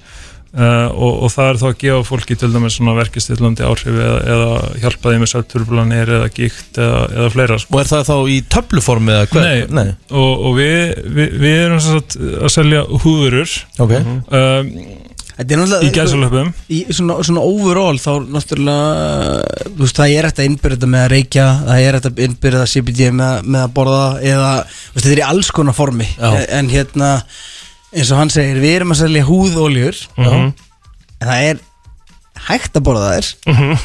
[0.52, 4.16] Uh, og, og það er þá að gefa fólki til dæmis svona verkistillandi áhrif eða,
[4.34, 7.72] eða hjálpa því með sötturbulanir eða gíkt eða, eða fleira sko.
[7.72, 9.46] og er það þá í töfluformi eða hver?
[9.46, 9.62] Nei.
[9.78, 9.94] Nei.
[10.12, 10.76] og, og við,
[11.16, 14.68] við, við erum sem sagt að selja húðurur Ok um,
[15.32, 20.28] Þetta er náttúrulega í gæsalöpum í svona, svona overall þá náttúrulega þú veist, það er
[20.28, 23.64] hægt að innbyrða þetta með að reykja það er hægt að innbyrða CBD með, með
[23.64, 26.28] að borða eða þú veist, þetta er í alls konar formi Já.
[26.60, 27.10] en hérna
[27.92, 30.52] eins og hann segir, við erum að selja húðóljur Mhm.
[31.20, 31.60] en það er
[32.48, 33.26] hægt að borða þær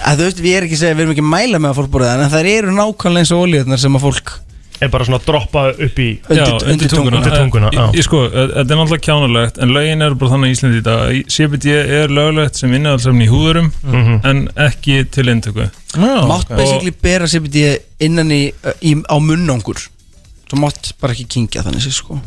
[0.02, 1.80] að þú veist, við erum ekki að segja, við erum ekki að mæla með að
[1.82, 4.38] fólk borða þær en það eru nákvæmlega eins og ólíðunar sem að fólk
[4.80, 7.18] Er bara svona að droppa upp í Undir- Já, undir tunguna.
[7.18, 7.70] Undir tunguna.
[7.74, 10.78] Ég, ég sko, eh, þetta er náttúrulega kjánulegt en lögin eru bara þannig í Íslandi
[10.78, 11.66] í dag Í- CBD
[12.04, 14.20] er löglegt sem innihaldslefni í húðurum Mhm.
[14.24, 15.66] en ekki til inntöku
[15.98, 18.54] mátt basically bera CBD innan í,
[18.84, 19.82] í á munnangur
[20.48, 22.22] þú mátt bara ekki kingja þannig sko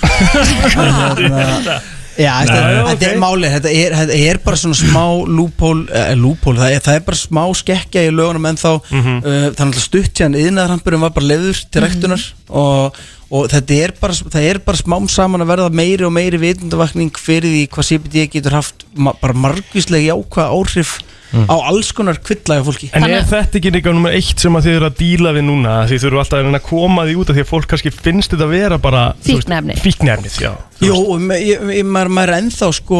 [0.00, 1.80] Hérna,
[2.20, 6.56] Já, þetta er, er málið, þetta er, þetta er bara svona smá lúpól, eh, lúpól
[6.58, 9.14] það, er, það er bara smá skekkja í lögunum en þá Mhm.
[9.22, 12.98] uh, það er alltaf stutt síðan yðnaðarhampurum var bara leiður til rektunar og,
[13.30, 17.14] og þetta er bara, það er bara smám saman að verða meiri og meiri vitundavakning
[17.16, 20.98] fyrir því hvað CBD getur haft ma bara margvíslega jákvæð áhrif
[21.30, 22.90] á alls konar kvillæga fólki.
[22.96, 25.76] En er þetta ekki líka nummer eitt sem að þið eru að díla við núna?
[25.90, 27.94] Því þið eru alltaf að reyna að koma því út af því að fólk kannski
[27.94, 29.76] finnst þetta að vera bara Fíkniefni.
[29.84, 30.52] Fíknefnið, já.
[30.80, 32.98] Jú, maður, er ennþá sko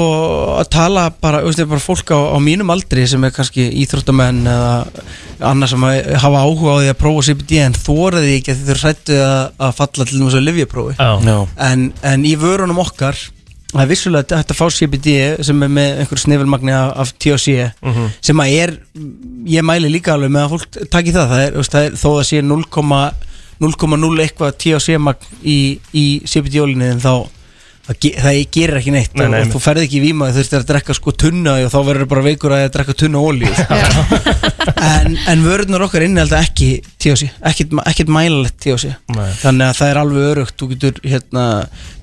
[0.60, 4.74] að tala bara, veist, bara fólk á, á mínum aldri sem er kannski íþróttamenn eða
[5.48, 8.70] annars sem að hafa áhuga á því að prófa CBD en þóraði ekki að þið
[8.70, 11.36] þurfa hrættu að, að falla til þess að livjaprófi Já, Já.
[11.70, 13.16] En, en í vörunum okkar
[13.70, 15.14] það er vissulega að fá CBD
[15.46, 17.56] sem er með einhver snefilmagni af, af THC
[18.26, 18.72] sem að er
[19.50, 22.24] ég mæli líka alveg með að fólk taki það, það er, það er þó að
[22.30, 22.40] sé
[23.60, 25.58] 0,0 eitthvað THC magn í,
[25.92, 27.12] í CBD-ólinni en þá
[27.90, 29.14] það, ge- það gerir ekki neitt.
[29.18, 31.70] Nei, nei, og þú ferð ekki í víma þú þurftir að drekka sko tunna og
[31.72, 33.52] þá verður bara veikur að drekka tunna ólíu
[34.90, 39.30] en, en vörðunar okkar innihald ekki THC, ekkert, ekkert mælalegt THC Nei.
[39.42, 41.46] þannig að það er alveg örugt þú getur hérna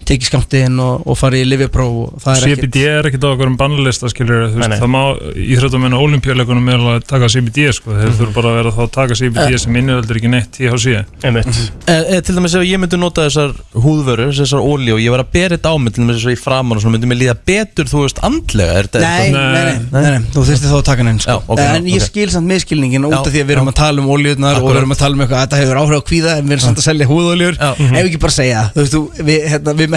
[0.07, 3.29] tekið skamtiðin og, og farið í livjapróf og það er ekkert CBD er ekkert á
[3.33, 5.01] okkur um bannlista skilur veist, það má
[5.35, 8.17] íþróttum en olimpíuleikunum er að taka CBD sko, þeir Mhm.
[8.19, 9.57] þurfa bara að vera þá að taka CBD Eh.
[9.57, 10.87] sem innihaldur ekki neitt THC
[11.23, 11.47] Einmitt.
[11.87, 15.21] E, e, Til dæmis ef ég myndi nota þessar húðvörur þessar ólí og ég var
[15.23, 17.19] að bera þetta á mig til dæmis eins og í framan og svona myndi mér
[17.21, 20.77] líða betur þú veist andlega er þetta Nei, nei, nei, nei, nei, þú þurftir þá
[20.77, 21.27] að taka sko.
[21.27, 24.01] Já, ok, En ég skil samt miskilningin út af því að við erum að tala
[24.01, 25.97] um ólíunar og við erum að tala um eitthvað að þetta hefur áhrif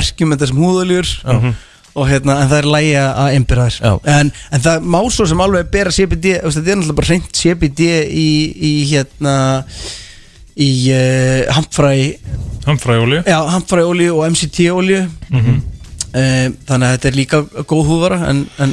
[0.00, 1.12] merkjum þetta sem húðóljur
[1.90, 3.96] og hérna, en það er lægi að einbyrða þær.
[4.14, 7.88] En, en það má svo sem alveg bera CBD, þetta er náttúrulega bara hreint CBD
[8.14, 9.34] í, í hérna
[10.60, 11.90] í uh, hampfræ
[12.66, 15.60] Hampfræolíu Já, hampfræolíu og MCT-olíu Mhm.
[16.10, 17.38] Eh, Þannig að þetta er líka
[17.70, 18.72] góð húðvara en, en,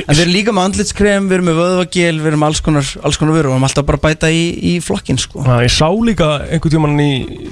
[0.00, 2.90] en við erum líka með andlitskrem Við erum með vöðvagel, við erum með alls konar,
[3.04, 5.42] alls konar vöru og við erum alltaf bara að bæta í, í flokkin sko.
[5.44, 7.10] Já, ég sá líka einhvern tímann í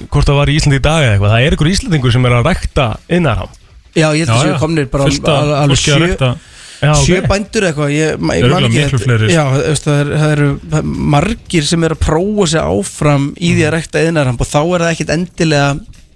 [0.09, 2.39] hvort það var í Íslandi í dag eða eitthvað það er einhver Íslandingur sem er
[2.39, 3.53] að rekta innarham
[3.91, 6.35] Já, ég held að séu komnir bara al- alveg sjö.
[6.81, 9.35] Já, sjö bændur eitthvað ég, ég man ekki miklu þetta- fleiri, sko.
[9.37, 13.75] Já, það, er, það eru margir sem eru að prófa sig áfram í því að
[13.75, 15.67] rekta yðnarhamp og þá er það ekkit endilega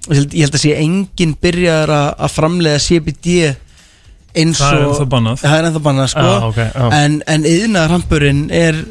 [0.09, 3.37] ég held, að sé enginn byrjar að, að framlega CBD
[4.35, 5.41] eins og Það er ennþá bannað.
[5.45, 6.27] Það er ennþá bannað sko.
[6.29, 6.85] Já, ok, já.
[7.01, 8.85] En, en yðnarhampurinn er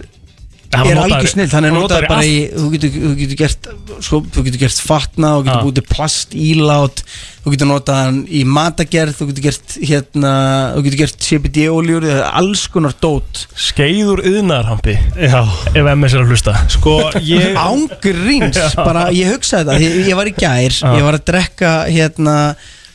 [0.73, 3.69] hann er algjör snill, hann er í bara í þú getur, þú getur gert
[4.05, 7.03] sko, þú getur gert fatna, þú getur búið til plast ílát,
[7.43, 10.33] þú getur notað hann í matagerð, þú getur gert hérna,
[10.75, 13.45] þú getur gert CBD-oljur alls konar dót.
[13.53, 15.41] Skeiður yðnarhampi Já.
[15.73, 16.55] Ef MS er að hlusta.
[16.73, 18.69] Sko, ég Ángríns, Já.
[18.81, 19.81] bara ég hugsaði þetta.
[19.83, 20.87] Ég, ég var í gær, Já.
[20.97, 22.37] ég var að drekka hérna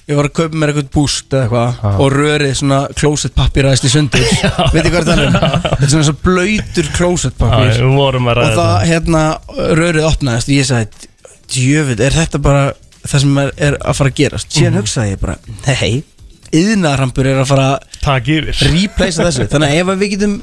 [0.09, 2.79] Ég var að kaupa mér eitthvað búst eða eitthvað og rörið svona
[3.69, 4.23] aðeins í sundur.
[4.75, 5.35] Veitir hvað það er?
[5.67, 6.89] Þetta er svona svo blöytur
[8.33, 9.25] að ræða Og það hérna
[9.83, 10.49] rörið opnaðist.
[10.49, 11.09] Og ég sagði
[11.49, 12.63] Djöfull, er þetta bara
[13.09, 14.49] það sem er, er að fara að gerast?
[14.53, 14.81] Síðan Mhm.
[14.83, 15.37] hugsaði ég bara,
[15.67, 16.05] nei
[16.59, 17.69] Yðnarrampur er að fara
[18.33, 18.63] yfir.
[18.73, 19.47] Replacea þessu.
[19.53, 20.39] Þannig að ef að við getum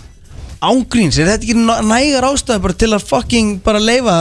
[0.66, 1.56] ángríns Er þetta ekki
[1.90, 4.16] nægar ástæð bara til að fucking bara leifa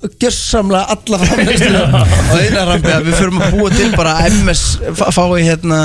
[0.00, 1.80] Gjössamlega alla framleyslu
[2.32, 4.62] Og yðnarrampi að við förum að búa til bara MS
[4.96, 5.80] fá- Fái hérna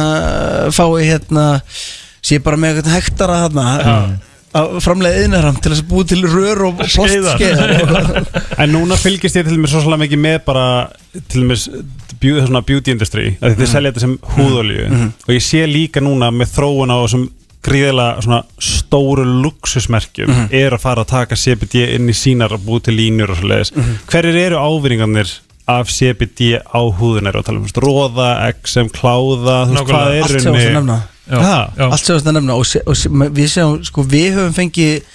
[0.76, 1.48] Fái hérna
[2.26, 3.66] Sé bara með eitthvað hektara þarna.
[4.56, 7.44] Að framlega yðnarram til þess að búa til rör og plastskeiðar
[8.64, 10.66] En núna fylgist ég til mér svo svolítið mikið með bara
[11.30, 13.28] til mér svona beauty industry.
[13.44, 13.70] Að þið Mhm.
[13.76, 14.86] selja þetta sem húðolíu.
[14.90, 15.12] Mhm.
[15.28, 17.28] og ég sé líka núna með þróun á þessum
[17.66, 20.48] gríðilega svona stóru luxusmerkjum Mhm.
[20.52, 23.74] er að fara að taka CBD inn í sínar og búið til línur og svoleiðis.
[23.76, 23.98] Mhm.
[24.12, 29.74] hverjir eru ávinningarnir af CBD á húðun er að tala um róða, XM, kláða þú
[29.74, 31.15] veist, hvað er Allt
[31.90, 35.08] Allt sem þú nefna og, og við séum, sko, við höfum fengið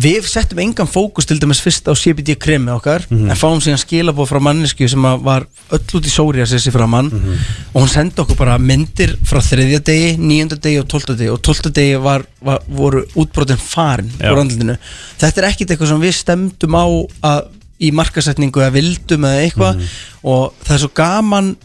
[0.00, 3.30] við settum engan fókus til dæmis fyrst á CBD kremi okkar Mhm.
[3.30, 6.70] en fáum síðan skilabóð frá mannesku sem að var öll út í sóri að sessi
[6.72, 7.36] framann Mhm.
[7.74, 11.42] og hún sendi okkur bara myndir frá þriðja degi, níunda degi og tólta degi og
[11.42, 14.78] tólta degi var, var, voru útbrotin farin úr andlutinu
[15.18, 16.86] þetta er ekkit eitthvað sem við stemdum á
[17.22, 17.44] að
[17.80, 19.88] í markasetningu eða vildum eða eitthvað Mhm.
[20.24, 21.56] og það er svo gaman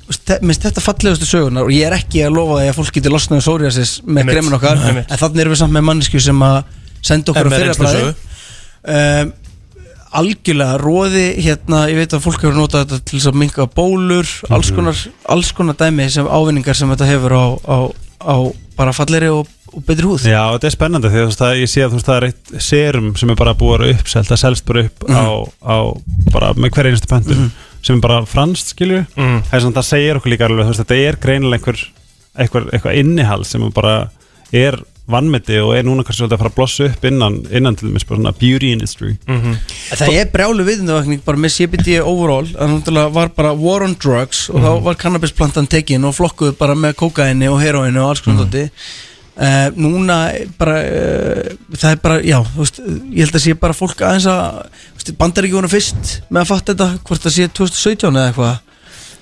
[0.42, 3.42] minnst þetta fallegustu sögunar og ég er ekki að lofa því að fólk getur losnaði
[3.42, 5.10] psoriasis með kremin okkar Einmitt.
[5.12, 6.64] en þannig erum við samt með mannesku sem að
[7.02, 8.14] senda fyrra reynslusögu.
[8.14, 9.34] bræði um,
[10.14, 14.70] algjörlega róði hérna, ég veit að fólk hefur notað þetta til að minka bólur alls
[14.70, 14.76] Mhm.
[14.76, 14.96] konar,
[15.30, 17.78] alls konar dæmi sem ávinningar sem þetta hefur á, á,
[18.22, 18.36] á
[18.78, 21.82] bara falleri og, og betri húð Já, þetta er spennandi því að það, ég sé
[21.86, 24.42] að þú veist, það er eitt serum sem er bara búið að vera uppselt það
[24.44, 25.18] selst bara upp Mhm.
[25.18, 25.28] á,
[25.66, 25.78] á
[26.32, 27.52] bara með hver einstu pöntu
[27.84, 29.44] sem er bara franskt, skilju Mhm.
[29.50, 31.86] það er svona, það segir okkur líka alveg, þú veist, þetta er greinilega einhver,
[32.38, 34.10] einhver, eitthvað innihald sem bara
[34.54, 37.90] er vannmeti og er núna kannski svolítið að fara að blossa upp innan, innan til
[37.92, 39.58] þess bara svona beauty industry Mhm.
[40.00, 44.50] Það er brjálu viðindavakning bara með CBD overall það náttúrulega var bara war on drugs
[44.50, 48.46] og þá var cannabisplantan tekin og flokkuð bara með kókaini og heroinu og alls konar
[48.46, 48.52] mm.
[49.38, 50.18] Uh, núna
[50.60, 55.16] bara uh, það er bara, já, veist ég held að sé bara fólk aðeins að
[55.20, 58.62] bandaríkjónu fyrst með að fatta þetta hvort það sé 2017 eða eitthvað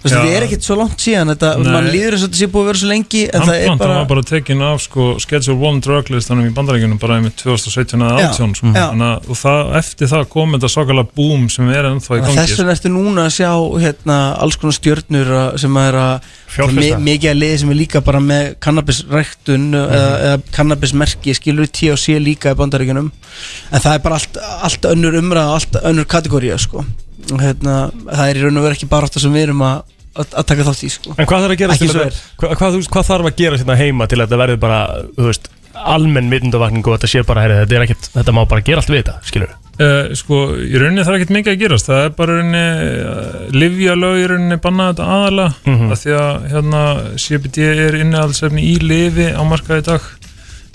[0.01, 0.09] Já.
[0.09, 2.69] þetta er ekkert svo langt síðan þetta, mann líður eins og þetta sé búið að
[2.71, 6.09] vera svo lengi en það er bara var bara tekin af sko, Schedule 1 drug
[6.09, 8.71] listanum í bandarækjunum bara með 2017 eða Já, 18 sko.
[8.77, 12.37] Þannig að og það, eftir það kom þetta svakalega boom sem er ennþá í gangi.
[12.41, 13.51] Þess vegna ertu núna að sjá
[13.85, 17.79] hérna, alls konar stjörnur að- sem að er að mi- mikið að liði sem er
[17.83, 23.11] líka bara með kannabisræktun eða, eða kannabismerki skilur THC líka í bandaríkjunum.
[23.71, 26.83] En það er bara allt, allt önnur umræða allt önnur kategóri sko.
[27.31, 29.83] Og hérna, það er í raun og veru ekki bara átt sem við erum að,
[30.17, 31.15] að, taka þátt í sko.
[31.17, 31.81] En hvað þarf að gera að
[32.41, 34.79] hvað, hvað, þú veist, hvað þarf að gera hérna heima til að þetta verði bara,
[35.17, 35.49] þú veist,
[35.95, 38.91] almenn vitundavakning og þetta sé bara, herri, þetta er ekkert, þetta má bara gera allt
[38.93, 42.33] við þetta, skilur Uh, sko, í rauninni þarf ekkert mikið að gerast það er bara
[42.35, 42.63] í rauninni
[43.01, 45.93] uh, livja lög í rauninni banna þetta aðalega Mhm.
[45.95, 46.81] af því að hérna
[47.23, 47.57] CBD
[47.87, 50.09] er innihaldsefni í lifi á markaði í dag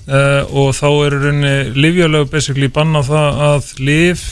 [0.08, 4.24] uh, og þá er í rauninni livja lög basically banna það að liv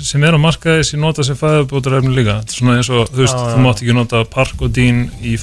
[0.00, 3.40] sem er á markaði sem nota sem fæðubótarefni líka svona eins og, þú veist, Já,
[3.46, 3.54] já.
[3.54, 5.36] þú mátt ekki nota parkodín í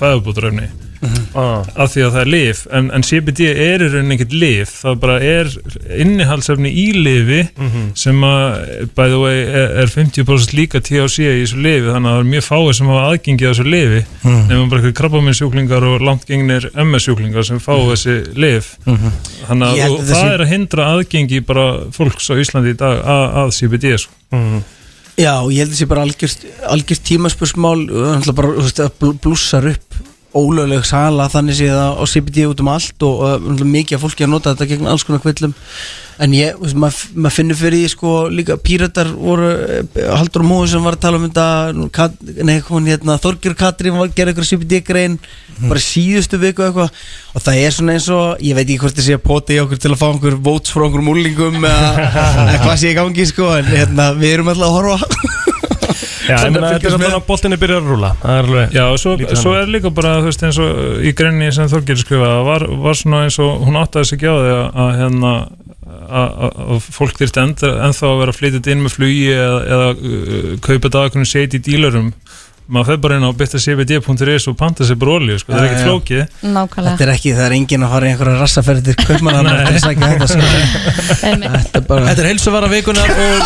[1.03, 1.63] fæðubótarefni Ah.
[1.83, 4.99] af því að það er lif en, en CBD er í rauninni ekkert lif það
[5.01, 5.49] bara er
[6.03, 7.85] innihaldsefni í lifi Mhm.
[7.95, 12.13] sem að by the way er, er 50% líka THC í þessu lifi þannig að
[12.13, 14.47] það er mjög fáið sem hafa aðgengi að þessu lifi Mhm.
[14.49, 19.11] nefnum bara eitthvað krabbaminsjúklingar og langt gengnir MS sjúklingar sem fá þessi lif Mhm.
[19.47, 23.03] þannig að það það sé- er að hindra aðgengi bara fólks á Íslandi í dag
[23.03, 24.13] að, að CBD sko.
[25.17, 28.79] Já, og ég held að það sé bara algjört, algjört tímaspursmál uh, bara, þú veist,
[28.81, 29.93] að bl- blússar upp
[30.33, 34.03] ólögleg sala þannig séð á á CBD út um allt og uh, náttúrulega mikið af
[34.05, 35.53] fólki að nota þetta gegn alls konar kvillum.
[36.21, 40.67] En ég, maður mað finnur fyrir því sko líka píratar voru uh, Haldur og Mói
[40.71, 45.19] sem var að tala um þetta nei, hún hérna, Þorgjör Katrín gera eitthvað CBD grein
[45.69, 46.89] bara síðustu viku eitthvað.
[47.33, 49.61] Og það er svona eins og, ég veit ekki hvort það sé að pota í
[49.61, 53.53] okkur til að fá einhver votes frá einhver múlingum eða hvað sé í gangi sko
[53.59, 55.41] en hérna, við erum alltaf að horfa
[56.27, 58.13] Já, ég meina þetta er svona að boltinni byrjar að rúla
[58.73, 61.99] Já, og svo, svo er líka bara, þú veist, eins og í greinni sem Þorgir
[62.01, 65.33] skrifaði, var, var svona eins og hún áttaði sig ekki á því að, hérna
[66.13, 71.29] að, fólk enda, ennþá að vera flytið inn með flugi eða, eða uh, kaupa kunni
[71.29, 72.11] setja í dílarum
[72.67, 76.23] maður fer bara inn á bitacbd.is og panta sér olíu, sko, það er ekkert flókið.
[76.53, 76.93] Nákvæmlega.
[76.93, 78.41] Þetta er ekki, það er enginn að fara í einhverja að
[79.73, 80.45] til að þetta sko.
[81.23, 83.41] Þetta er bara Þetta er heilsuvara vikunar og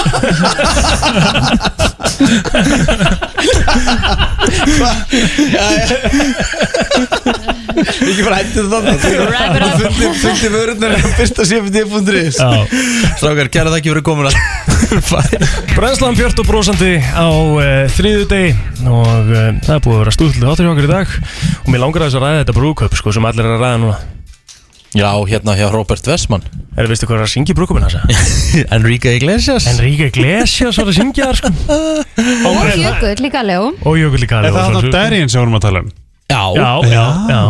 [8.08, 9.74] Ekki bara hættið þannig Wrap it up.
[10.22, 10.48] Fundi,
[11.52, 12.50] cfd.is Já.
[13.20, 14.36] Strákar, kæra þakki fyrir komin að
[15.78, 18.54] Brænslan Björn og brósandi á uh, þriðu degi
[18.88, 21.16] og uh, það er búið að vera stúðlega áttur hjá okkur í dag.
[21.64, 23.82] Og mér langar að þess að ræða þetta brúköp sko, sem allir er að ræða
[23.84, 23.98] núna.
[24.96, 26.46] Já, hérna hjá Robert Westman
[26.80, 28.08] Er veistu hvað er að syngja í brúköpina þessa?
[28.78, 29.68] Enrique Iglesias.
[29.74, 31.52] Enrique Iglesias var að syngja þar sko.
[32.48, 35.66] Og Jökull líka Leo og Jökull líka Er það hann á Darien sem vorum að
[35.68, 35.92] tala um?
[36.32, 37.42] Já, Já, já, já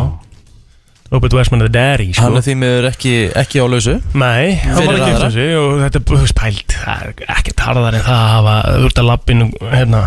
[1.11, 2.21] Robert Westman er the daddy sko.
[2.25, 3.93] hann er því miður ekki, ekki á lausu.
[4.13, 5.11] Nei, hann var ekki aðra.
[5.13, 8.31] eftir þessi og þetta er þú veist, pælt, það er ekkert harðar en það að
[8.33, 10.01] hafa, þú ert að lappin hérna,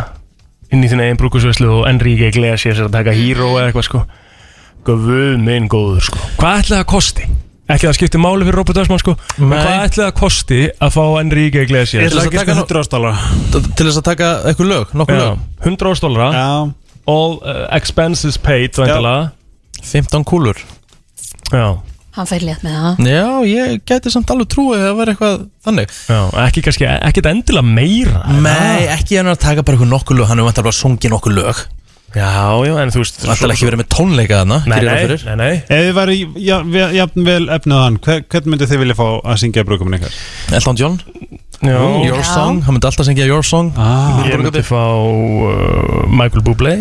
[0.70, 4.02] inn í þinn eigin brúkusveislu og Enrique Iglesias er að taka híró eða eitthvað sko.
[4.84, 6.20] Guð minn góður sko.
[6.40, 7.30] Hvað ætlaði að kosti?
[7.70, 9.12] Ekki það skipti máli fyrir Robert Westman sko.
[9.38, 9.58] En Nei.
[9.60, 12.02] hvað ætlaði að kosti að fá Enrique Iglesias?
[12.10, 13.12] Til þess að taka nú- 100 ástála
[13.76, 15.44] Til þess að taka eitthvað lög, nokkuð lög.
[15.64, 16.48] 100 ástólara Já.
[17.06, 19.30] All uh, expenses paid væntalega
[19.86, 20.58] 15 kúlur
[21.52, 21.66] Já,
[22.10, 23.02] Hann fær létt með það.
[23.06, 25.34] Já, ég gæti samt alveg trúið að það var eitthvað
[25.68, 25.92] þannig.
[26.10, 30.26] Já, ekki kannski, ekkert endilega meira Nei, ekki hann að taka bara eitthvað nokkuð lög
[30.32, 31.60] Hann er vantar bara að sungja nokkuð lög.
[32.10, 32.26] Já,
[32.66, 35.22] já, en þú veist Það er ekki verið með tónleika þarna Nei, nei, fyrir.
[35.28, 35.52] nei, nei.
[35.62, 36.16] Ef þið væri
[36.98, 40.16] jafn vel efnið hann hver- Hvern myndi þið vilja fá að syngja brúkumin ykkar?
[40.58, 40.98] Elton John,
[41.62, 42.26] Já, Your Já.
[42.32, 43.70] Song Hann myndi alltaf syngja Your Song.
[43.78, 46.74] Ah, Ég myndi fá uh, Michael Bublé.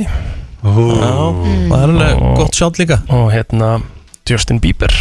[0.66, 2.98] Já, það er alveg gott sjátt líka.
[3.14, 3.76] og hérna
[4.30, 4.94] Justin Bieber.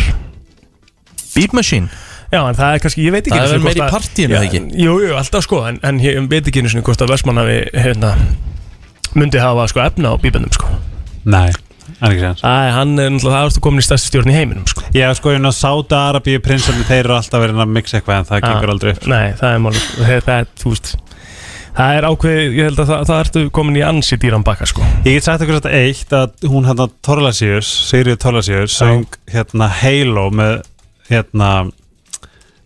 [1.35, 1.89] Beat Machine?
[2.29, 4.35] Já, en það er kannski, ég veit ekki Það er vel meira í að- partíinu,
[4.37, 4.61] eða ekki?
[4.83, 8.11] Jú, jú, alltaf sko, en, en ég veit ekki einu hvort að Vestmann hafi, hérna
[9.17, 10.69] myndi hafa sko efna á bíbendum sko.
[11.25, 11.49] Nei,
[11.89, 14.37] það er ekki séns Æ, hann er náttúrulega, það erstu komin í stærsti stjórn í
[14.37, 14.85] heiminum sko.
[14.93, 18.29] Já, sko, ég ná Sáta Arabíu prinsarnir Þeir eru alltaf verið að mixa eitthvað En
[18.29, 20.93] það gengur aldrei upp Nei, það er það, það er, þú veist
[21.79, 24.83] Það er ákveð, ég held að það, það ertu komin í ansi dýran bakka sko.
[25.07, 30.25] Ég get sagt ykkur þetta eitt að hún hérna Torlasíus, Sigriður Torlasíus söng hérna Halo
[30.35, 30.57] með
[31.07, 31.51] hérna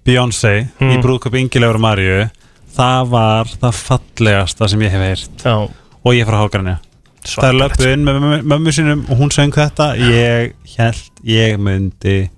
[0.08, 1.02] Beyoncé í Mm.
[1.04, 2.30] brúðköp Ingilegur og Maríu.
[2.72, 5.44] Það var það fallegasta sem ég hef heyrt.
[5.44, 6.78] Já, og ég frá Hágrænja.
[7.22, 9.92] Það er löpuð inn með mömmu- sinum og hún söng þetta.
[10.00, 12.30] Ég held ég myndi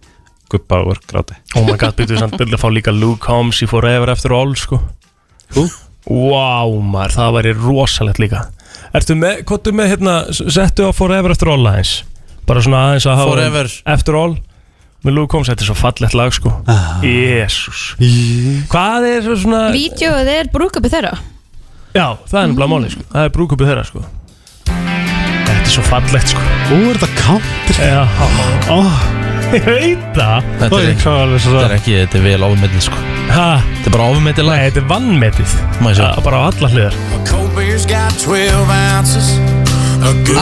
[0.51, 1.39] guppa úr gráti.
[1.55, 4.55] Oh my god, byrjuðu samt byrjuðu að fá líka Luke Combs í Forever After All
[4.57, 4.81] sko?
[5.55, 5.71] Hú?
[6.11, 8.43] Wow, maður, það væri rosalegt líka.
[8.95, 11.95] Ertu með, kottu með hérna, settu á Forever After All aðeins.
[12.45, 13.71] Bara svona aðeins að hafa Forever.
[13.95, 14.35] After All.
[15.05, 16.51] Með Luke Combs, þetta er svo fallegt lag sko.
[16.71, 17.01] Ah.
[17.05, 17.81] Jésús
[18.73, 21.11] Hvað er svo svona Vídeóið er brúkupi þeirra.
[21.93, 23.05] Já, það er nefnilega máli sko.
[23.13, 24.05] Það er brúkupið þeirra sko.
[24.65, 26.47] Þetta er svo fallegt sko.
[26.73, 27.77] Ú, er þetta country?
[27.85, 28.03] Já,
[28.73, 28.97] Oh,
[29.55, 30.47] ég veit það.
[30.61, 32.99] Þetta er, ekki, þetta er ekki, þetta er vel ofmetið sko.
[33.35, 36.05] Ha, Þetta er bara ofmetið nei, lag þetta er vannmetið Má ég sjá.
[36.05, 36.95] Ja, Bara á alla hliðar.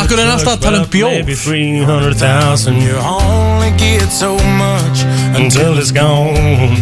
[0.03, 1.13] Akkur er alltaf að tala um bjór?
[1.23, 5.05] Maybe 300,000 You only get so much
[5.39, 6.75] until it's gone.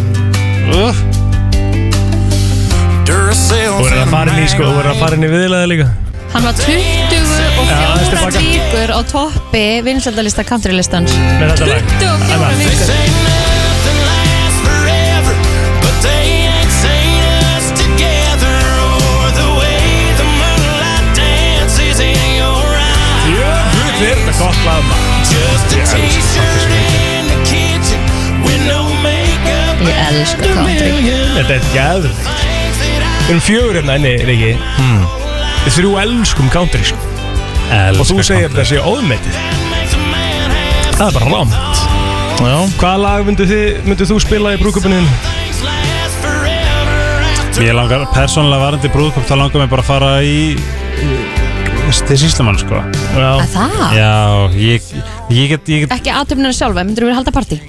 [3.05, 5.69] Duracell Þú verður að fara inn í sko, þú verður að fara inn í viðlaði
[5.75, 5.87] líka.
[6.31, 7.10] Hann var 20
[7.59, 8.39] og Já, aðeins 4 tilbaka.
[8.45, 11.81] vikur á toppi vinsaldalista countrylistans Með þetta lag.
[12.01, 15.35] 24 vikur forever,
[15.83, 17.23] but they ain't seen
[17.55, 18.57] us together
[18.87, 19.83] or the way
[20.19, 23.27] the moonlight dances in your eyes.
[23.31, 25.09] Jöfull er þetta gott lag maður.
[25.31, 26.71] Just a Ég elska t-shirt
[27.15, 28.01] in the kitchen
[28.45, 29.75] with no makeup.
[29.85, 30.91] Ég elska country.
[31.37, 32.13] Þetta er gæður
[33.21, 34.51] Við erum fjögur hérna inni, Riki
[35.61, 36.97] Við þrjú elskum country sko
[37.71, 39.37] Og þú segir þetta sé óðmetið
[40.97, 41.53] Það er bara rámt
[42.41, 44.99] Já Hvaða lag myndu, þið, myndu þú spila í brúkupinu?
[47.61, 50.55] Ég langar, persónulega varandi brúðköp þá langar mér bara að fara í
[52.07, 52.79] til síslumann sko
[53.15, 53.83] Já Að það?
[53.95, 54.13] Já,
[54.57, 54.89] ég,
[55.31, 57.61] ég get, ég get Ekki aðtöfnina sjálfa, myndur þú vilja halda partí?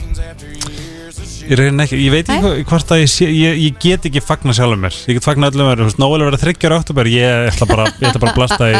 [1.60, 4.96] Ekki, ég veit ekki hvort að ég, sé, ég, ég get ekki fagna sjálfur mér.
[5.10, 8.22] Ég get fagna öllum mér, Nóel er verið þryggjar oktober Ég ætla bara, ég ætla
[8.22, 8.78] bara að blasta í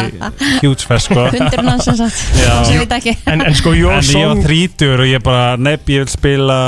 [0.63, 1.27] huge fest sko.
[1.35, 2.23] Hundurinn hans sem sagt.
[2.41, 2.55] Já.
[2.65, 3.17] Sem ég veit ekki.
[3.31, 6.59] En, en sko, En ég var song þrítur og ég bara, nepp, ég vil spila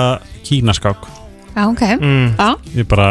[0.45, 1.09] kínaskák.
[1.55, 1.87] Já, ok.
[2.01, 2.29] Mm.
[2.37, 3.09] Já, Ég bara,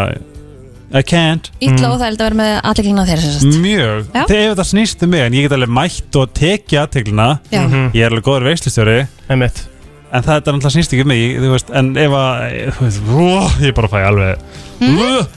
[0.94, 1.50] I can't.
[1.64, 3.60] Ítla og það er að vera með sem sagt.
[3.64, 7.30] Mjög, þegar þetta snýst um mig En ég get alveg mætt og tekið aðteglina.
[7.50, 7.92] Mhm.
[7.98, 9.00] Ég er alveg góður veistlustjóri
[9.30, 9.73] Einmitt.
[10.14, 12.44] En það er náttúrulega snýst ekki um mig þú veist, En ef að,
[12.78, 14.38] þú veist, ó, ég bara fæ alveg
[14.84, 15.28] Mhm.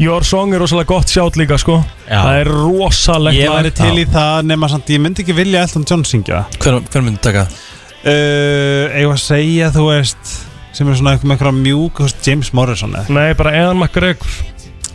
[0.00, 1.74] Your song er rosalega gott sjátt líka sko.
[2.08, 2.22] Já.
[2.24, 5.84] Það er rosalegt Ég væri til í það nema samt Ég myndi ekki vilja Elton
[5.88, 6.46] John syngja.
[6.58, 7.42] Hver, hver myndi taka?
[8.04, 10.36] uh, Eða að segja þú veist
[10.72, 13.08] sem er svona eitthvað mjúk veist, James Morrison eða?
[13.10, 14.30] Nei, bara Eðan McGregor.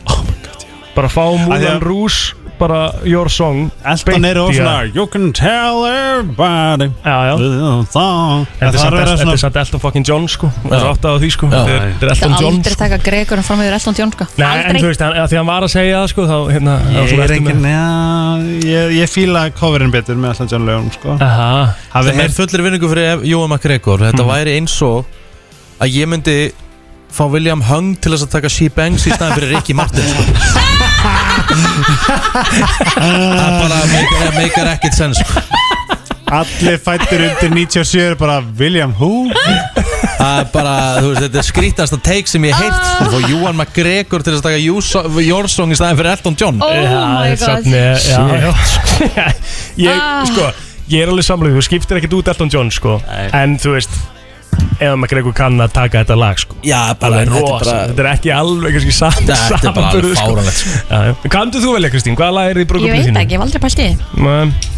[0.08, 0.74] Oh my god, já.
[0.96, 5.86] Bara fá að- Rouge Bara your song Elton er og svona að- You can tell
[5.86, 7.36] everybody Já, já.
[7.36, 10.52] Þetta er samt- þetta er samt Elton fucking John sko.
[10.64, 11.48] Það er átt á því sko.
[11.52, 12.80] Þetta er- er Það Elton John aldrei sko.
[12.84, 14.28] taka Gregorinn fram yfir Elton John sko.
[14.38, 17.20] Nei, en þú veist, að því hann var að segja það sko Þá, hérna Ég
[17.20, 17.86] er engin, já,
[18.66, 21.18] ég, ég fíla coverinn betur með Elton John lögum, sko.
[21.20, 24.00] Það er fullir vinningu fyrir Jóa McGregor.
[24.00, 24.32] Þetta Mhm.
[24.32, 25.06] væri eins og
[25.82, 26.52] að ég myndi
[27.12, 30.24] fá William Hung til þess að taka She Bangs í staðin fyrir Ricky Martin sko.
[32.96, 35.44] Það bara meikar, meikar ekkert sens sko.
[36.36, 39.28] Allir fættir undir 97 er bara William who?
[40.16, 43.10] Það er bara, þú veist, þetta er skrítasta take sem ég heilt sko.
[43.14, 46.62] Fá Jóan McGregor til að taka You So- Your Song í staðin fyrir Elton John
[46.66, 48.24] Oh my god já
[49.86, 50.26] Ég, Ah.
[50.26, 50.50] sko
[50.90, 52.98] Ég er alveg samlega, þú skiptir ekkert út Elton John sko
[53.34, 53.94] En þú veist
[54.76, 58.04] Eða McGregor kann að taka þetta lag sko Já, bara, þetta er rosa, bara þetta
[58.06, 61.30] er ekki alveg kannski samt Þetta er bara alveg fáránlegt, sko.
[61.36, 63.64] Kandu þú velja Kristín, hvaða lag er þið í Ég veit ekki, ég hef aldrei
[63.66, 64.24] pælt í því.
[64.26, 64.75] Nei.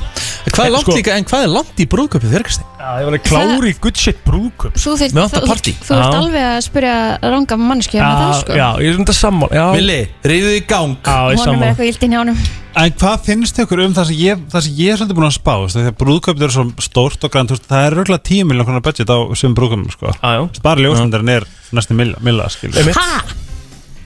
[0.48, 2.64] Hvað er langt Sko- líka, en hvað er langt í brúðköpið þér, Kristi?
[2.78, 5.74] Já, ég var alveg klári í good shit brúkup Svo þið, Með þú, partí.
[5.84, 9.66] þú alveg að spyrja ranga mannski með það sko já, ég er svona sammál Já,
[9.76, 12.40] Vili, reyðu í gang já ég Honum er sammál eitthvað illt inn hjá honum
[12.78, 15.34] En hvað finnst ykkur um það sem ég, það sem ég er svolítið búin að
[15.34, 18.24] spá þú veist, Þegar brúðköpið eru svo stórt og grænt þú veist, Það er röglega
[18.30, 20.14] 10 miljonar konar budget á sem brúðköpum sko.
[20.14, 22.78] Já, já Bara ljósmyndarinn er næstu milla, milla skilur.
[22.78, 22.96] Einmitt.
[23.02, 23.24] Ha?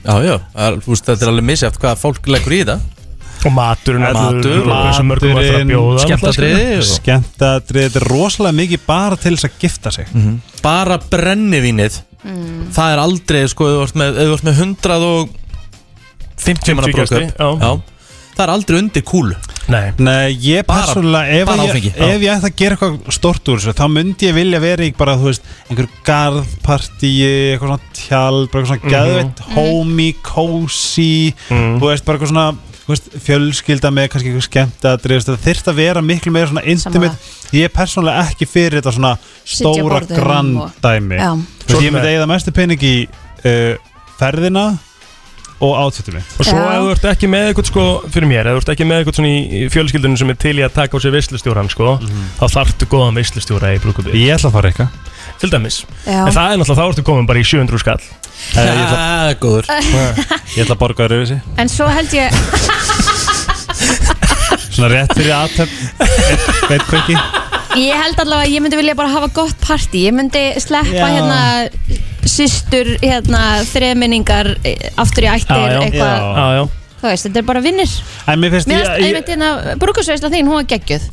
[0.08, 2.80] Já, já, það er- þú veist, þetta er alveg misjæft hvað fólk leggur í þetta
[3.42, 5.70] Og maturinn Matur, maturinn,
[6.04, 10.06] Skemmtadriði og- Skemmtadrið, þetta er rosalega mikið bara til þess að gifta sig.
[10.62, 11.94] Bara brennivínið.
[12.72, 14.10] Það er aldrei, sko, ef þú ert með,
[14.46, 17.48] með 150 manna 50 gesti, brúðköp já.
[17.62, 17.70] Já,
[18.36, 19.36] það er aldrei undir kúlu
[19.70, 19.92] Nei.
[20.02, 21.46] Nei, ég persónulega, ef,
[21.94, 24.90] ef ég ætti að gera eitthvað stort úr þessu, þá myndi ég vilja vera í
[24.98, 28.90] bara, þú veist, einhver garðpartíi, eitthvað svona bara eitthvað svona Mhm.
[28.96, 32.46] geðveitt, homey, cozy, þú veist, bara eitthvað svona,
[32.92, 37.16] veist, fjölskylda með kannski eitthvað skemmt að þetta þyrft að vera miklu meira svona intimate,
[37.56, 39.12] ég er persónulega ekki fyrir þetta svona
[39.44, 43.76] stóra grand og- ég myndi eigða mestu pening í uh,
[44.18, 44.64] ferðina
[45.62, 46.30] og átfittum mitt.
[46.42, 48.86] Og svo ef þú ert ekki með eitthvað sko, fyrir mér, ef þú ert ekki
[48.88, 51.92] með eitthvað svona í fjölskyldunum sem er til í að taka á sig veislustjóran sko,
[52.40, 54.88] þá þarftu góðan veislustjóra í brúkupið, Ég ætla að fara eitthvað.
[55.42, 55.76] Til dæmis.
[56.06, 56.22] Já.
[56.22, 58.02] En það er náttúrulega, þá ertu komin bara í 700 skall.
[58.56, 59.66] Eh, ég, ætla, Það er góður
[60.56, 61.38] ég ætla að borga þér yfir þessi.
[61.62, 62.28] En svo held ég
[64.72, 65.76] Svona rétt fyrir aðtöfn
[66.70, 67.16] Veit hvað ekki
[67.82, 71.06] Ég held allavega að ég myndi vilja bara hafa gott partí Ég myndi sleppa Já.
[71.14, 71.40] hérna
[72.28, 74.46] Systur, hérna, þreminningar
[75.00, 75.80] Aftur í ættir, Já, já.
[75.86, 76.16] eitthvað Já.
[76.36, 76.64] Já, já.
[77.02, 77.90] Þú veist, þetta er bara vinnir
[78.30, 79.48] En mér finnst Mér ég, finnst ég, einmitt hérna
[79.82, 81.04] Brúkusveisla þín, hún var geggjöð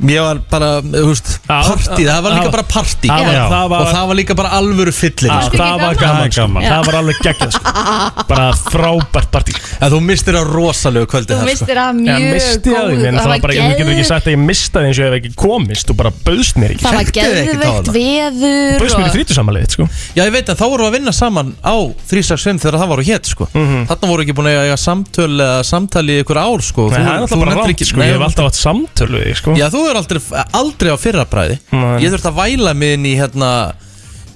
[0.00, 3.08] Ég var bara, þú veist, partí Það var líka bara partí.
[3.10, 6.30] Það var- það var- Og það var líka bara alvöru fyllir Já, það var gaman,
[6.36, 6.62] gaman.
[6.64, 7.72] Það var alveg geggjað sko.
[8.30, 9.54] Bara frábært partí.
[9.80, 13.06] En þú mistir að rosalegu kvöldi Þú mistir af mjög Ég misti að því, góð-
[13.10, 15.10] en það það var bara, þú getur ekki sagt að ég mistaði eins og ég
[15.10, 15.86] hef ekki komist.
[15.90, 16.84] Þú bara bauðst mér ekki.
[16.84, 19.88] Það var geðveikt veður Bauðst mér í og- frítusamalið, sko.
[20.16, 21.74] Já, ég veit að þá vorum við að vinna saman á
[22.08, 23.48] 365 þegar það var á hétt, sko.
[23.52, 23.86] Mhm.
[23.90, 26.88] Þarna voru ekki búin að eiga samtöl eða samtali í ykkur ár, sko.
[26.90, 29.50] Nei, Þú- það er þú rátt, sko, ég hef alltaf átt samtöl við þig, sko.
[29.56, 30.22] Já, þú er aldrei,
[30.62, 31.60] aldrei á fyrra bræði.
[32.02, 33.52] Ég þurfti að væla mig inn í hérna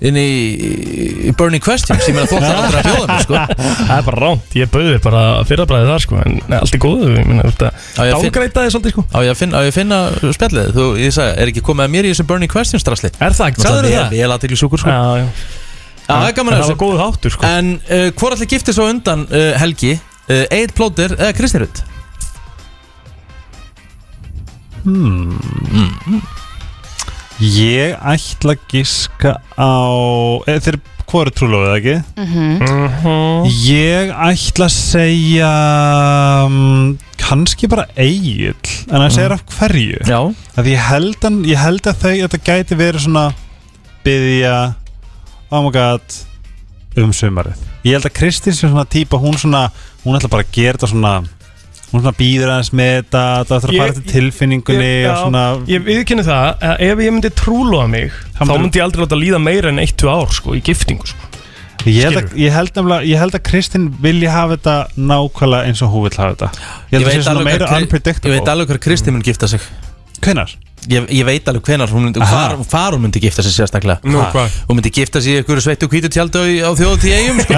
[0.05, 0.29] inn í,
[1.29, 2.05] í Burning Questions.
[2.09, 3.41] Ég meina þú ætlar aldrei að bjóða mig sko.
[3.89, 7.29] Það er bara ránt, ég bauði bara fyrrabræði þar, sko En allt er góðu, ég
[7.31, 7.43] finn-
[8.25, 9.05] Dágreita þið svolítið, sko.
[9.15, 10.01] Á ég að finna, finna
[10.37, 10.73] spjallið?
[10.77, 13.13] Þú, ég sagði, er ekki komið að mér í þessum Burning Questions drasli?
[13.17, 14.17] Er það ekki, sagðirðu það?
[14.19, 14.93] Ég er aðtekli súkur sko.
[14.93, 15.27] Já, já.
[16.05, 17.49] Já, það er gaman En að það var góðu þáttur, sko.
[17.49, 19.95] En uh, hvor allir giftið svo undan uh, Helgi?
[20.29, 21.81] Uh, Eid Plóter eða Kristi Rutt
[24.85, 26.21] Hmm.
[27.41, 29.75] Ég ætla að giska á
[30.47, 30.77] e, Þeir,
[31.09, 31.95] hvað eru trúlofið, ekki?
[32.21, 33.49] Mhm.
[33.65, 35.51] Ég ætla að segja
[36.45, 38.55] um, kannski bara Egil
[38.91, 40.05] En hann segir af hverju
[40.61, 43.27] að ég, held að, ég held að þau Þetta gæti verið svona
[44.05, 44.57] Byðja
[45.51, 46.21] Oh my god
[47.01, 49.67] Um sumarið Ég held að Kristín sé svona típa Hún svona
[50.05, 51.17] Hún ætla bara að gera þetta svona
[51.95, 55.45] Hún svona býður aðeins með þetta Það ætla að fara til tilfinningunni ég, og svona
[55.71, 59.21] Ég viðkynni það, að ef ég myndi trúlofa mig Þá myndir- myndi ég aldrei láta
[59.21, 61.31] líða meira en 1-2 ár, sko, í giftingu, sko.
[61.85, 65.83] Ég held, að, ég, held nefnilega, ég held að Kristín vilji hafa þetta nákvæmlega eins
[65.85, 66.49] og hún vil hafa þetta.
[66.89, 68.31] Ég held að það sé svona meira hver, unpredictable.
[68.31, 69.61] ég veit alveg hver Kristi mun gifta sig
[70.25, 70.55] Hvenær?
[70.85, 74.19] Ég, ég veit alveg hvenar hún myndi, hvar, hvar hún myndi gifta sig sérstaklega Nú,
[74.21, 74.27] Ha.
[74.35, 74.57] hvað?
[74.69, 77.55] Hún myndi gifta sig í einhverju sveittu hvítu tjaldu á, á þjóðutíð eigum sko.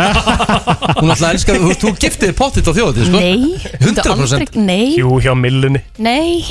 [1.02, 3.18] Hún ætla að elska, þú, þú giftiði pottit á þjóðutíð sko.
[3.18, 6.44] Nei, myndu 100% aldrei- Nei, Jú, hjá millunni nei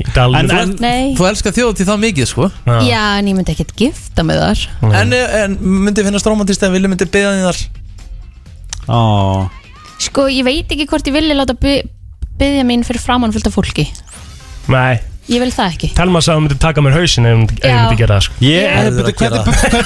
[0.00, 1.12] Í dalnum En, en Nei.
[1.20, 2.48] þú elskar þjóðutíð það mikið sko.
[2.88, 4.64] Já, en ég myndi ekkert gifta með þar
[5.02, 5.12] en,
[5.42, 7.60] en myndi finnast romantist en vilja myndi beða því þar
[8.88, 9.00] Ó,
[10.02, 11.76] Sko, ég veit ekki hvort ég vilja láta by
[12.40, 13.84] byggja mín fyrir framann fullt af fólki
[14.72, 14.96] Nei,
[15.30, 17.62] Ég vil það ekki Telma sagði að hún myndi taka mér hausin ef hún ef
[17.62, 19.84] hún myndi gera það, sko Ég, er að hvernig,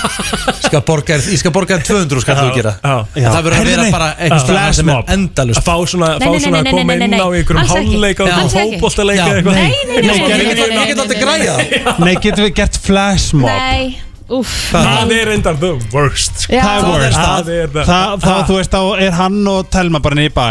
[0.65, 3.27] skal borga, Ég skal borga þér 200 skall þú gera Já, Já.
[3.35, 3.93] Það verður að vera nei.
[3.97, 5.13] bara einhvers staðar sem er Flashmob.
[5.17, 7.21] endalust Að fá svona, Nei, fá nei, svona nei, að nei, koma nei, inn nei,
[7.21, 7.37] á nei.
[7.43, 7.93] einhverjum Alls ekki.
[7.93, 8.81] hálfleika og Alls ekki.
[8.81, 9.37] fótboltaleika Já.
[9.37, 12.15] eitthvað Nei, nei, nei, nei, nei, nei, nei, Ég get aldrei nei, nei, græja nei,
[12.25, 13.53] getum við gert flashmob?
[13.53, 16.57] Nei, Það er reyndar the worst sko.
[16.59, 17.19] Það er worst.
[17.21, 17.85] Það er það.
[17.87, 20.49] Það, það, þú veist, þá er hann og Telma bara niður í bæ.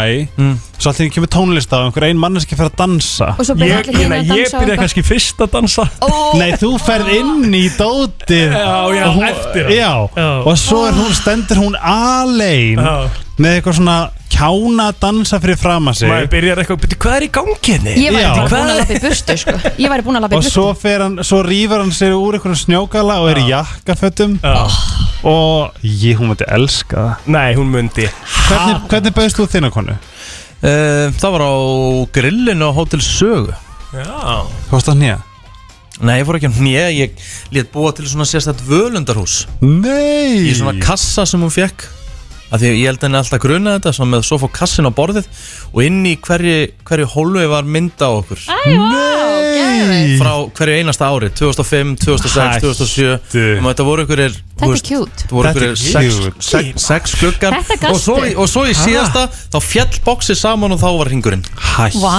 [0.76, 3.28] Svo alltaf kemur tónlist á einhver ein manneski fyrir að dansa.
[3.60, 5.86] Ég, hérna ég byrja kannski fyrst að dansa.
[6.04, 6.08] Ó,
[6.40, 8.56] Nei, þú ferð inn í dótið.
[8.56, 9.70] Já, já, og hún, eftir á.
[9.76, 10.26] já.
[10.44, 12.80] Og svo er hún, stendur hún alein.
[13.36, 13.96] Með eitthvað svona
[14.36, 16.10] kjána að dansa fyrir fram að sig.
[16.10, 17.94] Maður byrjar eitthvað, byrja, hvað er í gangi henni?
[18.02, 19.54] Ég væri bara búin að lappa í burstu sko.
[19.80, 22.16] Ég væri búin að lappa í Og burstu svo, fer hann, svo rýfur hann sér
[22.16, 24.36] úr einhverjum snjókala og er í jakkafötum.
[24.44, 24.56] Já.
[25.26, 27.30] Og ég, hún myndi elska það.
[27.36, 28.10] Nei, hún myndi.
[28.46, 29.96] Hvernig, hvernig bauðst þú þinna konu?
[30.60, 31.54] Uh, það var á
[32.16, 33.56] grillinu á Hotel Sögu.
[33.96, 34.04] Já.
[34.04, 35.18] Hvað varst það nýja?
[36.04, 39.46] Nei, ég fór ekki á hnið Ég lét búa til svona sérstætt völundarhús.
[39.64, 40.44] Nei.
[40.44, 41.86] Í svona kassa sem hún fekk
[42.46, 44.92] Af því að ég held henni alltaf gruna þetta Svona með svo fór kassin á
[44.94, 45.26] borðið
[45.72, 49.00] Og inn í hverju, hverju hólfi var mynda á okkur Æ, vá,
[49.56, 50.20] geðveikt.
[50.20, 52.70] Frá hverju einasta ári 2005, 2006, Hættu.
[52.70, 56.46] 2007 Og þetta voru einhverjir Þetta er cute Það voru Þetta er einhverjir sex, cute.
[56.50, 57.90] sex, sex gluggar Þetta gastu.
[57.90, 61.44] og svo, í- og svo í síðasta Þá fjall boxið saman og þá var hringurinn
[61.74, 62.14] Hættu Vá.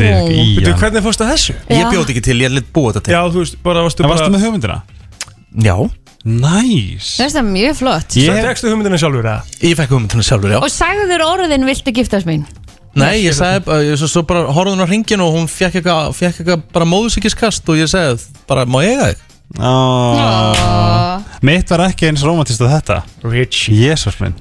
[0.00, 0.08] í
[0.56, 1.58] Veitu, hann hvernig fórstu að þessu?
[1.68, 1.90] Ég Já.
[1.92, 4.24] bjóti ekki til, ég lit búa þetta til Já, þú veist, bara varstu Það bara
[4.24, 4.80] varstu með hugmyndina?
[5.68, 5.76] Já,
[6.26, 9.42] Næs Mér finnst það mjög flott Ég- Svo tekstu hugmyndina sjálfur eða?
[9.62, 12.42] ég fekk hugmyndina sjálfur, já Og sagður orðin viltu giftast mín
[12.96, 15.74] Nei, ég sagði, bara- ég svo, svo bara horfði hún á hringin og hún fekk
[15.82, 19.18] eitthvað, fekk eitthvað bara móðusikiskast og ég sagði, bara, má ég eiga þig?
[19.60, 21.20] oh.
[21.46, 22.96] Mitt var ekki eins romantist að þetta
[23.28, 24.34] Rich Jésús minn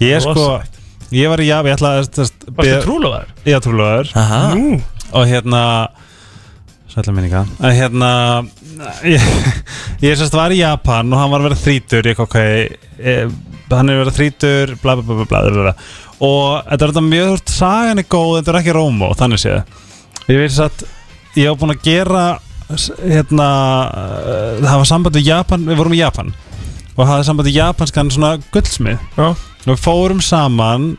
[0.00, 0.78] Ég sko Rosalegt.
[1.14, 3.34] Ég var í Javi, ég ætlaði að Varstu trúlofaður?
[3.46, 4.40] Já, trúlofaður Aha.
[4.54, 4.80] Nú
[5.12, 5.62] Og hérna
[6.94, 8.10] Sætla minninga En hérna
[9.06, 9.22] Ég,
[10.04, 12.08] ég sérst var í Japan og hann var að vera þrítur.
[12.10, 13.14] Ég ok e,
[13.70, 15.74] Hann er að vera þrítur Bla bla bla bla bla.
[16.26, 19.42] Og þetta er þetta mjög þú veist, Sagan er góð, þetta er ekki rómó Þannig
[19.42, 19.78] séð.
[20.26, 20.86] Ég veist að
[21.36, 22.26] Ég hef búin að gera
[22.66, 23.48] Hérna
[23.86, 26.32] uh, Það var samband við Japan Við vorum í Japan.
[26.96, 29.02] Og hafði samband við japanskan svona gullsmið.
[29.18, 29.26] Já.
[29.66, 30.94] Og við fórum saman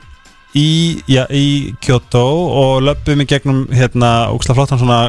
[0.54, 2.22] í, já, í Kyoto
[2.62, 5.00] og löpum í gegnum hérna ógslag flottan svona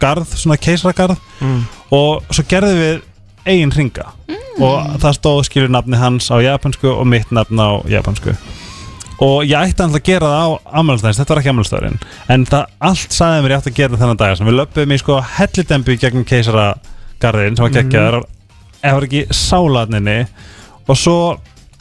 [0.00, 1.60] garð, svona keisragarð Mm.
[1.94, 3.02] og svo gerðum við
[3.46, 4.06] eigin ringa
[4.58, 8.34] og það stóð skilur nafni hans á japansku og mitt nafn á japansku
[9.22, 10.48] og ég ætti alltaf að gera það á
[10.80, 12.00] ammælstæðins, þetta var ekki ammælstæðurinn
[12.34, 14.98] en það allt sagði mér ég átti að gera þennan dag sem við löpum í
[15.02, 18.18] sko hellidembu í gegnum keisaragarðin sem var geggjaður.
[18.82, 20.18] Eða var ekki sálaðninni
[20.88, 21.16] og svo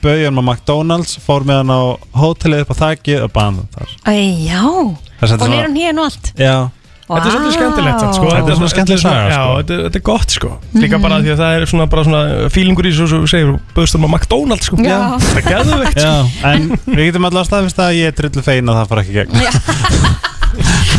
[0.01, 1.81] bauði hann á McDonalds fór með hann á
[2.21, 3.93] hótelið upp á þakki og baðan þar.
[4.09, 4.15] Æ,
[4.45, 4.61] já.
[4.65, 6.31] Og nýr hún hér og allt.
[6.37, 6.55] Já,
[7.07, 8.29] Þetta er svolítið skemmtilegt samt, sko.
[8.33, 9.57] Þetta er svona skemmtileg saga, Já, sko.
[9.61, 10.49] þetta, þetta er gott sko.
[10.75, 13.95] Líka bara því að það er svona, bara svona fílingur í þessu, svo segir, bauðst
[13.95, 14.79] um á McDonalds sko.
[14.83, 14.97] Já.
[15.23, 16.01] Það er geðveikt.
[16.03, 19.05] Já, sko en við getum allavega staðfist að ég er drullu fein að það fara
[19.05, 20.15] ekki í gegn.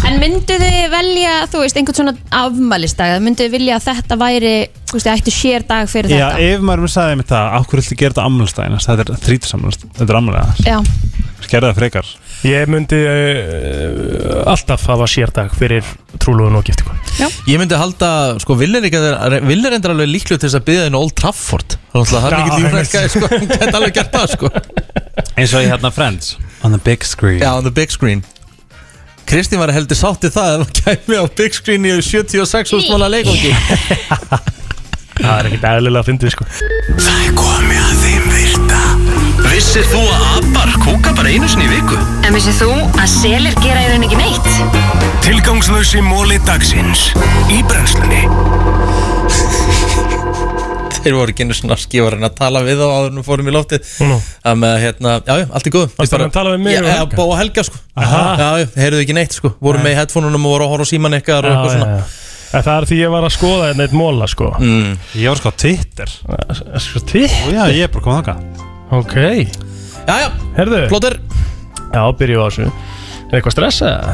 [0.09, 4.53] En myndu þið velja, þú veist, einhvern svona afmælistag Myndu þið vilja að þetta væri
[4.89, 6.47] Þú veist, ættu sér dag fyrir Já, þetta?
[6.55, 10.15] ef maður mér sagði mér það, ákveður viltu gera þetta ammælstæðin þetta er þrítisamælstæðin, þetta
[10.15, 10.79] er ammælega Já,
[11.45, 12.13] Skerða það frekar
[12.47, 15.87] Ég myndi uh, alltaf hafa sérdag fyrir
[16.23, 16.95] trúlugun og giftingu.
[17.51, 18.11] Ég myndi halda,
[18.43, 21.79] sko, Will er endur alveg líklu til þess að byggja inn Old Trafford.
[21.95, 22.93] Þannig að það er einmitt.
[22.95, 23.31] gæði, sko.
[23.33, 24.53] Hann geti alveg gert það, sko.
[25.35, 27.41] Eins og ég hérna Friends on the big screen.
[27.41, 28.23] Já, on the big screen.
[29.27, 33.11] Kristín var heldur sátti það að það kæmi á big screen í 76 úr smála
[33.13, 33.51] leikongi
[35.19, 36.47] Það er ekkert eðlilega að fyndið sko.
[37.03, 37.88] Það er komið að
[39.79, 41.95] Vissir þú að abar kúka bara einu sinni í viku?
[42.27, 44.49] En vissið þú að selir gera í raun ekki neitt?
[45.23, 47.05] Tilgangslösi móli dagsins
[47.55, 48.25] Í brennslunni
[50.97, 53.55] Þeir voru ekki einu svona skífarinn að tala við þá áður en við fórum í
[53.55, 54.17] loftið Nú.
[54.49, 56.91] Það með, hérna, já, já, allt er góð Varstu að tala við mig Já, og
[56.91, 57.15] já, Helga?
[57.15, 58.25] bá og helga, sko Aha.
[58.43, 60.91] Já, já, heyrðu ekki neitt, sko Voru með í headphoneunum og voru að horfa á
[60.91, 62.03] síman ykkar og eitthvað svona
[62.49, 64.93] En það er því ég var að skoða þetta eitt móla sko mm.
[65.23, 66.19] Ég var sko Twitter
[66.83, 67.55] Sko Twitter?
[67.55, 68.67] Já, ég er bara komið þangað
[68.99, 69.68] Ok
[70.09, 70.83] Já, Herðu.
[70.89, 71.19] Plóter
[71.93, 72.67] Já, byrjum á þessu.
[73.29, 74.07] Er eitthvað stressað?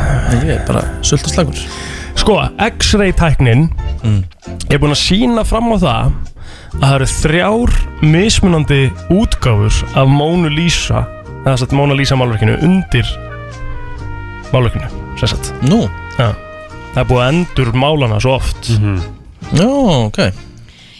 [0.43, 1.65] Ég er bara sult og slagur
[2.19, 3.69] Sko, X-ray tæknin
[4.05, 4.21] Mm.
[4.69, 6.13] er búin að sína fram á það
[6.75, 7.71] að það eru þrjár
[8.03, 11.07] mismunandi útgáfur af Mona Lisa
[11.47, 13.07] eða að Mona Lisa málverkinu undir
[14.53, 14.89] málverkinu
[15.19, 15.53] sem sagt.
[15.63, 15.87] Nú,
[16.19, 16.35] Já.
[16.95, 18.69] Það er búið að endur málana svo oft.
[19.57, 20.21] Já, ok.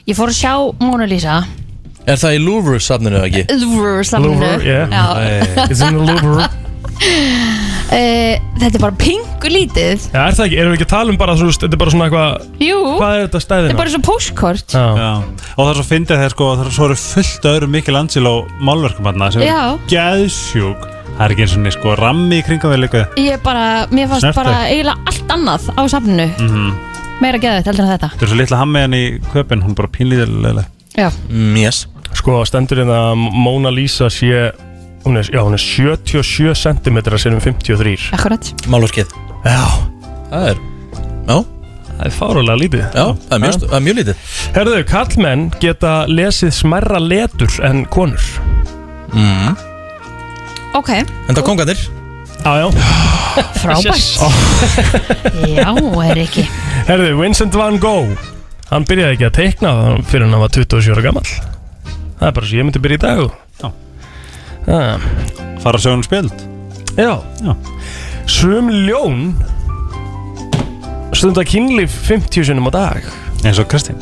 [0.09, 1.43] Ég fór að sjá Mona Lisa
[2.07, 3.45] Er það í Louvre safninu eða ekki?
[3.63, 4.93] Louvre saminu Louvre, yeah.
[4.93, 5.67] Já.
[5.71, 6.49] It's in the Louvre.
[7.95, 10.05] Eh, Þetta er bara pingu lítið.
[10.15, 11.81] Já, er það ekki, erum við ekki að tala um bara, þú veist, þetta er
[11.83, 13.67] bara svona eitthvað Jú, Hvað er þetta stæðina?
[13.69, 15.11] þetta er bara svo postkort Já, Já.
[15.55, 18.33] Og það er svo fyndið þegar sko, það er svo eru fullt öðru Michelangelo
[18.71, 19.59] málverkum hérna sem Já.
[19.61, 20.87] er geðsjúk.
[21.15, 23.05] Það er ekki eins og niður sko rammi í kringum við líka.
[23.21, 24.41] Ég bara, mér fannst Snertu.
[24.41, 26.29] bara eiginlega allt annað á safninu.
[26.41, 26.71] Mm
[27.23, 28.09] Meira geðið heldur en þetta.
[28.17, 30.65] Þetta er svo litla hammiðan í köpinn, hún er bara pínlíðilega
[30.99, 34.53] Já, Mm, yes Sko, stendur hérna að Mona Lisa sé
[35.05, 38.55] hún er, já, hún er 77 cm sinum 53 akkurat.
[38.71, 39.13] Málverkið.
[39.45, 39.67] Já,
[40.31, 40.61] Það er,
[41.29, 41.37] já,
[41.91, 42.85] það er fárulega lítið.
[42.89, 44.23] Já, það er mjög, það er mjög lítið.
[44.57, 48.31] Herðu, kallmenn geta lesið smerra letur en konur.
[49.15, 49.55] Mm.
[50.75, 51.79] Ok, En það konganir
[52.45, 52.67] Já, já.
[53.63, 54.19] Frábært.
[55.55, 55.71] Já,
[56.03, 56.45] er ekki.
[56.89, 58.19] Herðu, Vincent van Gogh
[58.73, 59.73] Hann byrjaði ekki að teikna
[60.09, 61.54] fyrir hann var 27 ára gammal
[62.25, 63.19] Það er bara svo ég myndi byrja í dag
[63.61, 63.69] Já.
[64.73, 65.03] ah.
[65.61, 66.47] Fara að sjá hún spjöld
[66.97, 67.11] Já
[67.45, 67.53] Já.
[68.33, 69.27] Sum ljón
[71.13, 73.05] stundar kynlíf 50 sinnum á dag
[73.45, 74.01] eins og Kristín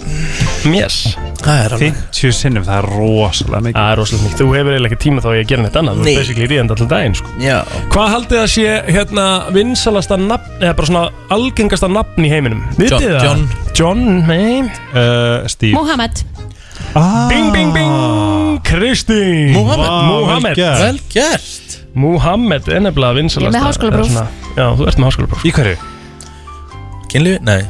[0.70, 4.46] Yes Það er alveg 50 sinnum, það er rosalega mikið Það er rosalega mikið, þú
[4.54, 6.92] hefur eiginlega ekki tíma þá í að gera neitt annað Þú er basically ríðandi allan
[6.92, 7.32] daginn sko.
[7.42, 7.56] Já
[7.96, 9.26] Hvað haldið að sé hérna
[9.58, 11.04] vinsalasta nafn eða bara svona
[11.34, 12.62] algengasta nafn í heiminum?
[12.78, 13.26] Vitið það?
[13.26, 13.44] John.
[13.74, 16.22] John, nei uh, Steve Mohamed
[16.98, 17.28] ah.
[17.30, 19.86] Bing, bing, bing Kristín Mohamed.
[19.86, 20.80] Vá, Mohamed vel gert.
[20.82, 24.12] Vel gert Mohamed er nefnilega vinsalasta Ég er með háskólapróf.
[24.56, 25.76] Já, þú ert með háskólapróf Í hverju?
[27.12, 27.38] Kynlífi?
[27.44, 27.62] Nei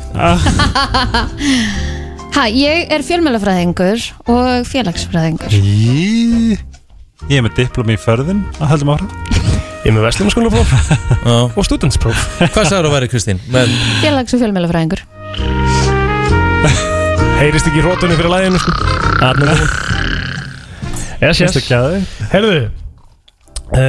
[2.32, 6.56] Ha, ég er fjölmjölafræðingur og félagsfræðingur Í...
[7.28, 9.10] Ég er með diplomi í förðin að heldum áfram
[9.82, 10.72] Ég er með vestlunarskólapróf
[11.26, 11.36] Já.
[11.58, 13.42] og studentspróf Hvað sagður að væri Kristín?
[13.52, 13.68] Men,
[14.00, 15.04] Félags- og fjölmjölafræðingur
[17.42, 18.72] Heyrist ekki rótunni fyrir læginu sko.
[19.18, 19.62] Er hún.
[21.22, 21.56] Yes, yes?
[22.30, 23.80] Herðu uh,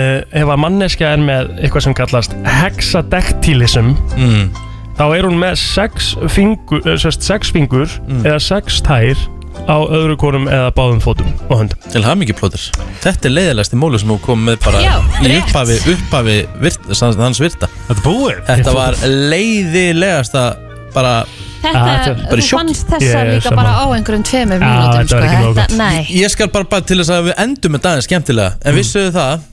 [0.41, 4.47] Ef að manneskja er með eitthvað sem kallast hexadektilism mm.
[4.97, 7.93] þá er hún með sex fingur, uh, sest, sex fingur
[8.23, 9.21] eða sex tær
[9.69, 11.85] á öðru konum eða báðum fótum og höndum.
[11.93, 12.67] Til hafmyggi plóður
[13.05, 15.45] Þetta er leiðilegasti móli sem þú kom með bara Já, í rétt.
[15.45, 17.69] upphafi, upphafi virt, sans- hans virta.
[17.85, 18.43] Þetta er búið.
[18.49, 18.97] Þetta var
[19.29, 20.47] leiðilegasta
[20.97, 21.19] bara
[21.63, 24.97] Þetta, Ah, þetta þú fannst þessa Ég er líka bara á einhverjum tveimur Já, mínútum
[24.97, 25.19] þetta sko.
[25.19, 25.77] var ekki nógu Þetta, gott.
[25.77, 29.11] nei Ég skal bara, bara til þess að við endum með daginn skemmtilega En vissuðu
[29.15, 29.45] það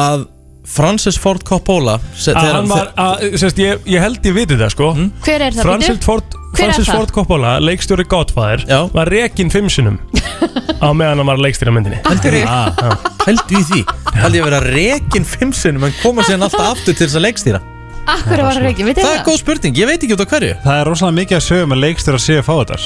[0.00, 0.26] að
[0.70, 4.54] Francis Ford Coppola se- að þegar- hann var, að, sest, ég, ég held ég viti
[4.60, 6.04] það sko Hver er það, Francis býtu?
[6.04, 6.94] Ford, Hver er Francis það?
[7.00, 8.78] Ford Coppola, leikstjóri Godfather Já.
[8.94, 9.98] var rekin fimm sinnum
[10.84, 12.44] á meðan hann var leikstjóri á myndinni Af hverju?
[12.46, 12.94] Ah,
[13.26, 13.82] í því
[14.20, 17.26] Haldi ég að vera rekin fimm sinnum en koma síðan alltaf aftur til þess að
[17.26, 17.60] leikstýra
[18.06, 20.54] Akkur var það ekki, veit Það er góð spurning, ég veit ekki út af hverju.
[20.64, 22.78] Það er rosalega mikið að sögum að leikstur að séu að fá þetta.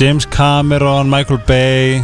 [0.00, 2.00] James Cameron, Michael Bay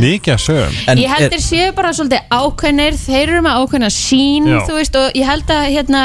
[0.00, 0.74] Mikið að sögum.
[1.00, 4.58] Ég held þeir séu bara svolítið ákveðnir Þeir eru með ákveðna sín Já.
[4.68, 6.02] Þú veist og ég held að hérna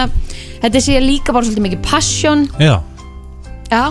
[0.61, 2.45] Þetta sé líka bara svolítið mikið passion.
[2.63, 2.77] Já.
[3.67, 3.83] Já,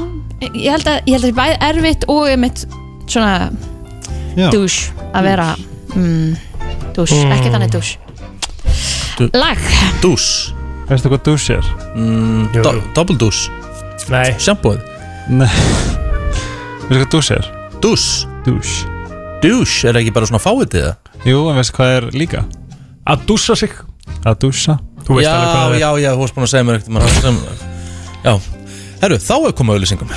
[0.56, 2.62] ég held að, ég held að það er bæði erfitt og einmitt
[3.06, 3.50] svona
[4.36, 4.48] Já.
[4.50, 5.48] douche að vera
[5.92, 6.36] mm,
[6.96, 7.32] douche, Mm.
[7.36, 7.98] ekki þannig douche
[9.36, 9.60] Lag.
[10.02, 10.52] Dús
[10.86, 11.68] Veistu hvað dús er?
[11.98, 13.46] Mm, do, double dús
[14.12, 14.30] Nei.
[14.38, 14.78] Sjampóð
[15.32, 15.50] Nei.
[16.86, 17.48] Veistu hvað dús er?
[17.82, 18.04] Dús
[18.46, 18.76] Dús
[19.42, 20.92] Dús, er það ekki bara svona fáið eða?
[21.26, 22.44] Jú, en veistu hvað er líka?
[23.06, 23.74] Að dússa sig.
[24.26, 24.78] Að dússa.
[25.06, 25.80] Þú veist já, alveg hvað það er.
[25.82, 27.36] Já, já, þú varst búin að segja mér ekkert sem,
[28.24, 28.32] Já,
[29.02, 30.16] herru, þá er komið auðlýsingum